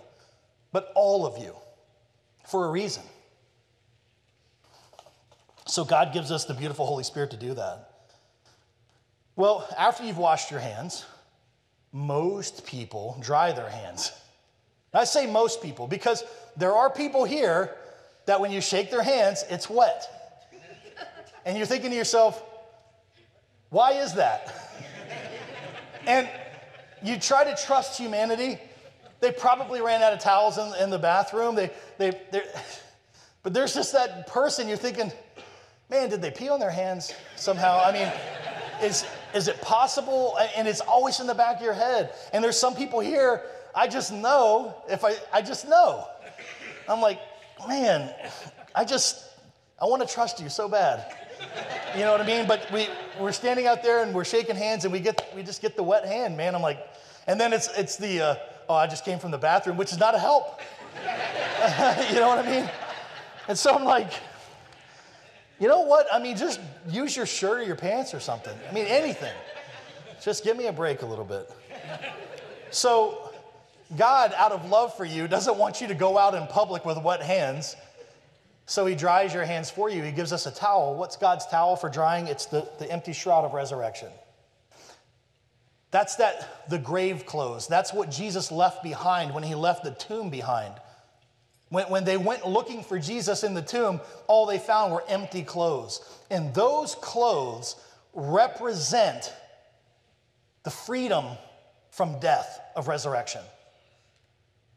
but 0.71 0.91
all 0.95 1.25
of 1.25 1.41
you 1.41 1.55
for 2.47 2.65
a 2.65 2.71
reason. 2.71 3.03
So 5.67 5.85
God 5.85 6.13
gives 6.13 6.31
us 6.31 6.45
the 6.45 6.53
beautiful 6.53 6.85
Holy 6.85 7.03
Spirit 7.03 7.31
to 7.31 7.37
do 7.37 7.53
that. 7.53 7.91
Well, 9.35 9.67
after 9.77 10.03
you've 10.03 10.17
washed 10.17 10.51
your 10.51 10.59
hands, 10.59 11.05
most 11.91 12.65
people 12.65 13.17
dry 13.21 13.51
their 13.51 13.69
hands. 13.69 14.11
I 14.93 15.03
say 15.03 15.27
most 15.27 15.61
people 15.61 15.87
because 15.87 16.23
there 16.57 16.73
are 16.73 16.89
people 16.89 17.23
here 17.23 17.75
that 18.25 18.41
when 18.41 18.51
you 18.51 18.61
shake 18.61 18.91
their 18.91 19.03
hands, 19.03 19.43
it's 19.49 19.69
wet. 19.69 20.07
And 21.45 21.57
you're 21.57 21.67
thinking 21.67 21.91
to 21.91 21.95
yourself, 21.95 22.43
why 23.69 23.93
is 23.93 24.13
that? 24.15 24.53
And 26.05 26.27
you 27.03 27.19
try 27.19 27.43
to 27.43 27.55
trust 27.63 27.99
humanity, 27.99 28.59
they 29.19 29.31
probably 29.31 29.81
ran 29.81 30.01
out 30.01 30.13
of 30.13 30.19
towels 30.19 30.57
in, 30.57 30.83
in 30.83 30.89
the 30.89 30.99
bathroom. 30.99 31.55
They, 31.55 31.71
they, 31.97 32.11
but 33.43 33.53
there's 33.53 33.73
just 33.73 33.93
that 33.93 34.27
person 34.27 34.67
you're 34.67 34.77
thinking, 34.77 35.11
man, 35.89 36.09
did 36.09 36.21
they 36.21 36.31
pee 36.31 36.49
on 36.49 36.59
their 36.59 36.71
hands 36.71 37.13
somehow? 37.35 37.81
I 37.83 37.91
mean, 37.91 38.11
is, 38.81 39.05
is 39.33 39.47
it 39.47 39.59
possible? 39.61 40.37
And 40.55 40.67
it's 40.67 40.81
always 40.81 41.19
in 41.19 41.27
the 41.27 41.35
back 41.35 41.57
of 41.57 41.63
your 41.63 41.73
head. 41.73 42.13
And 42.33 42.43
there's 42.43 42.59
some 42.59 42.75
people 42.75 42.99
here, 42.99 43.43
I 43.75 43.87
just 43.87 44.11
know, 44.11 44.75
if 44.89 45.03
I, 45.03 45.15
I 45.33 45.41
just 45.41 45.67
know. 45.67 46.07
I'm 46.87 47.01
like, 47.01 47.19
man, 47.67 48.13
I 48.73 48.85
just, 48.85 49.25
I 49.81 49.85
want 49.85 50.07
to 50.07 50.13
trust 50.13 50.39
you 50.39 50.49
so 50.49 50.67
bad. 50.67 51.15
You 51.95 52.01
know 52.01 52.11
what 52.11 52.21
I 52.21 52.25
mean? 52.25 52.47
But 52.47 52.69
we, 52.71 52.87
we're 53.19 53.31
standing 53.31 53.67
out 53.67 53.83
there 53.83 54.03
and 54.03 54.13
we're 54.13 54.25
shaking 54.25 54.55
hands 54.55 54.83
and 54.83 54.91
we 54.91 54.99
get 54.99 55.31
we 55.35 55.41
just 55.41 55.61
get 55.61 55.75
the 55.75 55.83
wet 55.83 56.05
hand, 56.05 56.37
man. 56.37 56.53
I'm 56.53 56.61
like, 56.61 56.85
and 57.27 57.39
then 57.39 57.53
it's 57.53 57.69
it's 57.77 57.95
the 57.95 58.21
uh, 58.21 58.35
oh 58.69 58.75
I 58.75 58.87
just 58.87 59.03
came 59.03 59.19
from 59.19 59.31
the 59.31 59.37
bathroom, 59.37 59.75
which 59.75 59.91
is 59.91 59.97
not 59.97 60.15
a 60.15 60.19
help. 60.19 60.61
you 60.95 62.19
know 62.19 62.29
what 62.29 62.45
I 62.45 62.49
mean? 62.49 62.69
And 63.47 63.57
so 63.57 63.73
I'm 63.73 63.83
like, 63.83 64.13
you 65.59 65.67
know 65.67 65.81
what? 65.81 66.07
I 66.13 66.19
mean, 66.19 66.37
just 66.37 66.61
use 66.87 67.17
your 67.17 67.25
shirt 67.25 67.59
or 67.59 67.63
your 67.63 67.75
pants 67.75 68.13
or 68.13 68.19
something. 68.19 68.57
I 68.69 68.73
mean, 68.73 68.85
anything. 68.85 69.33
Just 70.21 70.43
give 70.43 70.55
me 70.55 70.67
a 70.67 70.71
break 70.71 71.01
a 71.01 71.05
little 71.05 71.25
bit. 71.25 71.51
So, 72.71 73.31
God, 73.97 74.33
out 74.37 74.51
of 74.51 74.69
love 74.69 74.95
for 74.95 75.05
you, 75.05 75.27
doesn't 75.27 75.57
want 75.57 75.81
you 75.81 75.87
to 75.87 75.95
go 75.95 76.17
out 76.17 76.35
in 76.35 76.45
public 76.47 76.85
with 76.85 77.01
wet 77.01 77.21
hands. 77.21 77.75
So 78.67 78.85
he 78.85 78.93
dries 78.93 79.33
your 79.33 79.45
hands 79.45 79.71
for 79.71 79.89
you. 79.89 80.03
He 80.03 80.11
gives 80.11 80.31
us 80.31 80.45
a 80.45 80.51
towel. 80.51 80.95
What's 80.95 81.17
God's 81.17 81.47
towel 81.47 81.75
for 81.75 81.89
drying? 81.89 82.27
It's 82.27 82.45
the, 82.45 82.69
the 82.77 82.89
empty 82.91 83.13
shroud 83.13 83.43
of 83.43 83.53
resurrection. 83.53 84.09
That's 85.91 86.15
that 86.17 86.69
the 86.69 86.77
grave 86.77 87.25
clothes. 87.25 87.67
That's 87.67 87.93
what 87.93 88.11
Jesus 88.11 88.51
left 88.51 88.83
behind 88.83 89.33
when 89.33 89.43
he 89.43 89.55
left 89.55 89.83
the 89.83 89.91
tomb 89.91 90.29
behind. 90.29 90.73
When, 91.69 91.89
when 91.89 92.03
they 92.03 92.17
went 92.17 92.47
looking 92.47 92.83
for 92.83 92.99
Jesus 92.99 93.43
in 93.43 93.53
the 93.53 93.61
tomb, 93.61 94.01
all 94.27 94.45
they 94.45 94.59
found 94.59 94.93
were 94.93 95.03
empty 95.07 95.43
clothes. 95.43 96.01
And 96.29 96.53
those 96.53 96.95
clothes 96.95 97.75
represent 98.13 99.33
the 100.63 100.71
freedom 100.71 101.25
from 101.91 102.19
death 102.19 102.59
of 102.75 102.87
resurrection. 102.87 103.41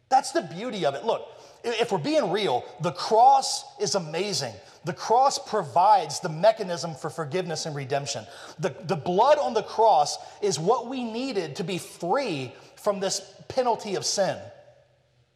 That's 0.08 0.32
the 0.32 0.42
beauty 0.42 0.84
of 0.84 0.94
it. 0.94 1.04
Look, 1.04 1.26
if 1.64 1.92
we're 1.92 1.98
being 1.98 2.30
real, 2.30 2.64
the 2.80 2.92
cross 2.92 3.64
is 3.80 3.94
amazing. 3.94 4.52
The 4.84 4.92
cross 4.92 5.38
provides 5.38 6.20
the 6.20 6.28
mechanism 6.28 6.94
for 6.94 7.08
forgiveness 7.08 7.66
and 7.66 7.76
redemption. 7.76 8.26
The, 8.58 8.74
the 8.84 8.96
blood 8.96 9.38
on 9.38 9.54
the 9.54 9.62
cross 9.62 10.18
is 10.40 10.58
what 10.58 10.88
we 10.88 11.04
needed 11.04 11.56
to 11.56 11.64
be 11.64 11.78
free 11.78 12.52
from 12.76 12.98
this 12.98 13.20
penalty 13.48 13.94
of 13.94 14.04
sin. 14.04 14.36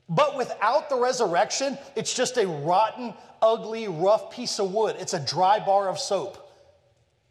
But 0.09 0.37
without 0.37 0.89
the 0.89 0.97
resurrection, 0.97 1.79
it's 1.95 2.15
just 2.15 2.37
a 2.39 2.47
rotten, 2.47 3.15
ugly, 3.41 3.89
rough 3.89 4.31
piece 4.31 4.59
of 4.59 4.73
wood. 4.73 4.97
It's 4.99 5.15
a 5.15 5.21
dry 5.21 5.61
bar 5.61 5.89
of 5.89 5.99
soap 5.99 6.43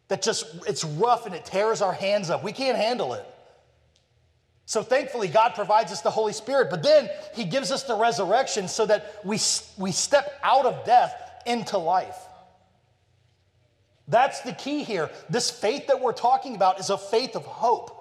that 0.08 0.22
just, 0.22 0.46
it's 0.66 0.84
rough 0.84 1.26
and 1.26 1.34
it 1.34 1.44
tears 1.44 1.82
our 1.82 1.92
hands 1.92 2.30
up. 2.30 2.44
We 2.44 2.52
can't 2.52 2.76
handle 2.76 3.14
it. 3.14 3.26
So 4.66 4.82
thankfully, 4.82 5.28
God 5.28 5.54
provides 5.54 5.92
us 5.92 6.00
the 6.00 6.10
Holy 6.10 6.32
Spirit, 6.32 6.70
but 6.70 6.82
then 6.82 7.08
He 7.34 7.44
gives 7.44 7.70
us 7.70 7.84
the 7.84 7.96
resurrection 7.96 8.68
so 8.68 8.84
that 8.86 9.20
we, 9.24 9.38
we 9.78 9.92
step 9.92 10.40
out 10.42 10.66
of 10.66 10.84
death 10.84 11.25
into 11.46 11.78
life. 11.78 12.16
That's 14.08 14.40
the 14.42 14.52
key 14.52 14.84
here. 14.84 15.10
This 15.28 15.50
faith 15.50 15.88
that 15.88 16.00
we're 16.00 16.12
talking 16.12 16.54
about 16.54 16.78
is 16.78 16.90
a 16.90 16.98
faith 16.98 17.34
of 17.34 17.44
hope. 17.44 17.92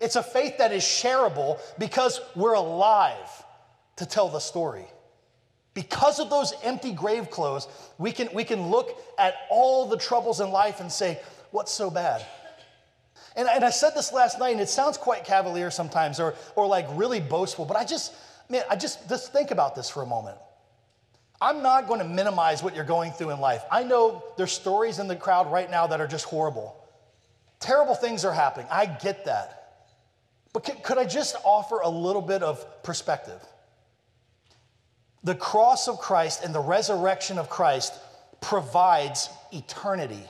It's 0.00 0.16
a 0.16 0.22
faith 0.22 0.58
that 0.58 0.72
is 0.72 0.82
shareable 0.82 1.60
because 1.78 2.20
we're 2.34 2.54
alive 2.54 3.44
to 3.96 4.06
tell 4.06 4.28
the 4.28 4.40
story. 4.40 4.86
Because 5.74 6.18
of 6.18 6.30
those 6.30 6.54
empty 6.62 6.92
grave 6.92 7.30
clothes, 7.30 7.68
we 7.98 8.10
can, 8.10 8.28
we 8.32 8.44
can 8.44 8.68
look 8.68 9.00
at 9.18 9.34
all 9.50 9.86
the 9.86 9.96
troubles 9.96 10.40
in 10.40 10.50
life 10.50 10.80
and 10.80 10.90
say, 10.90 11.20
What's 11.50 11.72
so 11.72 11.90
bad? 11.90 12.26
And, 13.36 13.48
and 13.48 13.64
I 13.64 13.70
said 13.70 13.90
this 13.94 14.12
last 14.12 14.38
night, 14.38 14.50
and 14.50 14.60
it 14.60 14.68
sounds 14.68 14.98
quite 14.98 15.24
cavalier 15.24 15.70
sometimes 15.70 16.20
or, 16.20 16.34
or 16.56 16.66
like 16.66 16.86
really 16.92 17.20
boastful, 17.20 17.64
but 17.64 17.76
I 17.76 17.84
just, 17.84 18.12
man, 18.50 18.64
I 18.68 18.76
just, 18.76 19.08
just 19.08 19.32
think 19.32 19.50
about 19.50 19.74
this 19.74 19.88
for 19.88 20.02
a 20.02 20.06
moment. 20.06 20.36
I'm 21.40 21.62
not 21.62 21.86
going 21.86 22.00
to 22.00 22.06
minimize 22.06 22.62
what 22.62 22.74
you're 22.74 22.84
going 22.84 23.12
through 23.12 23.30
in 23.30 23.40
life. 23.40 23.62
I 23.70 23.84
know 23.84 24.24
there's 24.36 24.52
stories 24.52 24.98
in 24.98 25.06
the 25.06 25.16
crowd 25.16 25.50
right 25.52 25.70
now 25.70 25.86
that 25.86 26.00
are 26.00 26.06
just 26.06 26.24
horrible. 26.24 26.76
Terrible 27.60 27.94
things 27.94 28.24
are 28.24 28.32
happening. 28.32 28.66
I 28.70 28.86
get 28.86 29.24
that. 29.26 29.54
But 30.52 30.82
could, 30.82 30.98
I 30.98 31.04
just 31.04 31.36
offer 31.44 31.80
a 31.80 31.88
little 31.88 32.22
bit 32.22 32.42
of 32.42 32.82
perspective? 32.82 33.40
The 35.22 35.34
cross 35.34 35.88
of 35.88 35.98
Christ 35.98 36.42
and 36.44 36.54
the 36.54 36.60
resurrection 36.60 37.38
of 37.38 37.50
Christ 37.50 37.92
provides 38.40 39.28
eternity 39.52 40.22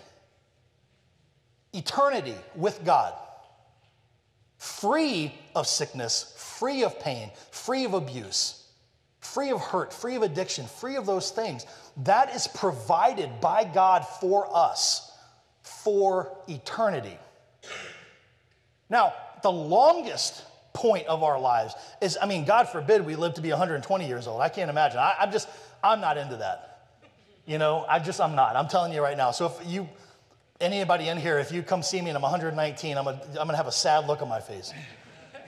eternity 1.73 2.35
with 2.55 2.85
God, 2.85 3.15
free 4.57 5.35
of 5.55 5.67
sickness, 5.67 6.35
free 6.37 6.83
of 6.83 6.99
pain, 7.01 7.31
free 7.51 7.85
of 7.85 7.95
abuse, 7.95 8.65
free 9.35 9.51
of 9.51 9.61
hurt, 9.61 9.93
free 9.93 10.16
of 10.16 10.22
addiction, 10.22 10.66
free 10.66 10.97
of 10.97 11.07
those 11.07 11.31
things. 11.31 11.66
That 12.05 12.35
is 12.35 12.47
provided 12.47 13.41
by 13.41 13.64
God 13.64 14.07
for 14.20 14.49
us 14.55 15.11
for 15.62 16.37
eternity. 16.49 17.16
Now, 18.91 19.14
the 19.43 19.53
longest 19.53 20.45
point 20.72 21.07
of 21.07 21.22
our 21.22 21.39
lives 21.41 21.74
is, 22.01 22.16
I 22.20 22.26
mean, 22.26 22.45
God 22.45 22.68
forbid 22.68 23.05
we 23.05 23.16
live 23.16 23.35
to 23.35 23.41
be 23.41 23.51
120 23.51 24.07
years 24.07 24.26
old. 24.26 24.41
I 24.41 24.49
can't 24.49 24.70
imagine. 24.70 24.99
I, 24.99 25.16
am 25.20 25.33
just, 25.33 25.49
I'm 25.83 26.01
not 26.01 26.16
into 26.16 26.37
that. 26.37 26.64
You 27.47 27.59
know, 27.59 27.85
I 27.89 27.99
just, 27.99 28.20
I'm 28.20 28.35
not. 28.35 28.57
I'm 28.57 28.68
telling 28.68 28.93
you 28.93 29.03
right 29.03 29.16
now. 29.16 29.31
So 29.31 29.47
if 29.47 29.66
you, 29.66 29.89
Anybody 30.61 31.07
in 31.07 31.18
here, 31.18 31.39
if 31.39 31.53
you 31.53 31.62
come 31.62 31.85
see 31.85 32.01
me 32.01 32.11
and 32.11 32.16
I'm 32.16 32.22
119, 32.22 32.99
I'm 32.99 33.05
gonna, 33.05 33.20
I'm 33.39 33.47
gonna 33.47 33.57
have 33.57 33.68
a 33.68 33.72
sad 33.72 34.09
look 34.09 34.22
on 34.22 34.29
my 34.29 34.41
face. 34.41 34.72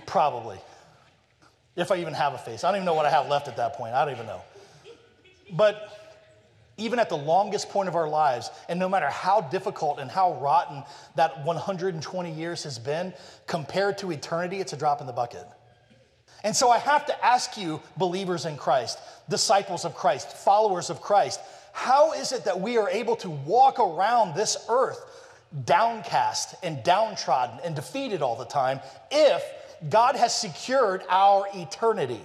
Probably. 0.07 0.57
If 1.77 1.91
I 1.93 1.97
even 1.97 2.15
have 2.15 2.35
a 2.35 2.39
face. 2.39 2.65
I 2.65 2.69
don't 2.69 2.77
even 2.77 2.87
know 2.87 2.95
what 2.95 3.07
I 3.07 3.11
have 3.11 3.29
left 3.29 3.49
at 3.49 3.57
that 3.57 3.75
point. 3.75 3.95
I 3.95 4.05
don't 4.05 4.15
even 4.15 4.27
know. 4.27 4.43
But 5.53 6.01
even 6.77 6.99
at 6.99 7.09
the 7.09 7.17
longest 7.17 7.69
point 7.69 7.89
of 7.89 7.95
our 7.95 8.09
lives, 8.09 8.51
and 8.69 8.81
no 8.81 8.89
matter 8.89 9.09
how 9.09 9.43
difficult 9.43 9.99
and 9.99 10.11
how 10.11 10.35
rotten 10.41 10.83
that 11.15 11.45
120 11.45 12.33
years 12.33 12.65
has 12.65 12.79
been, 12.79 13.13
compared 13.47 13.99
to 13.99 14.11
eternity, 14.11 14.61
it's 14.61 14.73
a 14.73 14.77
drop 14.77 15.01
in 15.01 15.07
the 15.07 15.13
bucket. 15.13 15.47
And 16.43 16.57
so 16.57 16.71
I 16.71 16.79
have 16.79 17.05
to 17.07 17.25
ask 17.25 17.59
you, 17.59 17.83
believers 17.99 18.47
in 18.47 18.57
Christ, 18.57 18.99
disciples 19.29 19.85
of 19.85 19.95
Christ, 19.95 20.37
followers 20.39 20.89
of 20.89 21.03
Christ, 21.03 21.41
how 21.73 22.15
is 22.15 22.33
it 22.33 22.45
that 22.47 22.61
we 22.61 22.79
are 22.79 22.89
able 22.89 23.17
to 23.17 23.31
walk 23.31 23.79
around 23.79 24.35
this 24.35 24.57
earth 24.69 24.99
downcast 25.65 26.55
and 26.63 26.83
downtrodden 26.83 27.59
and 27.65 27.75
defeated 27.77 28.23
all 28.23 28.37
the 28.37 28.45
time 28.45 28.81
if 29.11 29.43
God 29.89 30.17
has 30.17 30.35
secured 30.35 31.03
our 31.09 31.47
eternity? 31.55 32.21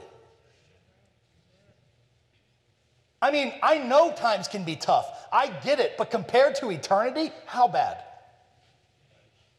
I 3.22 3.32
mean, 3.32 3.54
I 3.64 3.78
know 3.78 4.12
times 4.12 4.48
can 4.48 4.66
be 4.66 4.76
tough. 4.76 5.08
I 5.32 5.48
get 5.48 5.80
it, 5.80 5.96
but 5.98 6.12
compared 6.12 6.56
to 6.56 6.70
eternity, 6.70 7.32
how 7.46 7.68
bad? 7.68 7.98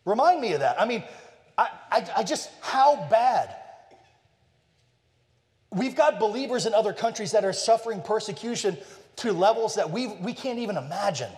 Remind 0.05 0.41
me 0.41 0.53
of 0.53 0.61
that. 0.61 0.81
I 0.81 0.85
mean, 0.85 1.03
I, 1.59 1.69
I, 1.91 2.07
I 2.19 2.23
just, 2.23 2.51
how 2.61 3.07
bad? 3.11 3.55
We've 5.73 5.97
got 5.97 6.21
believers 6.21 6.67
in 6.67 6.75
other 6.75 6.93
countries 6.93 7.33
that 7.33 7.45
are 7.45 7.53
suffering 7.53 8.03
persecution 8.03 8.79
to 9.17 9.33
levels 9.33 9.75
that 9.75 9.91
we, 9.91 10.09
we 10.09 10.33
can't 10.33 10.59
even 10.59 10.77
imagine. 10.77 11.31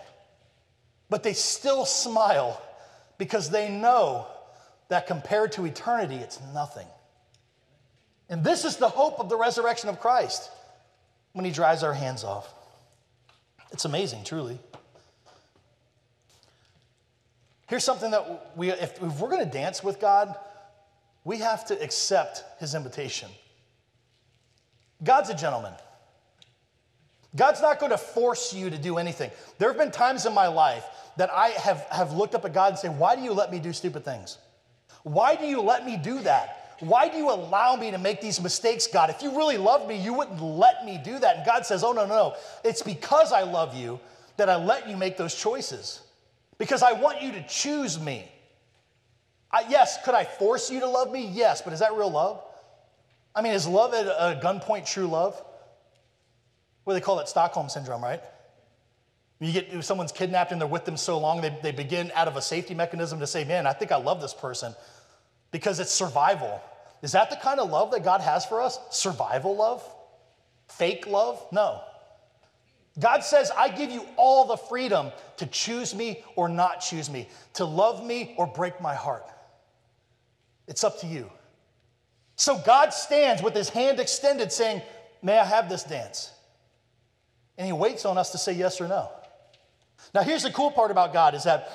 But 1.09 1.23
they 1.23 1.33
still 1.33 1.85
smile 1.85 2.61
because 3.17 3.49
they 3.49 3.69
know 3.69 4.27
that 4.89 5.07
compared 5.07 5.53
to 5.53 5.65
eternity, 5.65 6.15
it's 6.15 6.39
nothing. 6.53 6.87
And 8.27 8.43
this 8.43 8.65
is 8.65 8.77
the 8.77 8.89
hope 8.89 9.19
of 9.19 9.29
the 9.29 9.37
resurrection 9.37 9.89
of 9.89 9.99
Christ 9.99 10.51
when 11.33 11.45
he 11.45 11.51
dries 11.51 11.83
our 11.83 11.93
hands 11.93 12.23
off. 12.23 12.53
It's 13.71 13.85
amazing, 13.85 14.23
truly. 14.23 14.59
Here's 17.67 17.83
something 17.83 18.11
that 18.11 18.57
we, 18.57 18.71
if, 18.71 19.01
if 19.01 19.19
we're 19.19 19.29
going 19.29 19.45
to 19.45 19.51
dance 19.51 19.83
with 19.83 19.99
God, 19.99 20.35
we 21.23 21.37
have 21.37 21.65
to 21.67 21.81
accept 21.81 22.43
his 22.59 22.73
invitation. 22.73 23.29
God's 25.03 25.29
a 25.29 25.35
gentleman. 25.35 25.73
God's 27.35 27.61
not 27.61 27.79
going 27.79 27.91
to 27.91 27.97
force 27.97 28.53
you 28.53 28.71
to 28.71 28.77
do 28.77 28.97
anything. 28.97 29.29
There 29.59 29.69
have 29.69 29.77
been 29.77 29.91
times 29.91 30.25
in 30.25 30.33
my 30.33 30.47
life 30.47 30.83
that 31.17 31.29
I 31.31 31.49
have, 31.49 31.85
have 31.91 32.13
looked 32.13 32.33
up 32.33 32.43
at 32.45 32.53
God 32.53 32.71
and 32.71 32.79
said, 32.79 32.97
Why 32.97 33.15
do 33.15 33.21
you 33.21 33.33
let 33.33 33.51
me 33.51 33.59
do 33.59 33.71
stupid 33.71 34.03
things? 34.03 34.39
Why 35.03 35.35
do 35.35 35.45
you 35.45 35.61
let 35.61 35.85
me 35.85 35.97
do 35.97 36.19
that? 36.21 36.77
Why 36.79 37.09
do 37.09 37.17
you 37.17 37.29
allow 37.29 37.75
me 37.75 37.91
to 37.91 37.97
make 37.97 38.21
these 38.21 38.41
mistakes, 38.41 38.87
God? 38.87 39.09
If 39.09 39.21
you 39.21 39.31
really 39.31 39.57
love 39.57 39.87
me, 39.87 39.97
you 39.97 40.13
wouldn't 40.13 40.41
let 40.41 40.85
me 40.85 40.99
do 41.03 41.19
that. 41.19 41.37
And 41.37 41.45
God 41.45 41.65
says, 41.65 41.83
Oh, 41.83 41.91
no, 41.91 42.05
no. 42.05 42.15
No. 42.15 42.35
It's 42.63 42.81
because 42.81 43.33
I 43.33 43.43
love 43.43 43.75
you 43.75 43.99
that 44.37 44.49
I 44.49 44.55
let 44.55 44.87
you 44.87 44.95
make 44.95 45.17
those 45.17 45.35
choices. 45.35 46.01
Because 46.57 46.83
I 46.83 46.93
want 46.93 47.21
you 47.21 47.31
to 47.33 47.45
choose 47.47 47.99
me. 47.99 48.29
I, 49.51 49.65
yes, 49.69 50.03
could 50.03 50.13
I 50.13 50.23
force 50.23 50.69
you 50.69 50.79
to 50.81 50.87
love 50.87 51.11
me? 51.11 51.27
Yes, 51.27 51.61
but 51.61 51.73
is 51.73 51.79
that 51.79 51.93
real 51.93 52.11
love? 52.11 52.41
I 53.35 53.41
mean, 53.41 53.53
is 53.53 53.67
love 53.67 53.93
at 53.93 54.05
a 54.05 54.39
gunpoint 54.41 54.85
true 54.85 55.07
love? 55.07 55.41
What 56.83 56.93
do 56.93 56.99
they 56.99 57.03
call 57.03 57.19
it? 57.19 57.27
Stockholm 57.27 57.69
syndrome, 57.69 58.03
right? 58.03 58.21
You 59.39 59.53
get 59.53 59.83
someone's 59.83 60.11
kidnapped 60.11 60.51
and 60.51 60.59
they're 60.59 60.67
with 60.67 60.85
them 60.85 60.97
so 60.97 61.17
long, 61.17 61.41
they, 61.41 61.57
they 61.63 61.71
begin 61.71 62.11
out 62.13 62.27
of 62.27 62.35
a 62.35 62.41
safety 62.41 62.73
mechanism 62.73 63.19
to 63.19 63.27
say, 63.27 63.45
Man, 63.45 63.65
I 63.65 63.73
think 63.73 63.91
I 63.91 63.97
love 63.97 64.21
this 64.21 64.33
person 64.33 64.75
because 65.51 65.79
it's 65.79 65.91
survival. 65.91 66.61
Is 67.01 67.13
that 67.13 67.29
the 67.29 67.37
kind 67.37 67.59
of 67.59 67.69
love 67.69 67.91
that 67.91 68.03
God 68.03 68.21
has 68.21 68.45
for 68.45 68.61
us? 68.61 68.77
Survival 68.91 69.55
love? 69.55 69.83
Fake 70.67 71.07
love? 71.07 71.41
No. 71.51 71.81
God 72.99 73.23
says, 73.23 73.49
I 73.57 73.69
give 73.69 73.91
you 73.91 74.05
all 74.17 74.45
the 74.45 74.57
freedom 74.57 75.11
to 75.37 75.45
choose 75.45 75.95
me 75.95 76.23
or 76.35 76.49
not 76.49 76.81
choose 76.81 77.09
me, 77.09 77.29
to 77.53 77.63
love 77.63 78.05
me 78.05 78.35
or 78.37 78.45
break 78.45 78.81
my 78.81 78.93
heart. 78.93 79.25
It's 80.67 80.83
up 80.83 80.99
to 80.99 81.07
you. 81.07 81.31
So 82.35 82.61
God 82.65 82.93
stands 82.93 83.41
with 83.41 83.55
his 83.55 83.69
hand 83.69 83.99
extended, 83.99 84.51
saying, 84.51 84.81
May 85.21 85.37
I 85.37 85.45
have 85.45 85.69
this 85.69 85.83
dance? 85.83 86.31
And 87.57 87.65
he 87.65 87.73
waits 87.73 88.05
on 88.05 88.17
us 88.17 88.31
to 88.31 88.37
say 88.37 88.53
yes 88.53 88.79
or 88.79 88.87
no. 88.87 89.09
Now, 90.13 90.21
here's 90.21 90.43
the 90.43 90.51
cool 90.51 90.71
part 90.71 90.91
about 90.91 91.13
God 91.13 91.35
is 91.35 91.43
that 91.43 91.69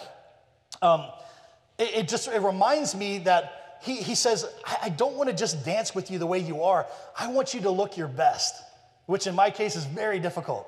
um, 0.83 1.07
it, 1.79 1.95
it 1.95 2.09
just 2.09 2.29
it 2.29 2.43
reminds 2.43 2.95
me 2.95 3.19
that 3.19 3.79
he, 3.85 3.97
he 3.97 4.15
says, 4.15 4.47
I, 4.83 4.89
don't 4.89 5.15
want 5.15 5.29
to 5.29 5.37
just 5.37 5.65
dance 5.65 5.95
with 5.95 6.11
you 6.11 6.19
the 6.19 6.27
way 6.27 6.39
you 6.39 6.63
are. 6.63 6.87
I 7.19 7.31
want 7.31 7.53
you 7.53 7.61
to 7.63 7.71
look 7.71 7.99
your 7.99 8.09
best, 8.09 8.55
which 9.05 9.27
in 9.27 9.35
my 9.35 9.51
case 9.51 9.77
is 9.77 9.85
very 9.85 10.19
difficult. 10.19 10.67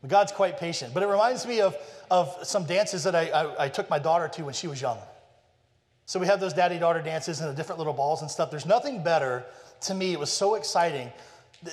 But 0.00 0.08
God's 0.08 0.32
quite 0.32 0.56
patient. 0.56 0.94
But 0.94 1.02
it 1.02 1.06
reminds 1.06 1.46
me 1.46 1.60
of, 1.60 1.76
of 2.10 2.34
some 2.42 2.64
dances 2.64 3.04
that 3.04 3.14
I, 3.14 3.28
I, 3.28 3.64
I 3.64 3.68
took 3.68 3.90
my 3.90 3.98
daughter 3.98 4.26
to 4.28 4.44
when 4.44 4.54
she 4.54 4.68
was 4.68 4.80
young. 4.80 4.96
So 6.06 6.18
we 6.18 6.26
have 6.26 6.40
those 6.40 6.54
daddy 6.54 6.78
daughter 6.78 7.02
dances 7.02 7.40
and 7.40 7.50
the 7.50 7.54
different 7.54 7.78
little 7.78 7.92
balls 7.92 8.22
and 8.22 8.30
stuff. 8.30 8.50
There's 8.50 8.64
nothing 8.64 9.02
better 9.02 9.44
to 9.82 9.94
me. 9.94 10.12
It 10.14 10.18
was 10.18 10.32
so 10.32 10.54
exciting 10.54 11.12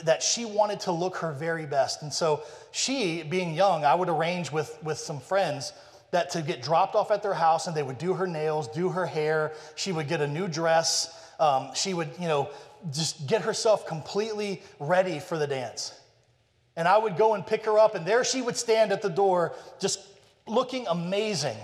that 0.03 0.21
she 0.21 0.45
wanted 0.45 0.81
to 0.81 0.91
look 0.91 1.17
her 1.17 1.31
very 1.31 1.65
best. 1.65 2.01
And 2.01 2.11
so 2.11 2.43
she, 2.71 3.23
being 3.23 3.53
young, 3.53 3.85
I 3.85 3.95
would 3.95 4.09
arrange 4.09 4.51
with, 4.51 4.77
with 4.83 4.97
some 4.97 5.19
friends 5.19 5.73
that 6.11 6.29
to 6.31 6.41
get 6.41 6.61
dropped 6.61 6.95
off 6.95 7.11
at 7.11 7.23
their 7.23 7.33
house 7.33 7.67
and 7.67 7.75
they 7.75 7.83
would 7.83 7.97
do 7.97 8.13
her 8.13 8.27
nails, 8.27 8.67
do 8.67 8.89
her 8.89 9.05
hair. 9.05 9.53
She 9.75 9.91
would 9.91 10.07
get 10.07 10.21
a 10.21 10.27
new 10.27 10.47
dress. 10.47 11.31
Um, 11.39 11.69
she 11.73 11.93
would, 11.93 12.09
you 12.19 12.27
know, 12.27 12.49
just 12.91 13.27
get 13.27 13.41
herself 13.41 13.88
completely 13.88 14.61
ready 14.79 15.19
for 15.19 15.38
the 15.38 15.47
dance. 15.47 15.93
And 16.75 16.88
I 16.88 16.97
would 16.97 17.17
go 17.17 17.33
and 17.33 17.45
pick 17.45 17.65
her 17.65 17.79
up, 17.79 17.95
and 17.95 18.05
there 18.05 18.23
she 18.23 18.41
would 18.41 18.55
stand 18.55 18.91
at 18.91 19.01
the 19.01 19.09
door, 19.09 19.55
just 19.79 19.99
looking 20.45 20.85
amazing. 20.88 21.57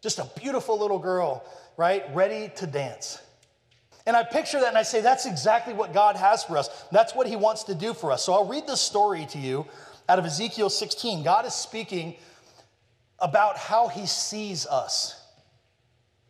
Just 0.00 0.18
a 0.18 0.26
beautiful 0.40 0.78
little 0.78 0.98
girl, 0.98 1.44
right? 1.76 2.04
Ready 2.14 2.50
to 2.56 2.66
dance. 2.66 3.20
And 4.06 4.16
I 4.16 4.22
picture 4.22 4.60
that 4.60 4.68
and 4.68 4.78
I 4.78 4.82
say, 4.82 5.00
that's 5.00 5.26
exactly 5.26 5.74
what 5.74 5.92
God 5.92 6.16
has 6.16 6.44
for 6.44 6.56
us. 6.56 6.68
That's 6.92 7.14
what 7.14 7.26
He 7.26 7.34
wants 7.34 7.64
to 7.64 7.74
do 7.74 7.92
for 7.92 8.12
us. 8.12 8.24
So 8.24 8.32
I'll 8.32 8.46
read 8.46 8.66
this 8.66 8.80
story 8.80 9.26
to 9.26 9.38
you 9.38 9.66
out 10.08 10.18
of 10.18 10.24
Ezekiel 10.24 10.70
16. 10.70 11.24
God 11.24 11.44
is 11.44 11.54
speaking 11.54 12.14
about 13.18 13.56
how 13.56 13.88
He 13.88 14.06
sees 14.06 14.64
us. 14.66 15.20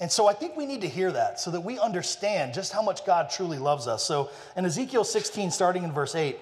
And 0.00 0.10
so 0.10 0.26
I 0.26 0.32
think 0.32 0.56
we 0.56 0.66
need 0.66 0.82
to 0.82 0.88
hear 0.88 1.12
that 1.12 1.40
so 1.40 1.50
that 1.50 1.60
we 1.60 1.78
understand 1.78 2.54
just 2.54 2.72
how 2.72 2.82
much 2.82 3.04
God 3.06 3.30
truly 3.30 3.58
loves 3.58 3.86
us. 3.86 4.04
So 4.04 4.30
in 4.56 4.64
Ezekiel 4.64 5.04
16, 5.04 5.50
starting 5.50 5.84
in 5.84 5.92
verse 5.92 6.14
8, 6.14 6.38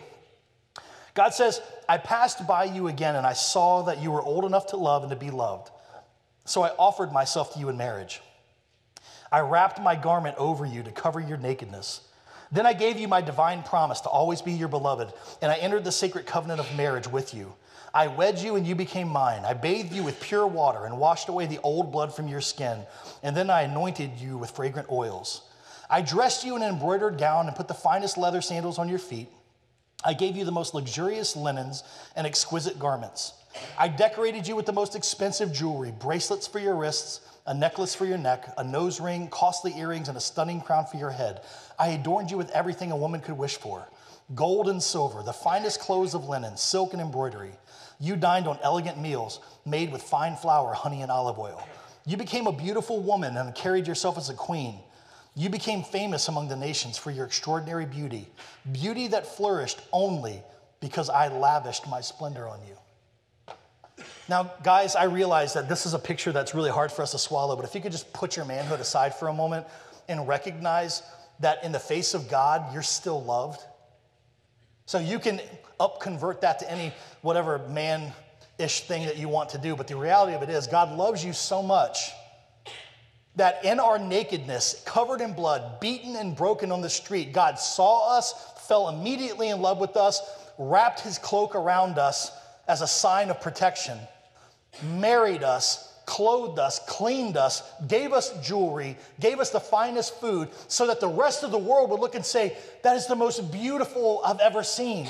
God 1.15 1.31
says, 1.31 1.61
I 1.89 1.99
passed 1.99 2.47
by 2.47 2.65
you 2.65 2.89
again 2.89 3.15
and 3.15 3.25
I 3.25 3.33
saw 3.33 3.83
that 3.83 4.03
you 4.03 4.11
were 4.11 4.23
old 4.23 4.45
enough 4.45 4.69
to 4.69 4.77
love 4.77 5.03
and 5.03 5.11
to 5.11 5.17
be 5.17 5.31
loved. 5.31 5.71
So 6.45 6.63
I 6.63 6.71
offered 6.71 7.13
myself 7.13 7.55
to 7.55 7.61
you 7.61 7.69
in 7.69 7.77
marriage. 7.77 8.21
I 9.35 9.41
wrapped 9.41 9.81
my 9.81 9.97
garment 9.97 10.37
over 10.39 10.65
you 10.65 10.85
to 10.85 10.93
cover 10.93 11.19
your 11.19 11.39
nakedness. 11.39 12.03
Then 12.53 12.67
I 12.67 12.73
gave 12.73 13.01
you 13.01 13.09
my 13.09 13.21
divine 13.21 13.65
promise 13.65 14.01
to 14.03 14.09
always 14.09 14.41
be 14.41 14.53
your 14.53 14.69
beloved, 14.69 15.13
and 15.43 15.51
I 15.51 15.57
entered 15.57 15.83
the 15.83 15.91
sacred 15.91 16.25
covenant 16.25 16.61
of 16.61 16.77
marriage 16.77 17.09
with 17.09 17.35
you. 17.35 17.53
I 17.93 18.07
wed 18.07 18.39
you 18.39 18.55
and 18.55 18.65
you 18.65 18.77
became 18.77 19.09
mine. 19.09 19.45
I 19.45 19.55
bathed 19.55 19.93
you 19.93 20.05
with 20.05 20.21
pure 20.21 20.47
water 20.47 20.85
and 20.85 21.01
washed 21.01 21.29
away 21.29 21.47
the 21.47 21.59
old 21.65 21.91
blood 21.91 22.15
from 22.15 22.29
your 22.29 22.41
skin, 22.41 22.87
and 23.25 23.37
then 23.37 23.51
I 23.51 23.63
anointed 23.63 24.21
you 24.21 24.39
with 24.39 24.53
fragrant 24.53 24.89
oils. 24.89 25.43
I 25.91 26.01
dressed 26.01 26.45
you 26.45 26.55
in 26.55 26.63
an 26.63 26.69
embroidered 26.69 27.19
gown 27.19 27.49
and 27.49 27.57
put 27.57 27.67
the 27.67 27.75
finest 27.75 28.17
leather 28.17 28.41
sandals 28.41 28.79
on 28.79 28.89
your 28.89 29.01
feet. 29.01 29.31
I 30.05 30.15
gave 30.15 30.37
you 30.37 30.45
the 30.45 30.53
most 30.53 30.75
luxurious 30.75 31.35
linens 31.35 31.83
and 32.15 32.25
exquisite 32.25 32.79
garments. 32.79 33.33
I 33.77 33.89
decorated 33.89 34.47
you 34.47 34.55
with 34.55 34.67
the 34.67 34.73
most 34.73 34.95
expensive 34.95 35.53
jewelry, 35.53 35.91
bracelets 35.91 36.47
for 36.47 36.61
your 36.61 36.77
wrists, 36.77 37.21
a 37.47 37.55
necklace 37.55 37.95
for 37.95 38.07
your 38.07 38.19
neck, 38.19 38.53
a 38.57 38.65
nose 38.65 39.01
ring, 39.01 39.29
costly 39.29 39.77
earrings, 39.77 40.09
and 40.09 40.17
a 40.17 40.21
stunning 40.21 40.61
crown 40.61 40.87
for 40.87 40.97
your 40.97 41.11
head. 41.11 41.43
I 41.79 41.89
adorned 41.89 42.31
you 42.31 42.39
with 42.39 42.51
everything 42.51 42.91
a 42.91 42.97
woman 42.97 43.21
could 43.21 43.37
wish 43.37 43.57
for 43.57 43.89
gold 44.35 44.69
and 44.69 44.83
silver, 44.83 45.23
the 45.23 45.33
finest 45.33 45.81
clothes 45.81 46.15
of 46.15 46.29
linen, 46.29 46.57
silk 46.57 46.93
and 46.95 47.03
embroidery. 47.03 47.53
You 48.01 48.17
dined 48.17 48.49
on 48.49 48.59
elegant 48.63 48.99
meals 48.99 49.41
made 49.67 49.93
with 49.93 50.03
fine 50.03 50.37
flour, 50.37 50.73
honey, 50.73 51.03
and 51.03 51.11
olive 51.11 51.39
oil. 51.39 51.63
You 52.07 52.17
became 52.17 52.47
a 52.47 52.53
beautiful 52.53 53.01
woman 53.01 53.37
and 53.37 53.55
carried 53.55 53.87
yourself 53.87 54.17
as 54.17 54.31
a 54.31 54.35
queen. 54.35 54.79
You 55.37 55.51
became 55.51 55.83
famous 55.83 56.29
among 56.29 56.49
the 56.49 56.57
nations 56.57 56.97
for 56.97 57.11
your 57.11 57.27
extraordinary 57.27 57.87
beauty, 57.87 58.29
beauty 58.73 59.09
that 59.09 59.27
flourished 59.27 59.81
only 59.93 60.43
because 60.81 61.11
I 61.11 61.29
lavished 61.29 61.89
my 61.89 62.01
splendor 62.01 62.49
on 62.49 62.61
you. 62.67 62.77
Now, 64.29 64.53
guys, 64.63 64.97
I 64.97 65.05
realize 65.05 65.53
that 65.55 65.69
this 65.69 65.85
is 65.85 65.93
a 65.93 65.99
picture 65.99 66.33
that's 66.33 66.55
really 66.55 66.71
hard 66.71 66.91
for 66.91 67.03
us 67.03 67.11
to 67.11 67.19
swallow, 67.19 67.57
but 67.57 67.65
if 67.65 67.75
you 67.75 67.81
could 67.81 67.93
just 67.93 68.13
put 68.13 68.37
your 68.37 68.47
manhood 68.47 68.81
aside 68.81 69.15
for 69.15 69.29
a 69.29 69.35
moment 69.35 69.67
and 70.09 70.27
recognize 70.27 71.03
that 71.41 71.63
in 71.63 71.73
the 71.73 71.79
face 71.79 72.15
of 72.15 72.31
God, 72.31 72.73
you're 72.73 72.83
still 72.83 73.23
loved. 73.23 73.61
So 74.87 74.99
you 74.99 75.19
can 75.19 75.41
up 75.79 76.01
convert 76.01 76.41
that 76.41 76.59
to 76.61 76.71
any 76.71 76.93
whatever 77.23 77.59
man 77.69 78.13
ish 78.59 78.83
thing 78.83 79.05
that 79.07 79.19
you 79.19 79.29
want 79.29 79.51
to 79.51 79.59
do, 79.59 79.77
but 79.77 79.89
the 79.89 79.97
reality 79.97 80.35
of 80.35 80.43
it 80.43 80.49
is, 80.49 80.67
God 80.67 80.97
loves 80.97 81.25
you 81.25 81.33
so 81.33 81.63
much 81.63 82.11
that 83.37 83.65
in 83.65 83.81
our 83.81 83.99
nakedness, 83.99 84.83
covered 84.87 85.21
in 85.21 85.33
blood, 85.33 85.81
beaten 85.81 86.17
and 86.17 86.37
broken 86.37 86.71
on 86.71 86.81
the 86.81 86.89
street, 86.89 87.33
God 87.33 87.59
saw 87.59 88.17
us, 88.17 88.33
fell 88.69 88.89
immediately 88.89 89.49
in 89.49 89.61
love 89.61 89.79
with 89.79 89.97
us, 89.97 90.21
wrapped 90.57 91.01
his 91.01 91.19
cloak 91.19 91.57
around 91.57 91.99
us 91.99 92.31
as 92.69 92.81
a 92.81 92.87
sign 92.87 93.31
of 93.31 93.41
protection, 93.41 93.99
married 94.83 95.43
us, 95.43 95.93
clothed 96.07 96.59
us, 96.59 96.81
cleaned 96.87 97.37
us, 97.37 97.63
gave 97.87 98.13
us 98.13 98.33
jewelry, 98.47 98.97
gave 99.21 99.41
us 99.41 99.51
the 99.51 99.61
finest 99.61 100.21
food, 100.21 100.49
so 100.69 100.87
that 100.87 101.01
the 101.01 101.09
rest 101.09 101.43
of 101.43 101.51
the 101.51 101.59
world 101.59 101.91
would 101.91 102.01
look 102.01 102.15
and 102.15 102.25
say, 102.25 102.57
That 102.83 102.97
is 102.97 103.07
the 103.07 103.17
most 103.17 103.51
beautiful 103.51 104.21
I've 104.25 104.41
ever 104.41 104.63
seen. 104.63 105.09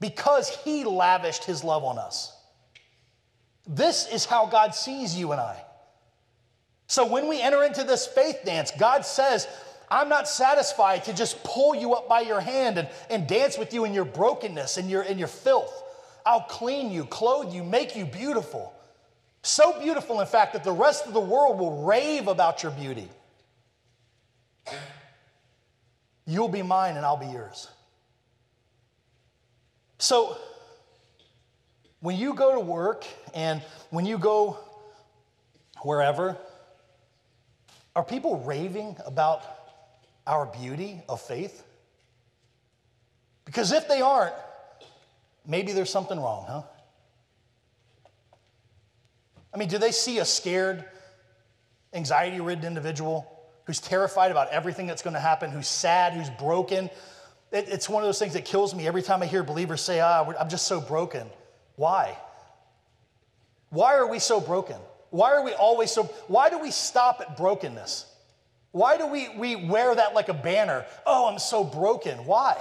Because 0.00 0.48
he 0.64 0.84
lavished 0.84 1.44
his 1.44 1.64
love 1.64 1.84
on 1.84 1.98
us. 1.98 2.32
This 3.66 4.08
is 4.08 4.24
how 4.24 4.46
God 4.46 4.74
sees 4.74 5.16
you 5.16 5.32
and 5.32 5.40
I. 5.40 5.62
So 6.86 7.06
when 7.06 7.28
we 7.28 7.40
enter 7.42 7.64
into 7.64 7.84
this 7.84 8.06
faith 8.06 8.38
dance, 8.44 8.72
God 8.78 9.04
says, 9.04 9.46
I'm 9.90 10.08
not 10.08 10.28
satisfied 10.28 11.04
to 11.04 11.12
just 11.12 11.42
pull 11.44 11.74
you 11.74 11.94
up 11.94 12.08
by 12.08 12.20
your 12.20 12.40
hand 12.40 12.78
and, 12.78 12.88
and 13.10 13.26
dance 13.26 13.58
with 13.58 13.74
you 13.74 13.84
in 13.84 13.92
your 13.92 14.04
brokenness 14.04 14.76
and 14.78 14.90
your, 14.90 15.04
your 15.04 15.28
filth. 15.28 15.82
I'll 16.28 16.42
clean 16.42 16.90
you, 16.92 17.06
clothe 17.06 17.54
you, 17.54 17.64
make 17.64 17.96
you 17.96 18.04
beautiful. 18.04 18.74
So 19.40 19.80
beautiful, 19.80 20.20
in 20.20 20.26
fact, 20.26 20.52
that 20.52 20.62
the 20.62 20.72
rest 20.72 21.06
of 21.06 21.14
the 21.14 21.20
world 21.20 21.58
will 21.58 21.84
rave 21.84 22.28
about 22.28 22.62
your 22.62 22.70
beauty. 22.70 23.08
You'll 26.26 26.50
be 26.50 26.60
mine 26.60 26.98
and 26.98 27.06
I'll 27.06 27.16
be 27.16 27.28
yours. 27.28 27.68
So, 29.96 30.36
when 32.00 32.18
you 32.18 32.34
go 32.34 32.52
to 32.52 32.60
work 32.60 33.06
and 33.34 33.62
when 33.88 34.04
you 34.04 34.18
go 34.18 34.58
wherever, 35.80 36.36
are 37.96 38.04
people 38.04 38.40
raving 38.40 38.98
about 39.06 39.42
our 40.26 40.44
beauty 40.44 41.00
of 41.08 41.22
faith? 41.22 41.64
Because 43.46 43.72
if 43.72 43.88
they 43.88 44.02
aren't, 44.02 44.34
maybe 45.48 45.72
there's 45.72 45.90
something 45.90 46.20
wrong, 46.20 46.44
huh? 46.46 46.62
I 49.52 49.56
mean, 49.56 49.68
do 49.68 49.78
they 49.78 49.90
see 49.90 50.18
a 50.18 50.24
scared, 50.24 50.84
anxiety 51.92 52.40
ridden 52.40 52.64
individual 52.64 53.26
who's 53.64 53.80
terrified 53.80 54.30
about 54.30 54.50
everything 54.50 54.86
that's 54.86 55.02
going 55.02 55.14
to 55.14 55.20
happen, 55.20 55.50
who's 55.50 55.66
sad, 55.66 56.12
who's 56.12 56.30
broken? 56.30 56.90
It, 57.50 57.68
it's 57.68 57.88
one 57.88 58.02
of 58.02 58.06
those 58.06 58.18
things 58.18 58.34
that 58.34 58.44
kills 58.44 58.74
me 58.74 58.86
every 58.86 59.02
time 59.02 59.22
I 59.22 59.26
hear 59.26 59.42
believers 59.42 59.80
say, 59.80 60.00
ah, 60.00 60.24
I'm 60.38 60.48
just 60.48 60.66
so 60.66 60.80
broken. 60.80 61.26
Why? 61.76 62.16
Why 63.70 63.96
are 63.96 64.06
we 64.06 64.18
so 64.18 64.40
broken? 64.40 64.76
Why 65.10 65.32
are 65.32 65.42
we 65.42 65.54
always 65.54 65.90
so, 65.90 66.04
why 66.28 66.50
do 66.50 66.58
we 66.58 66.70
stop 66.70 67.20
at 67.20 67.36
brokenness? 67.36 68.06
Why 68.72 68.98
do 68.98 69.06
we, 69.06 69.30
we 69.30 69.56
wear 69.56 69.94
that 69.94 70.14
like 70.14 70.28
a 70.28 70.34
banner? 70.34 70.84
Oh, 71.06 71.26
I'm 71.26 71.38
so 71.38 71.64
broken. 71.64 72.26
Why? 72.26 72.56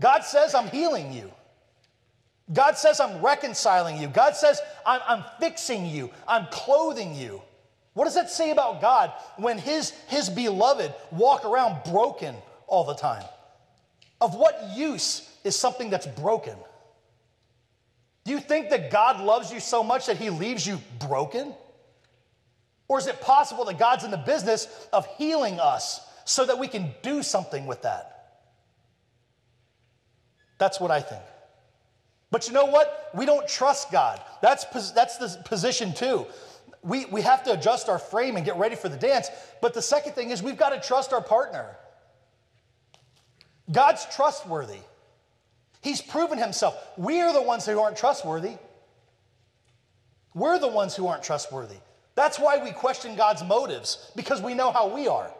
God 0.00 0.22
says, 0.22 0.54
I'm 0.54 0.68
healing 0.68 1.12
you. 1.12 1.32
God 2.52 2.76
says, 2.76 2.98
I'm 3.00 3.22
reconciling 3.22 4.00
you. 4.00 4.08
God 4.08 4.34
says, 4.34 4.60
I'm, 4.84 5.00
I'm 5.06 5.24
fixing 5.38 5.86
you. 5.86 6.10
I'm 6.26 6.46
clothing 6.50 7.14
you. 7.14 7.42
What 7.94 8.04
does 8.04 8.14
that 8.14 8.30
say 8.30 8.50
about 8.50 8.80
God 8.80 9.12
when 9.36 9.58
his, 9.58 9.90
his 10.08 10.28
beloved 10.28 10.92
walk 11.10 11.44
around 11.44 11.82
broken 11.84 12.34
all 12.66 12.84
the 12.84 12.94
time? 12.94 13.24
Of 14.20 14.34
what 14.34 14.70
use 14.74 15.28
is 15.44 15.56
something 15.56 15.90
that's 15.90 16.06
broken? 16.06 16.56
Do 18.24 18.32
you 18.32 18.40
think 18.40 18.70
that 18.70 18.90
God 18.90 19.20
loves 19.20 19.52
you 19.52 19.60
so 19.60 19.82
much 19.82 20.06
that 20.06 20.16
he 20.16 20.30
leaves 20.30 20.66
you 20.66 20.78
broken? 20.98 21.54
Or 22.88 22.98
is 22.98 23.06
it 23.06 23.20
possible 23.20 23.64
that 23.66 23.78
God's 23.78 24.04
in 24.04 24.10
the 24.10 24.16
business 24.16 24.66
of 24.92 25.06
healing 25.16 25.60
us 25.60 26.00
so 26.24 26.44
that 26.46 26.58
we 26.58 26.68
can 26.68 26.90
do 27.02 27.22
something 27.22 27.66
with 27.66 27.82
that? 27.82 28.40
That's 30.58 30.80
what 30.80 30.90
I 30.90 31.00
think. 31.00 31.22
But 32.30 32.46
you 32.46 32.54
know 32.54 32.66
what? 32.66 33.10
We 33.14 33.26
don't 33.26 33.46
trust 33.48 33.90
God. 33.90 34.20
That's, 34.40 34.64
that's 34.92 35.16
the 35.18 35.42
position 35.44 35.92
too. 35.92 36.26
We, 36.82 37.04
we 37.06 37.22
have 37.22 37.42
to 37.44 37.52
adjust 37.52 37.88
our 37.88 37.98
frame 37.98 38.36
and 38.36 38.44
get 38.44 38.56
ready 38.56 38.76
for 38.76 38.88
the 38.88 38.96
dance. 38.96 39.28
But 39.60 39.74
the 39.74 39.82
second 39.82 40.12
thing 40.12 40.30
is 40.30 40.42
we've 40.42 40.56
got 40.56 40.70
to 40.70 40.80
trust 40.80 41.12
our 41.12 41.20
partner. 41.20 41.76
God's 43.70 44.06
trustworthy. 44.14 44.78
He's 45.82 46.00
proven 46.00 46.38
himself. 46.38 46.76
We 46.96 47.20
are 47.20 47.32
the 47.32 47.42
ones 47.42 47.66
who 47.66 47.78
aren't 47.80 47.96
trustworthy. 47.96 48.56
We're 50.34 50.58
the 50.58 50.68
ones 50.68 50.94
who 50.94 51.06
aren't 51.06 51.22
trustworthy. 51.22 51.76
That's 52.14 52.38
why 52.38 52.62
we 52.62 52.70
question 52.70 53.16
God's 53.16 53.42
motives, 53.42 54.10
because 54.14 54.42
we 54.42 54.54
know 54.54 54.72
how 54.72 54.94
we 54.94 55.08
are. 55.08 55.32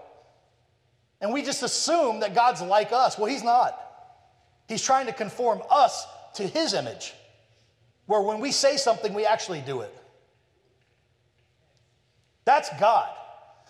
And 1.21 1.33
we 1.33 1.43
just 1.43 1.63
assume 1.63 2.21
that 2.21 2.35
God's 2.35 2.63
like 2.63 2.93
us. 2.93 3.19
Well, 3.19 3.27
He's 3.27 3.45
not. 3.45 3.79
He's 4.67 4.83
trying 4.83 5.07
to 5.07 5.13
conform 5.13 5.63
us 5.71 6.07
to 6.35 6.47
His 6.47 6.75
image, 6.75 7.15
where 8.07 8.23
when 8.23 8.41
we 8.41 8.53
say 8.53 8.77
something, 8.77 9.15
we 9.15 9.27
actually 9.27 9.61
do 9.61 9.81
it. 9.81 9.95
That's 12.45 12.69
God. 12.79 13.09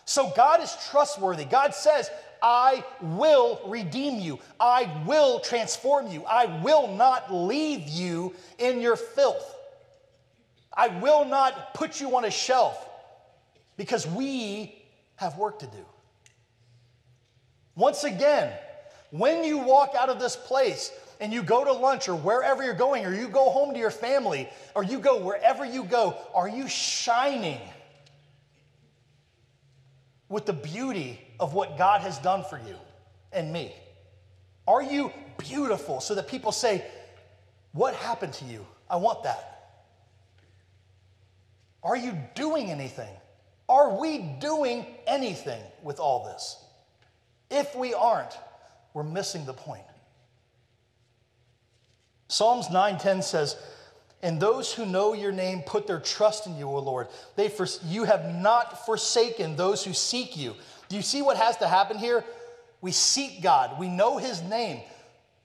So 0.05 0.33
God 0.35 0.63
is 0.63 0.75
trustworthy. 0.91 1.45
God 1.45 1.75
says, 1.75 2.11
I 2.43 2.85
will 3.01 3.61
redeem 3.67 4.21
you. 4.21 4.39
I 4.59 4.91
will 5.07 5.41
transform 5.41 6.09
you. 6.09 6.25
I 6.25 6.63
will 6.63 6.89
not 6.89 7.33
leave 7.33 7.87
you 7.89 8.35
in 8.59 8.81
your 8.81 8.97
filth. 8.97 9.57
I 10.73 10.89
will 10.89 11.25
not 11.25 11.75
put 11.75 12.01
you 12.01 12.17
on 12.17 12.25
a 12.25 12.31
shelf 12.31 12.89
because 13.77 14.07
we 14.07 14.75
have 15.17 15.37
work 15.37 15.59
to 15.59 15.67
do. 15.67 15.85
Once 17.75 18.05
again, 18.05 18.53
when 19.11 19.45
you 19.45 19.59
walk 19.59 19.95
out 19.99 20.09
of 20.09 20.19
this 20.19 20.37
place 20.37 20.91
and 21.21 21.33
you 21.33 21.43
go 21.43 21.65
to 21.65 21.73
lunch 21.73 22.09
or 22.09 22.17
wherever 22.17 22.65
you're 22.65 22.75
going, 22.75 23.05
or 23.05 23.15
you 23.15 23.29
go 23.29 23.51
home 23.51 23.75
to 23.75 23.79
your 23.79 23.91
family, 23.91 24.49
or 24.75 24.83
you 24.83 24.99
go 24.99 25.23
wherever 25.23 25.65
you 25.65 25.85
go, 25.85 26.17
are 26.35 26.49
you 26.49 26.67
shining 26.67 27.61
with 30.31 30.47
the 30.47 30.53
beauty 30.53 31.21
of 31.39 31.53
what 31.53 31.77
God 31.77 32.01
has 32.01 32.19
done 32.19 32.43
for 32.49 32.59
you 32.59 32.77
and 33.33 33.53
me? 33.53 33.75
Are 34.67 34.83
you 34.83 35.13
beautiful 35.37 36.01
so 36.01 36.15
that 36.15 36.27
people 36.27 36.53
say, 36.53 36.85
What 37.73 37.95
happened 37.95 38.33
to 38.35 38.45
you? 38.47 38.67
I 38.89 38.97
want 38.97 39.23
that. 39.25 39.47
Are 41.83 41.97
you 41.97 42.17
doing 42.35 42.71
anything? 42.71 43.15
Are 43.69 44.01
we 44.01 44.19
doing 44.41 44.87
anything 45.07 45.63
with 45.83 46.01
all 46.01 46.25
this? 46.25 46.57
If 47.51 47.75
we 47.77 47.95
aren't, 47.95 48.37
we're 48.95 49.05
missing 49.05 49.45
the 49.45 49.53
point. 49.53 49.85
Psalms 52.31 52.71
9:10 52.71 53.23
says, 53.23 53.57
"And 54.23 54.41
those 54.41 54.73
who 54.73 54.87
know 54.87 55.15
your 55.15 55.33
name 55.33 55.63
put 55.63 55.89
their 55.89 55.99
trust 55.99 56.47
in 56.47 56.57
you, 56.57 56.69
O 56.69 56.79
Lord. 56.79 57.09
They 57.35 57.49
for, 57.49 57.67
you 57.85 58.05
have 58.05 58.25
not 58.25 58.87
forsaken 58.87 59.57
those 59.57 59.83
who 59.83 59.93
seek 59.93 60.37
you." 60.37 60.55
Do 60.89 60.95
you 60.95 61.03
see 61.03 61.23
what 61.23 61.37
has 61.37 61.57
to 61.57 61.67
happen 61.67 61.99
here? 61.99 62.25
We 62.81 62.93
seek 62.93 63.43
God. 63.43 63.79
We 63.81 63.89
know 63.89 64.19
his 64.19 64.43
name. 64.43 64.83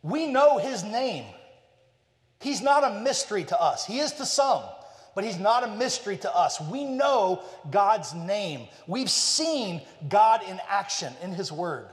We 0.04 0.28
know 0.28 0.60
his 0.60 0.84
name. 0.84 1.26
He's 2.40 2.62
not 2.62 2.84
a 2.84 2.92
mystery 2.92 3.46
to 3.46 3.60
us. 3.60 3.86
He 3.86 4.00
is 4.00 4.12
to 4.14 4.26
some, 4.26 4.64
but 5.16 5.24
he's 5.24 5.40
not 5.40 5.64
a 5.64 5.68
mystery 5.68 6.18
to 6.18 6.36
us. 6.36 6.62
We 6.62 6.84
know 6.84 7.42
God's 7.72 8.14
name. 8.14 8.68
We've 8.86 9.10
seen 9.10 9.82
God 10.08 10.44
in 10.44 10.62
action 10.68 11.16
in 11.24 11.34
his 11.34 11.52
word. 11.52 11.90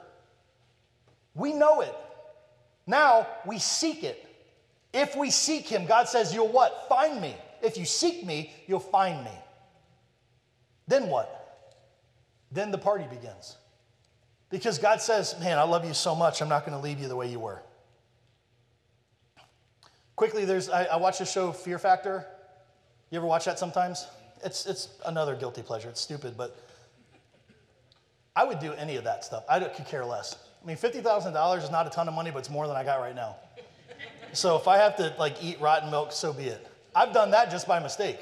We 1.35 1.55
know 1.55 1.81
it. 1.81 1.97
Now 2.87 3.27
we 3.47 3.59
seek 3.59 4.05
it. 4.05 4.29
If 4.93 5.17
we 5.17 5.31
seek 5.31 5.67
him, 5.67 5.87
God 5.87 6.09
says, 6.09 6.35
You'll 6.35 6.49
what? 6.49 6.87
Find 6.89 7.21
me. 7.21 7.35
If 7.63 7.79
you 7.79 7.85
seek 7.85 8.25
me, 8.25 8.53
you'll 8.67 8.81
find 8.81 9.25
me. 9.25 9.31
Then 10.87 11.09
what? 11.09 11.39
Then 12.51 12.71
the 12.71 12.79
party 12.79 13.05
begins. 13.09 13.57
Because 14.51 14.79
God 14.79 15.01
says, 15.01 15.35
Man, 15.41 15.59
I 15.59 15.63
love 15.63 15.85
you 15.87 15.95
so 15.95 16.15
much, 16.15 16.43
I'm 16.43 16.49
not 16.49 16.67
going 16.67 16.77
to 16.77 16.83
leave 16.83 17.01
you 17.01 17.09
the 17.09 17.17
way 17.17 17.31
you 17.31 17.41
were. 17.41 17.63
Quickly, 20.17 20.45
there's 20.45 20.69
I, 20.69 20.85
I 20.85 20.97
watch 20.97 21.19
the 21.19 21.25
show 21.25 21.53
Fear 21.53 21.79
Factor. 21.79 22.27
You 23.11 23.19
ever 23.19 23.27
watch 23.27 23.47
that 23.47 23.59
sometimes? 23.59 24.07
It's, 24.45 24.67
it's 24.67 24.89
another 25.07 25.35
guilty 25.35 25.63
pleasure. 25.63 25.89
It's 25.89 26.01
stupid, 26.01 26.37
but 26.37 26.57
I 28.35 28.45
would 28.45 28.59
do 28.59 28.73
any 28.73 28.97
of 28.97 29.05
that 29.05 29.25
stuff. 29.25 29.45
I 29.49 29.61
could 29.61 29.87
care 29.87 30.05
less. 30.05 30.37
I 30.63 30.67
mean, 30.67 30.77
$50,000 30.77 31.63
is 31.63 31.71
not 31.71 31.87
a 31.87 31.91
ton 31.91 32.09
of 32.09 32.15
money, 32.15 32.31
but 32.31 32.39
it's 32.39 32.51
more 32.51 32.67
than 32.67 32.77
I 32.77 32.85
got 32.85 33.01
right 33.01 33.15
now. 33.15 33.37
So 34.33 34.57
if 34.57 34.67
I 34.67 34.79
have 34.79 34.97
to 34.97 35.15
like 35.19 35.43
eat 35.43 35.61
rotten 35.61 35.91
milk, 35.91 36.13
so 36.13 36.33
be 36.33 36.45
it. 36.45 36.67
I've 36.95 37.13
done 37.13 37.31
that 37.31 37.51
just 37.51 37.67
by 37.67 37.81
mistake. 37.81 38.19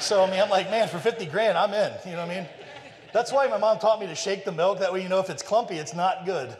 So 0.00 0.24
I 0.24 0.30
mean, 0.30 0.40
I'm 0.40 0.50
like, 0.50 0.70
man, 0.70 0.88
for 0.88 0.98
50 0.98 1.26
grand, 1.26 1.56
I'm 1.58 1.72
in. 1.72 1.92
You 2.04 2.12
know 2.12 2.26
what 2.26 2.30
I 2.30 2.40
mean? 2.40 2.48
That's 3.12 3.32
why 3.32 3.46
my 3.46 3.58
mom 3.58 3.78
taught 3.78 4.00
me 4.00 4.06
to 4.06 4.14
shake 4.14 4.44
the 4.44 4.52
milk. 4.52 4.80
That 4.80 4.92
way, 4.92 5.02
you 5.02 5.08
know, 5.08 5.20
if 5.20 5.30
it's 5.30 5.42
clumpy, 5.42 5.76
it's 5.76 5.94
not 5.94 6.26
good. 6.26 6.54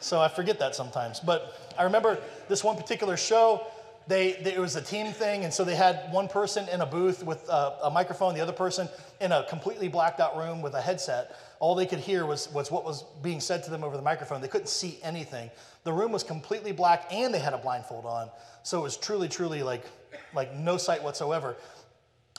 So 0.00 0.20
I 0.20 0.28
forget 0.28 0.58
that 0.58 0.74
sometimes. 0.74 1.20
But 1.20 1.72
I 1.78 1.84
remember 1.84 2.18
this 2.48 2.64
one 2.64 2.76
particular 2.76 3.16
show. 3.16 3.66
They, 4.06 4.32
they, 4.32 4.54
it 4.54 4.58
was 4.58 4.76
a 4.76 4.82
team 4.82 5.12
thing, 5.12 5.44
and 5.44 5.54
so 5.54 5.64
they 5.64 5.76
had 5.76 6.12
one 6.12 6.28
person 6.28 6.68
in 6.68 6.82
a 6.82 6.86
booth 6.86 7.24
with 7.24 7.48
a, 7.48 7.78
a 7.84 7.90
microphone, 7.90 8.34
the 8.34 8.40
other 8.40 8.52
person 8.52 8.88
in 9.20 9.32
a 9.32 9.44
completely 9.44 9.88
blacked 9.88 10.20
out 10.20 10.36
room 10.36 10.60
with 10.60 10.74
a 10.74 10.80
headset. 10.80 11.34
All 11.64 11.74
they 11.74 11.86
could 11.86 12.00
hear 12.00 12.26
was, 12.26 12.52
was 12.52 12.70
what 12.70 12.84
was 12.84 13.04
being 13.22 13.40
said 13.40 13.64
to 13.64 13.70
them 13.70 13.82
over 13.84 13.96
the 13.96 14.02
microphone. 14.02 14.42
They 14.42 14.48
couldn't 14.48 14.68
see 14.68 14.98
anything. 15.02 15.50
The 15.84 15.94
room 15.94 16.12
was 16.12 16.22
completely 16.22 16.72
black, 16.72 17.06
and 17.10 17.32
they 17.32 17.38
had 17.38 17.54
a 17.54 17.56
blindfold 17.56 18.04
on. 18.04 18.28
So 18.64 18.80
it 18.80 18.82
was 18.82 18.98
truly, 18.98 19.30
truly 19.30 19.62
like, 19.62 19.86
like 20.34 20.54
no 20.54 20.76
sight 20.76 21.02
whatsoever. 21.02 21.56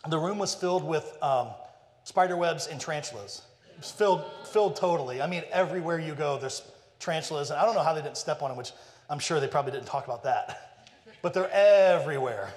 The 0.10 0.20
room 0.20 0.38
was 0.38 0.54
filled 0.54 0.84
with 0.84 1.18
um, 1.24 1.48
spider 2.04 2.38
webs 2.38 2.68
and 2.68 2.80
tarantulas. 2.80 3.42
It 3.72 3.80
was 3.80 3.90
filled, 3.90 4.24
filled 4.46 4.76
totally. 4.76 5.24
I 5.24 5.26
mean, 5.26 5.42
everywhere 5.52 5.98
you 5.98 6.14
go, 6.14 6.38
there's 6.38 6.62
tarantulas. 7.00 7.50
And 7.50 7.60
I 7.60 7.66
don't 7.66 7.74
know 7.74 7.82
how 7.82 7.96
they 7.96 8.04
didn't 8.04 8.18
step 8.18 8.44
on 8.44 8.50
them, 8.50 8.58
which 8.60 8.74
I'm 9.10 9.18
sure 9.18 9.40
they 9.40 9.48
probably 9.48 9.72
didn't 9.72 9.88
talk 9.88 10.06
about 10.06 10.22
that. 10.26 10.84
But 11.24 11.34
they're 11.34 11.50
everywhere. 11.52 12.54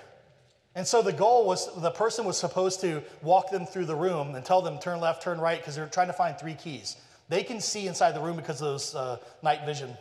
And 0.78 0.86
so 0.86 1.02
the 1.02 1.12
goal 1.12 1.44
was 1.44 1.74
the 1.82 1.90
person 1.90 2.24
was 2.24 2.38
supposed 2.38 2.80
to 2.82 3.02
walk 3.20 3.50
them 3.50 3.66
through 3.66 3.86
the 3.86 3.96
room 3.96 4.36
and 4.36 4.44
tell 4.44 4.62
them 4.62 4.78
turn 4.78 5.00
left, 5.00 5.20
turn 5.20 5.40
right, 5.40 5.58
because 5.58 5.74
they're 5.74 5.88
trying 5.88 6.06
to 6.06 6.12
find 6.12 6.38
three 6.38 6.54
keys. 6.54 6.98
They 7.28 7.42
can 7.42 7.60
see 7.60 7.88
inside 7.88 8.12
the 8.12 8.20
room 8.20 8.36
because 8.36 8.62
of 8.62 8.68
those 8.68 8.94
uh, 8.94 9.16
night 9.42 9.66
vision 9.66 9.96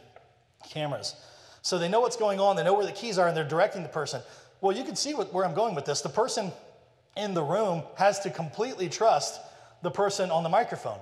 cameras. 0.69 1.15
So 1.63 1.79
they 1.79 1.89
know 1.89 1.99
what's 1.99 2.15
going 2.15 2.39
on, 2.39 2.55
they 2.55 2.63
know 2.63 2.75
where 2.75 2.85
the 2.85 2.91
keys 2.91 3.17
are, 3.17 3.27
and 3.27 3.35
they're 3.35 3.43
directing 3.43 3.81
the 3.81 3.89
person. 3.89 4.21
Well, 4.61 4.77
you 4.77 4.83
can 4.83 4.95
see 4.95 5.15
what, 5.15 5.33
where 5.33 5.43
I'm 5.43 5.55
going 5.55 5.73
with 5.73 5.85
this. 5.85 6.01
The 6.01 6.09
person 6.09 6.51
in 7.15 7.33
the 7.33 7.41
room 7.41 7.81
has 7.95 8.19
to 8.19 8.29
completely 8.29 8.87
trust 8.87 9.41
the 9.81 9.89
person 9.89 10.29
on 10.29 10.43
the 10.43 10.49
microphone. 10.49 10.99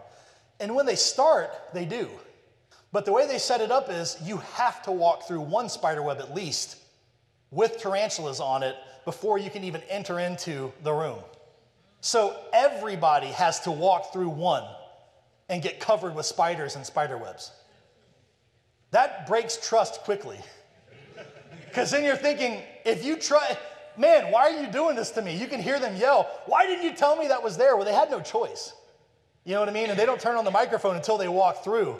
And 0.61 0.73
when 0.73 0.85
they 0.85 0.95
start, 0.95 1.51
they 1.73 1.83
do. 1.83 2.07
But 2.93 3.03
the 3.03 3.11
way 3.11 3.27
they 3.27 3.39
set 3.39 3.59
it 3.59 3.71
up 3.71 3.91
is 3.91 4.15
you 4.23 4.37
have 4.53 4.81
to 4.83 4.93
walk 4.93 5.27
through 5.27 5.41
one 5.41 5.67
spider 5.67 6.01
web 6.01 6.19
at 6.19 6.33
least 6.33 6.77
with 7.55 7.79
tarantulas 7.79 8.39
on 8.39 8.61
it 8.61 8.75
before 9.05 9.37
you 9.37 9.49
can 9.49 9.63
even 9.63 9.81
enter 9.89 10.19
into 10.19 10.71
the 10.83 10.93
room. 10.93 11.19
So 12.01 12.37
everybody 12.53 13.27
has 13.27 13.61
to 13.61 13.71
walk 13.71 14.13
through 14.13 14.29
one 14.29 14.63
and 15.49 15.63
get 15.63 15.79
covered 15.79 16.13
with 16.13 16.25
spiders 16.25 16.75
and 16.75 16.85
spider 16.85 17.17
webs. 17.17 17.51
That 18.91 19.25
breaks 19.25 19.57
trust 19.67 20.01
quickly. 20.01 20.37
Because 21.67 21.91
then 21.91 22.05
you're 22.05 22.15
thinking, 22.15 22.61
if 22.85 23.03
you 23.03 23.17
try, 23.17 23.57
man, 23.97 24.31
why 24.31 24.43
are 24.43 24.61
you 24.61 24.71
doing 24.71 24.95
this 24.95 25.11
to 25.11 25.21
me? 25.21 25.35
You 25.35 25.45
can 25.45 25.61
hear 25.61 25.77
them 25.77 25.97
yell, 25.97 26.29
why 26.45 26.65
didn't 26.65 26.85
you 26.85 26.93
tell 26.93 27.17
me 27.17 27.27
that 27.27 27.43
was 27.43 27.57
there? 27.57 27.75
Well, 27.75 27.83
they 27.83 27.93
had 27.93 28.09
no 28.09 28.21
choice. 28.21 28.71
You 29.43 29.55
know 29.55 29.59
what 29.59 29.67
I 29.67 29.73
mean? 29.73 29.89
And 29.89 29.99
they 29.99 30.05
don't 30.05 30.21
turn 30.21 30.37
on 30.37 30.45
the 30.45 30.51
microphone 30.51 30.95
until 30.95 31.17
they 31.17 31.27
walk 31.27 31.65
through. 31.65 31.97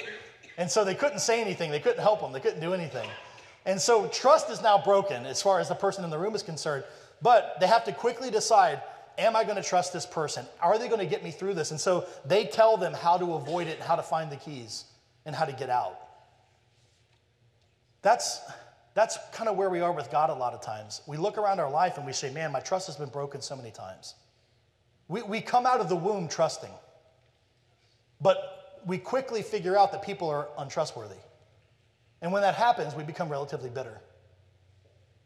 And 0.58 0.72
so 0.72 0.86
they 0.86 0.96
couldn't 0.96 1.20
say 1.20 1.42
anything, 1.42 1.72
they 1.72 1.82
couldn't 1.82 2.00
help 2.00 2.22
them, 2.22 2.32
they 2.32 2.40
couldn't 2.40 2.62
do 2.62 2.74
anything. 2.74 3.10
And 3.66 3.82
so 3.82 4.08
trust 4.08 4.50
is 4.50 4.62
now 4.62 4.78
broken 4.78 5.26
as 5.26 5.42
far 5.42 5.60
as 5.60 5.70
the 5.70 5.76
person 5.76 6.04
in 6.04 6.10
the 6.10 6.20
room 6.20 6.36
is 6.36 6.44
concerned. 6.44 6.84
But 7.22 7.58
they 7.60 7.68
have 7.68 7.86
to 7.86 7.92
quickly 7.92 8.30
decide 8.30 8.82
am 9.18 9.36
I 9.36 9.44
going 9.44 9.56
to 9.56 9.64
trust 9.64 9.94
this 9.94 10.06
person? 10.06 10.46
Are 10.62 10.78
they 10.78 10.88
going 10.88 11.00
to 11.00 11.06
get 11.06 11.24
me 11.24 11.32
through 11.32 11.54
this? 11.54 11.72
And 11.72 11.80
so 11.80 12.06
they 12.26 12.46
tell 12.46 12.78
them 12.78 12.94
how 12.94 13.18
to 13.18 13.34
avoid 13.36 13.68
it, 13.68 13.80
how 13.80 13.96
to 13.96 14.04
find 14.04 14.32
the 14.32 14.36
keys, 14.36 14.86
and 15.26 15.36
how 15.36 15.46
to 15.46 15.54
get 15.54 15.70
out. 15.70 15.98
That's, 18.02 18.40
that's 18.94 19.18
kind 19.32 19.50
of 19.50 19.56
where 19.56 19.70
we 19.70 19.80
are 19.80 19.92
with 19.92 20.12
God 20.12 20.30
a 20.30 20.34
lot 20.34 20.54
of 20.54 20.62
times. 20.62 21.02
We 21.08 21.18
look 21.18 21.38
around 21.38 21.60
our 21.60 21.72
life 21.72 21.98
and 21.98 22.06
we 22.06 22.14
say, 22.14 22.32
man, 22.32 22.52
my 22.52 22.60
trust 22.60 22.88
has 22.88 22.98
been 22.98 23.10
broken 23.10 23.42
so 23.42 23.56
many 23.56 23.72
times. 23.72 24.16
We, 25.08 25.22
we 25.22 25.42
come 25.42 25.66
out 25.66 25.80
of 25.80 25.90
the 25.90 25.96
womb 25.96 26.28
trusting, 26.28 26.72
but 28.20 28.82
we 28.86 28.98
quickly 28.98 29.42
figure 29.42 29.78
out 29.78 29.92
that 29.92 30.04
people 30.04 30.30
are 30.30 30.50
untrustworthy. 30.58 31.16
And 32.26 32.34
when 32.34 32.42
that 32.42 32.56
happens, 32.56 32.96
we 32.96 33.04
become 33.04 33.30
relatively 33.30 33.70
bitter. 33.70 34.02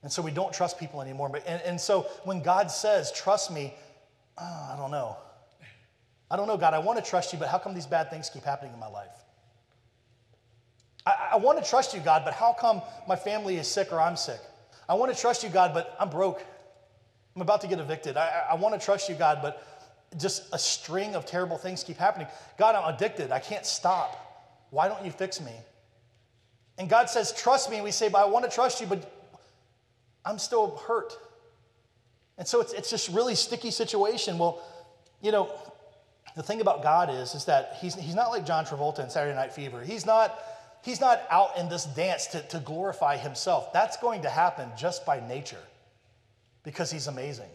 And 0.03 0.11
so 0.11 0.21
we 0.21 0.31
don't 0.31 0.51
trust 0.51 0.77
people 0.77 1.01
anymore. 1.01 1.29
But, 1.29 1.47
and, 1.47 1.61
and 1.61 1.79
so 1.79 2.01
when 2.25 2.41
God 2.41 2.69
says, 2.69 3.09
trust 3.13 3.53
me, 3.53 3.73
oh, 4.37 4.69
I 4.73 4.75
don't 4.77 4.91
know. 4.91 5.15
I 6.29 6.35
don't 6.35 6.45
know, 6.45 6.57
God, 6.57 6.73
I 6.73 6.79
want 6.79 7.01
to 7.01 7.09
trust 7.09 7.31
you, 7.31 7.39
but 7.39 7.47
how 7.47 7.57
come 7.57 7.73
these 7.73 7.85
bad 7.85 8.09
things 8.09 8.29
keep 8.29 8.43
happening 8.43 8.73
in 8.73 8.79
my 8.81 8.89
life? 8.89 9.13
I, 11.05 11.29
I 11.31 11.35
want 11.37 11.63
to 11.63 11.69
trust 11.69 11.93
you, 11.93 12.01
God, 12.01 12.23
but 12.25 12.33
how 12.33 12.51
come 12.51 12.81
my 13.07 13.15
family 13.15 13.55
is 13.55 13.65
sick 13.65 13.93
or 13.93 14.01
I'm 14.01 14.17
sick? 14.17 14.41
I 14.89 14.95
want 14.95 15.15
to 15.15 15.17
trust 15.17 15.41
you, 15.41 15.49
God, 15.49 15.73
but 15.73 15.95
I'm 16.01 16.09
broke. 16.09 16.43
I'm 17.33 17.41
about 17.41 17.61
to 17.61 17.67
get 17.67 17.79
evicted. 17.79 18.17
I, 18.17 18.43
I 18.51 18.55
want 18.55 18.77
to 18.77 18.85
trust 18.85 19.07
you, 19.07 19.15
God, 19.15 19.39
but 19.41 19.63
just 20.17 20.49
a 20.51 20.59
string 20.59 21.15
of 21.15 21.25
terrible 21.25 21.57
things 21.57 21.81
keep 21.81 21.95
happening. 21.95 22.27
God, 22.57 22.75
I'm 22.75 22.93
addicted. 22.93 23.31
I 23.31 23.39
can't 23.39 23.65
stop. 23.65 24.67
Why 24.69 24.89
don't 24.89 25.05
you 25.05 25.11
fix 25.11 25.39
me? 25.39 25.53
And 26.79 26.89
God 26.89 27.09
says, 27.09 27.33
Trust 27.33 27.69
me. 27.69 27.75
And 27.75 27.83
we 27.83 27.91
say, 27.91 28.09
But 28.09 28.25
I 28.25 28.25
want 28.25 28.49
to 28.49 28.51
trust 28.51 28.81
you, 28.81 28.87
but 28.87 29.11
I'm 30.25 30.39
still 30.39 30.77
hurt. 30.87 31.13
And 32.37 32.47
so 32.47 32.61
it's, 32.61 32.73
it's 32.73 32.89
this 32.89 33.09
really 33.09 33.35
sticky 33.35 33.69
situation. 33.69 34.37
Well, 34.37 34.63
you 35.21 35.31
know, 35.31 35.53
the 36.35 36.43
thing 36.43 36.61
about 36.61 36.81
God 36.81 37.09
is, 37.09 37.35
is 37.35 37.45
that 37.45 37.77
he's, 37.81 37.95
he's 37.95 38.15
not 38.15 38.29
like 38.29 38.45
John 38.45 38.65
Travolta 38.65 38.99
in 38.99 39.09
Saturday 39.09 39.35
Night 39.35 39.51
Fever. 39.51 39.83
He's 39.83 40.05
not, 40.05 40.41
he's 40.81 41.01
not 41.01 41.21
out 41.29 41.57
in 41.57 41.67
this 41.67 41.83
dance 41.83 42.27
to, 42.27 42.41
to 42.43 42.59
glorify 42.59 43.17
himself. 43.17 43.73
That's 43.73 43.97
going 43.97 44.21
to 44.21 44.29
happen 44.29 44.69
just 44.77 45.05
by 45.05 45.19
nature 45.27 45.59
because 46.63 46.89
he's 46.89 47.07
amazing. 47.07 47.49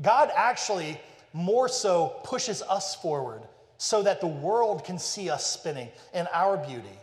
God 0.00 0.30
actually 0.34 0.98
more 1.34 1.68
so 1.68 2.20
pushes 2.24 2.62
us 2.62 2.94
forward 2.94 3.42
so 3.76 4.02
that 4.02 4.20
the 4.22 4.26
world 4.26 4.84
can 4.84 4.98
see 4.98 5.28
us 5.28 5.44
spinning 5.44 5.88
in 6.14 6.26
our 6.32 6.56
beauty. 6.56 6.98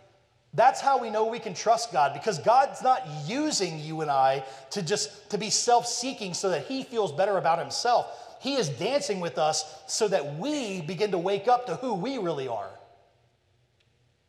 That's 0.54 0.82
how 0.82 1.00
we 1.00 1.10
know 1.10 1.28
we 1.28 1.40
can 1.40 1.54
trust 1.54 1.94
God 1.94 2.14
because 2.14 2.38
God's 2.40 2.82
not 2.82 3.08
using 3.26 3.80
you 3.80 4.02
and 4.02 4.12
I 4.12 4.44
to 4.72 4.82
just 4.82 5.30
to 5.30 5.38
be 5.38 5.50
self-seeking 5.50 6.34
so 6.34 6.50
that 6.50 6.66
he 6.66 6.84
feels 6.84 7.12
better 7.12 7.38
about 7.38 7.60
himself. 7.60 8.38
He 8.42 8.56
is 8.56 8.68
dancing 8.68 9.22
with 9.22 9.38
us 9.38 9.64
so 9.88 10.08
that 10.10 10.38
we 10.38 10.82
begin 10.82 11.12
to 11.12 11.18
wake 11.18 11.48
up 11.48 11.68
to 11.68 11.76
who 11.76 11.94
we 11.94 12.18
really 12.18 12.48
are. 12.48 12.70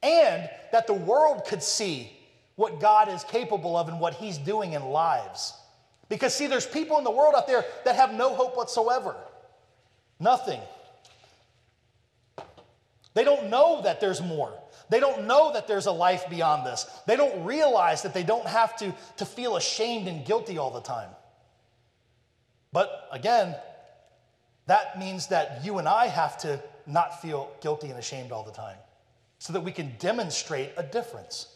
And 0.02 0.48
that 0.70 0.86
the 0.86 0.94
world 0.94 1.44
could 1.44 1.62
see 1.62 2.12
what 2.54 2.78
God 2.78 3.08
is 3.08 3.24
capable 3.24 3.76
of 3.76 3.88
and 3.88 3.98
what 3.98 4.14
he's 4.14 4.38
doing 4.38 4.74
in 4.74 4.84
lives. 4.84 5.54
Because 6.08 6.34
see 6.34 6.46
there's 6.46 6.66
people 6.66 6.98
in 6.98 7.04
the 7.04 7.10
world 7.10 7.34
out 7.34 7.46
there 7.46 7.64
that 7.84 7.96
have 7.96 8.12
no 8.12 8.34
hope 8.34 8.56
whatsoever. 8.56 9.16
Nothing. 10.20 10.60
They 13.14 13.24
don't 13.24 13.50
know 13.50 13.82
that 13.82 14.00
there's 14.00 14.20
more. 14.20 14.52
They 14.92 15.00
don't 15.00 15.26
know 15.26 15.54
that 15.54 15.66
there's 15.66 15.86
a 15.86 15.90
life 15.90 16.28
beyond 16.28 16.66
this. 16.66 16.84
They 17.06 17.16
don't 17.16 17.46
realize 17.46 18.02
that 18.02 18.12
they 18.12 18.24
don't 18.24 18.46
have 18.46 18.76
to, 18.76 18.94
to 19.16 19.24
feel 19.24 19.56
ashamed 19.56 20.06
and 20.06 20.22
guilty 20.22 20.58
all 20.58 20.70
the 20.70 20.82
time. 20.82 21.08
But 22.74 23.08
again, 23.10 23.56
that 24.66 24.98
means 24.98 25.28
that 25.28 25.64
you 25.64 25.78
and 25.78 25.88
I 25.88 26.08
have 26.08 26.36
to 26.40 26.62
not 26.86 27.22
feel 27.22 27.50
guilty 27.62 27.88
and 27.88 27.98
ashamed 27.98 28.32
all 28.32 28.44
the 28.44 28.52
time 28.52 28.76
so 29.38 29.54
that 29.54 29.62
we 29.62 29.72
can 29.72 29.94
demonstrate 29.98 30.72
a 30.76 30.82
difference. 30.82 31.48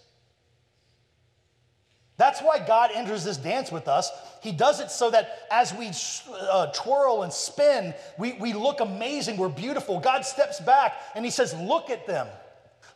That's 2.16 2.40
why 2.40 2.58
God 2.66 2.88
enters 2.94 3.22
this 3.22 3.36
dance 3.36 3.70
with 3.70 3.86
us. 3.86 4.10
He 4.42 4.50
does 4.50 4.80
it 4.80 4.90
so 4.90 5.10
that 5.10 5.40
as 5.50 5.74
we 5.74 5.90
uh, 6.32 6.68
twirl 6.68 7.22
and 7.22 7.30
spin, 7.30 7.92
we, 8.16 8.32
we 8.32 8.54
look 8.54 8.80
amazing, 8.80 9.36
we're 9.36 9.50
beautiful. 9.50 10.00
God 10.00 10.24
steps 10.24 10.58
back 10.58 10.94
and 11.14 11.22
He 11.22 11.30
says, 11.30 11.52
Look 11.52 11.90
at 11.90 12.06
them. 12.06 12.28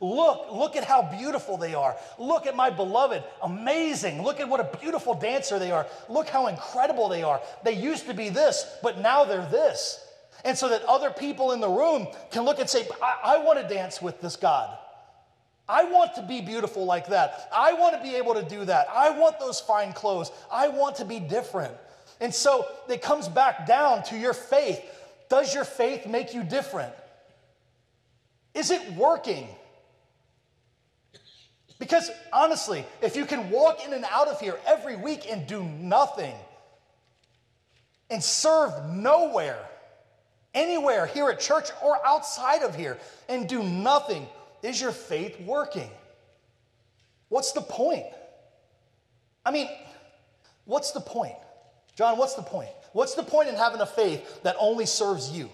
Look, 0.00 0.50
look 0.50 0.76
at 0.76 0.84
how 0.84 1.02
beautiful 1.02 1.58
they 1.58 1.74
are. 1.74 1.94
Look 2.18 2.46
at 2.46 2.56
my 2.56 2.70
beloved. 2.70 3.22
Amazing. 3.42 4.22
Look 4.22 4.40
at 4.40 4.48
what 4.48 4.60
a 4.60 4.78
beautiful 4.78 5.14
dancer 5.14 5.58
they 5.58 5.70
are. 5.70 5.86
Look 6.08 6.28
how 6.28 6.46
incredible 6.46 7.10
they 7.10 7.22
are. 7.22 7.40
They 7.64 7.74
used 7.74 8.06
to 8.06 8.14
be 8.14 8.30
this, 8.30 8.64
but 8.82 8.98
now 8.98 9.24
they're 9.24 9.46
this. 9.50 10.02
And 10.42 10.56
so 10.56 10.70
that 10.70 10.82
other 10.84 11.10
people 11.10 11.52
in 11.52 11.60
the 11.60 11.68
room 11.68 12.08
can 12.30 12.44
look 12.44 12.58
and 12.58 12.68
say, 12.68 12.88
I, 13.02 13.36
I 13.36 13.38
want 13.44 13.60
to 13.60 13.74
dance 13.74 14.00
with 14.00 14.22
this 14.22 14.36
God. 14.36 14.74
I 15.68 15.84
want 15.84 16.14
to 16.14 16.22
be 16.22 16.40
beautiful 16.40 16.86
like 16.86 17.08
that. 17.08 17.48
I 17.54 17.74
want 17.74 17.94
to 17.94 18.02
be 18.02 18.16
able 18.16 18.34
to 18.34 18.42
do 18.42 18.64
that. 18.64 18.88
I 18.90 19.10
want 19.10 19.38
those 19.38 19.60
fine 19.60 19.92
clothes. 19.92 20.32
I 20.50 20.68
want 20.68 20.96
to 20.96 21.04
be 21.04 21.20
different. 21.20 21.74
And 22.20 22.34
so 22.34 22.66
it 22.88 23.02
comes 23.02 23.28
back 23.28 23.66
down 23.66 24.02
to 24.04 24.16
your 24.16 24.32
faith. 24.32 24.82
Does 25.28 25.54
your 25.54 25.64
faith 25.64 26.06
make 26.06 26.32
you 26.34 26.42
different? 26.42 26.92
Is 28.54 28.70
it 28.70 28.94
working? 28.94 29.46
Because 31.80 32.10
honestly, 32.30 32.84
if 33.02 33.16
you 33.16 33.24
can 33.24 33.50
walk 33.50 33.84
in 33.84 33.94
and 33.94 34.04
out 34.04 34.28
of 34.28 34.38
here 34.38 34.60
every 34.66 34.96
week 34.96 35.26
and 35.28 35.46
do 35.46 35.64
nothing 35.64 36.34
and 38.10 38.22
serve 38.22 38.70
nowhere, 38.90 39.58
anywhere 40.54 41.06
here 41.06 41.30
at 41.30 41.40
church 41.40 41.70
or 41.82 41.96
outside 42.06 42.62
of 42.62 42.76
here, 42.76 42.98
and 43.30 43.48
do 43.48 43.62
nothing, 43.62 44.28
is 44.62 44.78
your 44.78 44.92
faith 44.92 45.40
working? 45.40 45.88
What's 47.30 47.52
the 47.52 47.62
point? 47.62 48.04
I 49.46 49.50
mean, 49.50 49.68
what's 50.66 50.90
the 50.90 51.00
point? 51.00 51.36
John, 51.96 52.18
what's 52.18 52.34
the 52.34 52.42
point? 52.42 52.70
What's 52.92 53.14
the 53.14 53.22
point 53.22 53.48
in 53.48 53.54
having 53.54 53.80
a 53.80 53.86
faith 53.86 54.42
that 54.42 54.54
only 54.60 54.84
serves 54.84 55.30
you? 55.30 55.48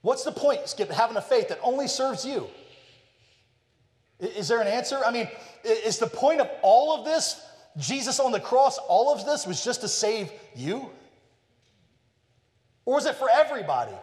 What's 0.00 0.24
the 0.24 0.32
point, 0.32 0.68
Skip, 0.68 0.90
having 0.90 1.16
a 1.16 1.22
faith 1.22 1.48
that 1.50 1.60
only 1.62 1.86
serves 1.86 2.24
you? 2.24 2.48
Is 4.22 4.46
there 4.46 4.60
an 4.60 4.68
answer? 4.68 5.00
I 5.04 5.10
mean, 5.10 5.28
is 5.64 5.98
the 5.98 6.06
point 6.06 6.40
of 6.40 6.48
all 6.62 6.96
of 6.96 7.04
this, 7.04 7.44
Jesus 7.76 8.20
on 8.20 8.30
the 8.30 8.40
cross, 8.40 8.78
all 8.78 9.12
of 9.12 9.26
this 9.26 9.46
was 9.46 9.64
just 9.64 9.80
to 9.80 9.88
save 9.88 10.30
you? 10.54 10.88
Or 12.84 12.98
is 12.98 13.06
it 13.06 13.16
for 13.16 13.28
everybody? 13.28 13.94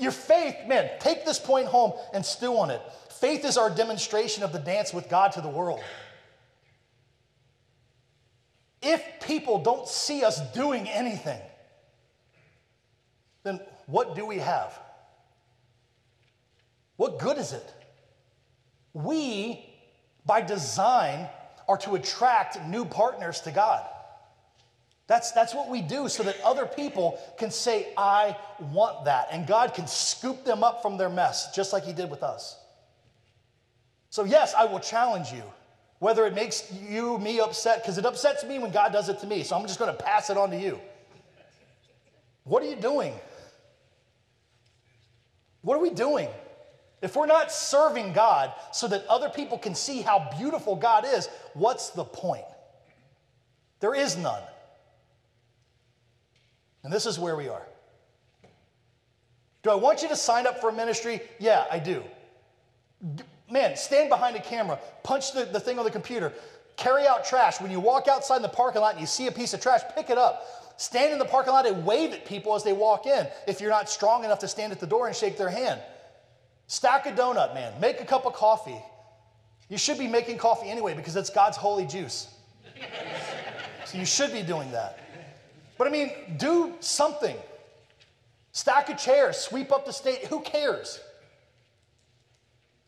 Your 0.00 0.10
faith, 0.10 0.56
man, 0.66 0.90
take 0.98 1.24
this 1.24 1.38
point 1.38 1.66
home 1.66 1.92
and 2.12 2.26
stew 2.26 2.56
on 2.56 2.70
it. 2.70 2.82
Faith 3.10 3.44
is 3.44 3.56
our 3.56 3.70
demonstration 3.70 4.42
of 4.42 4.52
the 4.52 4.58
dance 4.58 4.92
with 4.92 5.08
God 5.08 5.32
to 5.32 5.40
the 5.40 5.48
world. 5.48 5.80
If 8.82 9.02
people 9.22 9.62
don't 9.62 9.86
see 9.86 10.24
us 10.24 10.40
doing 10.52 10.88
anything, 10.88 11.40
then 13.44 13.60
what 13.86 14.16
do 14.16 14.26
we 14.26 14.38
have? 14.38 14.76
What 16.96 17.18
good 17.20 17.38
is 17.38 17.52
it? 17.52 17.74
We, 18.98 19.64
by 20.26 20.40
design, 20.40 21.28
are 21.68 21.76
to 21.78 21.94
attract 21.94 22.60
new 22.66 22.84
partners 22.84 23.40
to 23.42 23.52
God. 23.52 23.86
That's, 25.06 25.30
that's 25.30 25.54
what 25.54 25.70
we 25.70 25.80
do 25.80 26.08
so 26.08 26.24
that 26.24 26.36
other 26.44 26.66
people 26.66 27.18
can 27.38 27.50
say, 27.50 27.92
I 27.96 28.36
want 28.72 29.04
that. 29.04 29.28
And 29.30 29.46
God 29.46 29.72
can 29.72 29.86
scoop 29.86 30.44
them 30.44 30.64
up 30.64 30.82
from 30.82 30.98
their 30.98 31.08
mess, 31.08 31.54
just 31.54 31.72
like 31.72 31.84
He 31.84 31.92
did 31.92 32.10
with 32.10 32.22
us. 32.24 32.58
So, 34.10 34.24
yes, 34.24 34.52
I 34.54 34.64
will 34.64 34.80
challenge 34.80 35.32
you, 35.32 35.44
whether 36.00 36.26
it 36.26 36.34
makes 36.34 36.70
you, 36.72 37.18
me 37.18 37.40
upset, 37.40 37.82
because 37.82 37.98
it 37.98 38.04
upsets 38.04 38.44
me 38.44 38.58
when 38.58 38.72
God 38.72 38.92
does 38.92 39.08
it 39.08 39.20
to 39.20 39.26
me. 39.26 39.44
So, 39.44 39.56
I'm 39.56 39.66
just 39.66 39.78
going 39.78 39.94
to 39.96 40.02
pass 40.02 40.28
it 40.28 40.36
on 40.36 40.50
to 40.50 40.58
you. 40.58 40.80
What 42.44 42.62
are 42.64 42.66
you 42.66 42.76
doing? 42.76 43.14
What 45.62 45.76
are 45.76 45.80
we 45.80 45.90
doing? 45.90 46.28
If 47.00 47.14
we're 47.14 47.26
not 47.26 47.52
serving 47.52 48.12
God 48.12 48.52
so 48.72 48.88
that 48.88 49.06
other 49.06 49.28
people 49.28 49.56
can 49.56 49.74
see 49.74 50.02
how 50.02 50.30
beautiful 50.38 50.74
God 50.74 51.04
is, 51.06 51.28
what's 51.54 51.90
the 51.90 52.04
point? 52.04 52.44
There 53.80 53.94
is 53.94 54.16
none. 54.16 54.42
And 56.82 56.92
this 56.92 57.06
is 57.06 57.18
where 57.18 57.36
we 57.36 57.48
are. 57.48 57.66
Do 59.62 59.70
I 59.70 59.74
want 59.74 60.02
you 60.02 60.08
to 60.08 60.16
sign 60.16 60.46
up 60.46 60.60
for 60.60 60.70
a 60.70 60.72
ministry? 60.72 61.20
Yeah, 61.38 61.66
I 61.70 61.78
do. 61.78 62.02
Man, 63.50 63.76
stand 63.76 64.08
behind 64.08 64.36
a 64.36 64.40
camera, 64.40 64.78
punch 65.02 65.32
the, 65.32 65.44
the 65.44 65.60
thing 65.60 65.78
on 65.78 65.84
the 65.84 65.90
computer, 65.90 66.32
carry 66.76 67.06
out 67.06 67.24
trash. 67.24 67.60
When 67.60 67.70
you 67.70 67.80
walk 67.80 68.08
outside 68.08 68.36
in 68.36 68.42
the 68.42 68.48
parking 68.48 68.80
lot 68.80 68.92
and 68.92 69.00
you 69.00 69.06
see 69.06 69.26
a 69.26 69.32
piece 69.32 69.54
of 69.54 69.60
trash, 69.60 69.82
pick 69.94 70.10
it 70.10 70.18
up. 70.18 70.44
Stand 70.78 71.12
in 71.12 71.18
the 71.18 71.24
parking 71.24 71.52
lot 71.52 71.66
and 71.66 71.84
wave 71.84 72.12
at 72.12 72.24
people 72.24 72.54
as 72.54 72.62
they 72.62 72.72
walk 72.72 73.06
in 73.06 73.26
if 73.46 73.60
you're 73.60 73.70
not 73.70 73.88
strong 73.88 74.24
enough 74.24 74.38
to 74.40 74.48
stand 74.48 74.72
at 74.72 74.80
the 74.80 74.86
door 74.86 75.06
and 75.06 75.16
shake 75.16 75.36
their 75.36 75.48
hand. 75.48 75.80
Stack 76.68 77.06
a 77.06 77.12
donut, 77.12 77.54
man. 77.54 77.72
Make 77.80 78.00
a 78.00 78.04
cup 78.04 78.26
of 78.26 78.34
coffee. 78.34 78.80
You 79.68 79.78
should 79.78 79.98
be 79.98 80.06
making 80.06 80.38
coffee 80.38 80.68
anyway 80.68 80.94
because 80.94 81.16
it's 81.16 81.30
God's 81.30 81.56
holy 81.56 81.86
juice. 81.86 82.28
so 83.86 83.98
you 83.98 84.04
should 84.04 84.32
be 84.32 84.42
doing 84.42 84.70
that. 84.72 85.00
But 85.78 85.86
I 85.86 85.90
mean, 85.90 86.12
do 86.36 86.74
something. 86.80 87.36
Stack 88.52 88.90
a 88.90 88.96
chair, 88.96 89.32
sweep 89.32 89.72
up 89.72 89.86
the 89.86 89.92
state, 89.92 90.26
who 90.26 90.40
cares? 90.40 91.00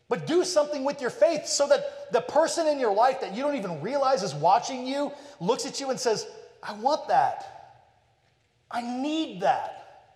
But 0.09 0.27
do 0.27 0.43
something 0.43 0.83
with 0.83 1.01
your 1.01 1.09
faith 1.09 1.47
so 1.47 1.67
that 1.67 2.11
the 2.11 2.21
person 2.21 2.67
in 2.67 2.79
your 2.79 2.93
life 2.93 3.21
that 3.21 3.33
you 3.33 3.41
don't 3.41 3.55
even 3.55 3.81
realize 3.81 4.21
is 4.21 4.35
watching 4.35 4.85
you 4.85 5.11
looks 5.39 5.65
at 5.65 5.79
you 5.79 5.89
and 5.89 5.99
says, 5.99 6.27
I 6.61 6.73
want 6.73 7.07
that. 7.07 7.79
I 8.69 8.81
need 8.81 9.41
that. 9.41 10.09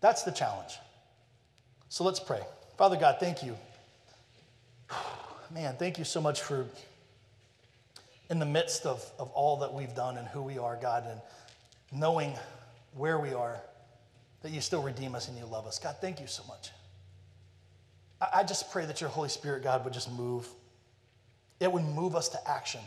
That's 0.00 0.24
the 0.24 0.32
challenge. 0.32 0.78
So 1.90 2.04
let's 2.04 2.20
pray. 2.20 2.40
Father 2.78 2.96
God, 2.96 3.16
thank 3.18 3.42
you. 3.42 3.56
Man, 5.50 5.74
thank 5.76 5.98
you 5.98 6.04
so 6.04 6.20
much 6.20 6.40
for 6.40 6.64
in 8.30 8.38
the 8.38 8.46
midst 8.46 8.86
of, 8.86 9.04
of 9.18 9.28
all 9.32 9.56
that 9.56 9.74
we've 9.74 9.92
done 9.96 10.16
and 10.16 10.28
who 10.28 10.40
we 10.40 10.56
are, 10.56 10.78
God, 10.80 11.04
and 11.08 11.20
knowing 11.90 12.32
where 12.94 13.18
we 13.18 13.34
are, 13.34 13.60
that 14.42 14.52
you 14.52 14.60
still 14.60 14.82
redeem 14.82 15.16
us 15.16 15.26
and 15.26 15.36
you 15.36 15.44
love 15.44 15.66
us. 15.66 15.80
God, 15.80 15.96
thank 16.00 16.20
you 16.20 16.28
so 16.28 16.44
much. 16.46 16.70
I, 18.20 18.28
I 18.36 18.44
just 18.44 18.70
pray 18.70 18.86
that 18.86 19.00
your 19.00 19.10
Holy 19.10 19.28
Spirit, 19.28 19.64
God, 19.64 19.84
would 19.84 19.92
just 19.92 20.12
move. 20.12 20.48
It 21.58 21.72
would 21.72 21.84
move 21.84 22.14
us 22.14 22.28
to 22.28 22.48
action. 22.48 22.82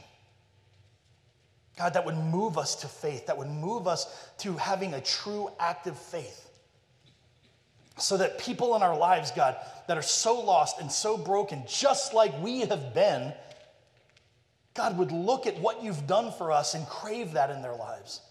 God, 1.78 1.94
that 1.96 2.06
would 2.06 2.16
move 2.16 2.58
us 2.58 2.76
to 2.78 2.88
faith, 2.88 3.26
that 3.26 3.38
would 3.38 3.50
move 3.50 3.86
us 3.86 4.30
to 4.38 4.54
having 4.54 4.94
a 4.94 5.02
true 5.02 5.50
active 5.60 6.00
faith. 6.00 6.43
So 7.98 8.18
that 8.18 8.40
people 8.40 8.76
in 8.76 8.82
our 8.82 8.98
lives, 8.98 9.32
God, 9.32 9.56
that 9.88 9.98
are 9.98 10.04
so 10.04 10.40
lost 10.40 10.80
and 10.80 10.92
so 10.92 11.18
broken, 11.18 11.64
just 11.68 12.14
like 12.14 12.38
we 12.42 12.62
have 12.62 12.94
been, 12.94 13.34
God 14.74 14.98
would 14.98 15.12
look 15.12 15.46
at 15.46 15.60
what 15.60 15.84
you've 15.84 16.08
done 16.08 16.32
for 16.32 16.52
us 16.52 16.74
and 16.74 16.88
crave 16.88 17.34
that 17.34 17.52
in 17.52 17.62
their 17.62 17.76
lives. 17.76 18.22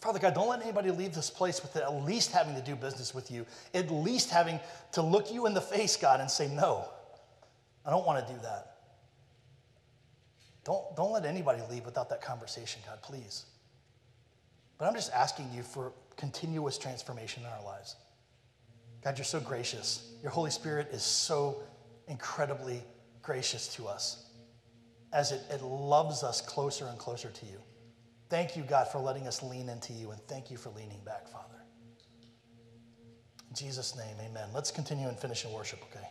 Father 0.00 0.18
God, 0.18 0.34
don't 0.34 0.48
let 0.48 0.60
anybody 0.60 0.90
leave 0.90 1.14
this 1.14 1.30
place 1.30 1.62
with 1.62 1.76
at 1.76 2.04
least 2.04 2.32
having 2.32 2.54
to 2.56 2.60
do 2.60 2.76
business 2.76 3.14
with 3.14 3.30
you, 3.30 3.46
at 3.72 3.90
least 3.90 4.28
having 4.28 4.60
to 4.92 5.00
look 5.00 5.32
you 5.32 5.46
in 5.46 5.54
the 5.54 5.62
face, 5.62 5.96
God, 5.96 6.20
and 6.20 6.30
say, 6.30 6.46
No, 6.46 6.86
I 7.86 7.90
don't 7.90 8.04
want 8.04 8.26
to 8.26 8.30
do 8.30 8.38
that. 8.42 8.74
Don't, 10.64 10.94
don't 10.94 11.12
let 11.12 11.24
anybody 11.24 11.62
leave 11.70 11.86
without 11.86 12.10
that 12.10 12.20
conversation, 12.20 12.82
God, 12.86 13.00
please. 13.00 13.46
But 14.78 14.86
I'm 14.86 14.94
just 14.94 15.12
asking 15.12 15.50
you 15.54 15.62
for 15.62 15.92
continuous 16.16 16.78
transformation 16.78 17.42
in 17.42 17.48
our 17.48 17.64
lives. 17.64 17.96
God, 19.02 19.18
you're 19.18 19.24
so 19.24 19.40
gracious. 19.40 20.14
Your 20.22 20.30
Holy 20.30 20.50
Spirit 20.50 20.88
is 20.92 21.02
so 21.02 21.62
incredibly 22.08 22.82
gracious 23.22 23.74
to 23.76 23.86
us 23.86 24.30
as 25.12 25.30
it, 25.30 25.42
it 25.50 25.62
loves 25.62 26.22
us 26.22 26.40
closer 26.40 26.86
and 26.86 26.98
closer 26.98 27.30
to 27.30 27.46
you. 27.46 27.58
Thank 28.30 28.56
you, 28.56 28.64
God, 28.64 28.88
for 28.88 28.98
letting 28.98 29.28
us 29.28 29.42
lean 29.42 29.68
into 29.68 29.92
you, 29.92 30.10
and 30.10 30.20
thank 30.22 30.50
you 30.50 30.56
for 30.56 30.70
leaning 30.70 31.00
back, 31.04 31.28
Father. 31.28 31.62
In 33.48 33.54
Jesus' 33.54 33.94
name, 33.96 34.16
amen. 34.18 34.48
Let's 34.52 34.70
continue 34.70 35.06
and 35.06 35.16
finish 35.16 35.44
in 35.44 35.52
worship, 35.52 35.80
okay? 35.90 36.08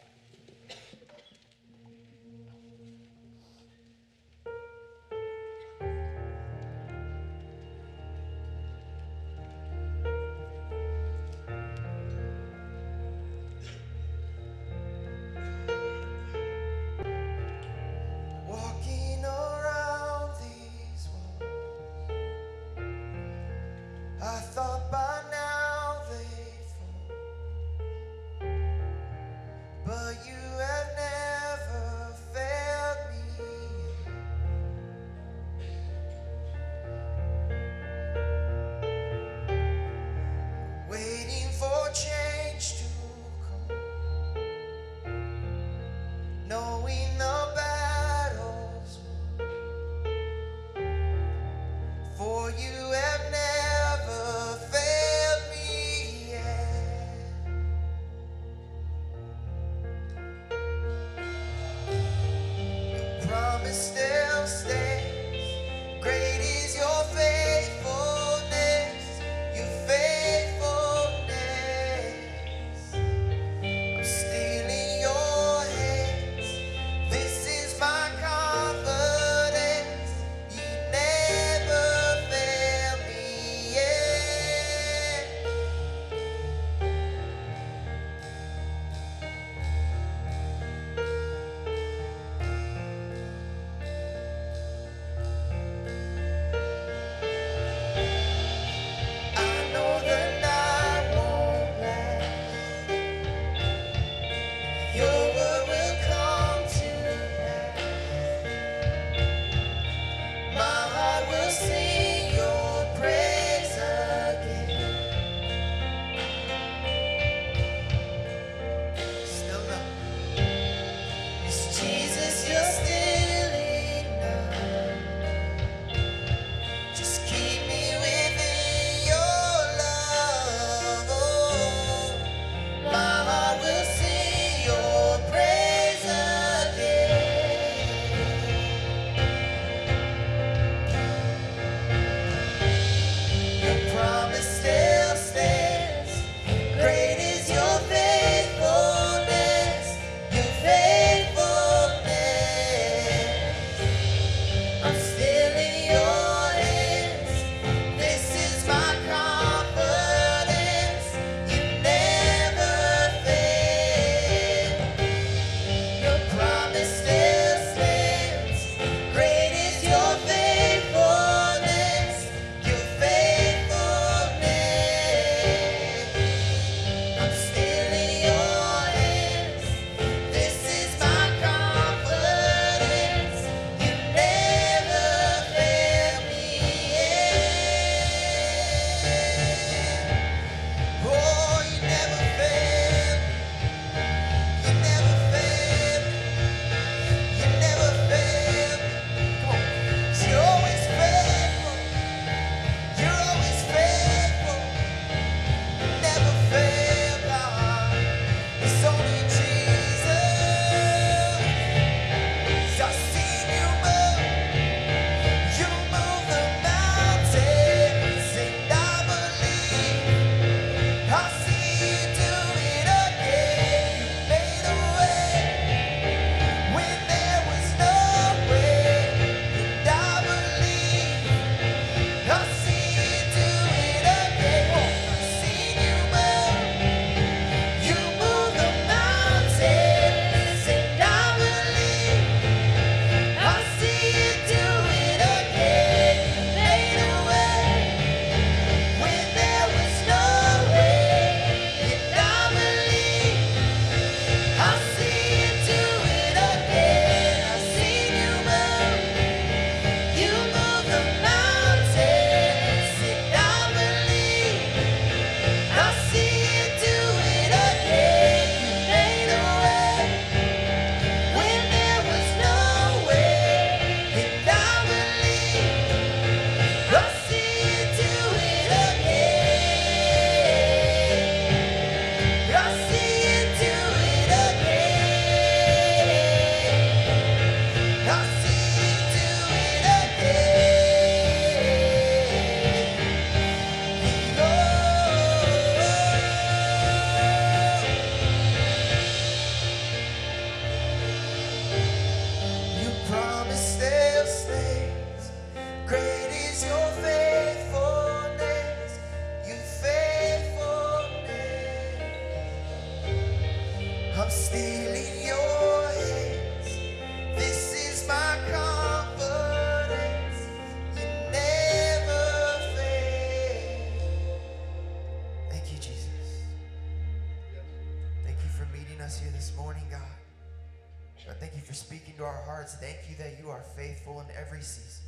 Season, 334.63 335.05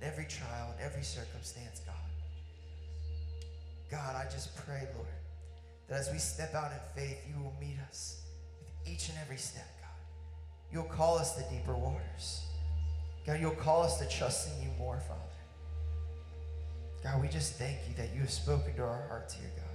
in 0.00 0.06
every 0.06 0.24
trial, 0.24 0.74
in 0.76 0.84
every 0.84 1.02
circumstance, 1.02 1.80
God. 1.86 1.94
God, 3.90 4.16
I 4.16 4.24
just 4.30 4.56
pray, 4.56 4.88
Lord, 4.94 5.06
that 5.88 6.00
as 6.00 6.10
we 6.10 6.18
step 6.18 6.54
out 6.54 6.72
in 6.72 6.78
faith, 7.00 7.18
you 7.28 7.42
will 7.42 7.54
meet 7.60 7.76
us 7.88 8.22
with 8.58 8.92
each 8.92 9.10
and 9.10 9.18
every 9.20 9.36
step, 9.36 9.68
God. 9.80 9.90
You'll 10.72 10.84
call 10.84 11.18
us 11.18 11.36
to 11.36 11.42
deeper 11.54 11.74
waters. 11.74 12.42
God, 13.26 13.40
you'll 13.40 13.52
call 13.52 13.82
us 13.82 13.98
to 13.98 14.08
trust 14.08 14.48
in 14.48 14.62
you 14.62 14.70
more, 14.78 14.98
Father. 14.98 15.20
God, 17.04 17.20
we 17.20 17.28
just 17.28 17.54
thank 17.54 17.78
you 17.88 17.94
that 17.96 18.14
you 18.14 18.20
have 18.20 18.30
spoken 18.30 18.74
to 18.76 18.82
our 18.82 19.06
hearts 19.08 19.34
here, 19.34 19.50
God. 19.56 19.72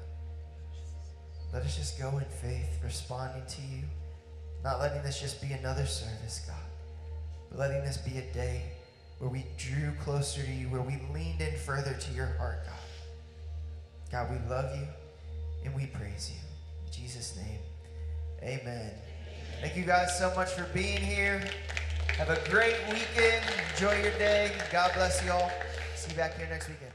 Let 1.54 1.64
us 1.64 1.78
just 1.78 2.00
go 2.00 2.18
in 2.18 2.26
faith, 2.26 2.80
responding 2.84 3.46
to 3.46 3.62
you, 3.62 3.84
not 4.64 4.80
letting 4.80 5.04
this 5.04 5.20
just 5.20 5.42
be 5.42 5.54
another 5.54 5.86
service, 5.86 6.44
God, 6.48 6.56
but 7.50 7.60
letting 7.60 7.84
this 7.84 7.98
be 7.98 8.18
a 8.18 8.34
day 8.34 8.64
where 9.20 9.30
we 9.30 9.46
drew 9.58 9.92
closer 10.04 10.42
to 10.44 10.52
you, 10.52 10.68
where 10.68 10.82
we 10.82 11.00
leaned 11.14 11.42
in 11.42 11.56
further 11.56 11.94
to 11.94 12.12
your 12.14 12.28
heart, 12.38 12.66
God. 12.66 12.74
God, 14.12 14.32
we 14.32 14.50
love 14.50 14.76
you 14.76 14.88
and 15.66 15.76
we 15.76 15.88
praise 15.88 16.32
you. 16.32 16.40
In 16.86 16.92
Jesus' 16.92 17.36
name, 17.36 17.60
amen. 18.42 18.92
Thank 19.62 19.76
you 19.76 19.84
guys 19.84 20.18
so 20.18 20.34
much 20.36 20.52
for 20.52 20.66
being 20.74 21.00
here. 21.00 21.42
Have 22.18 22.30
a 22.30 22.50
great 22.50 22.78
weekend. 22.90 23.44
Enjoy 23.74 23.94
your 24.02 24.18
day. 24.18 24.52
God 24.72 24.92
bless 24.94 25.24
you 25.24 25.32
all. 25.32 25.52
See 25.96 26.12
you 26.12 26.18
back 26.18 26.38
here 26.38 26.48
next 26.50 26.68
weekend. 26.68 26.87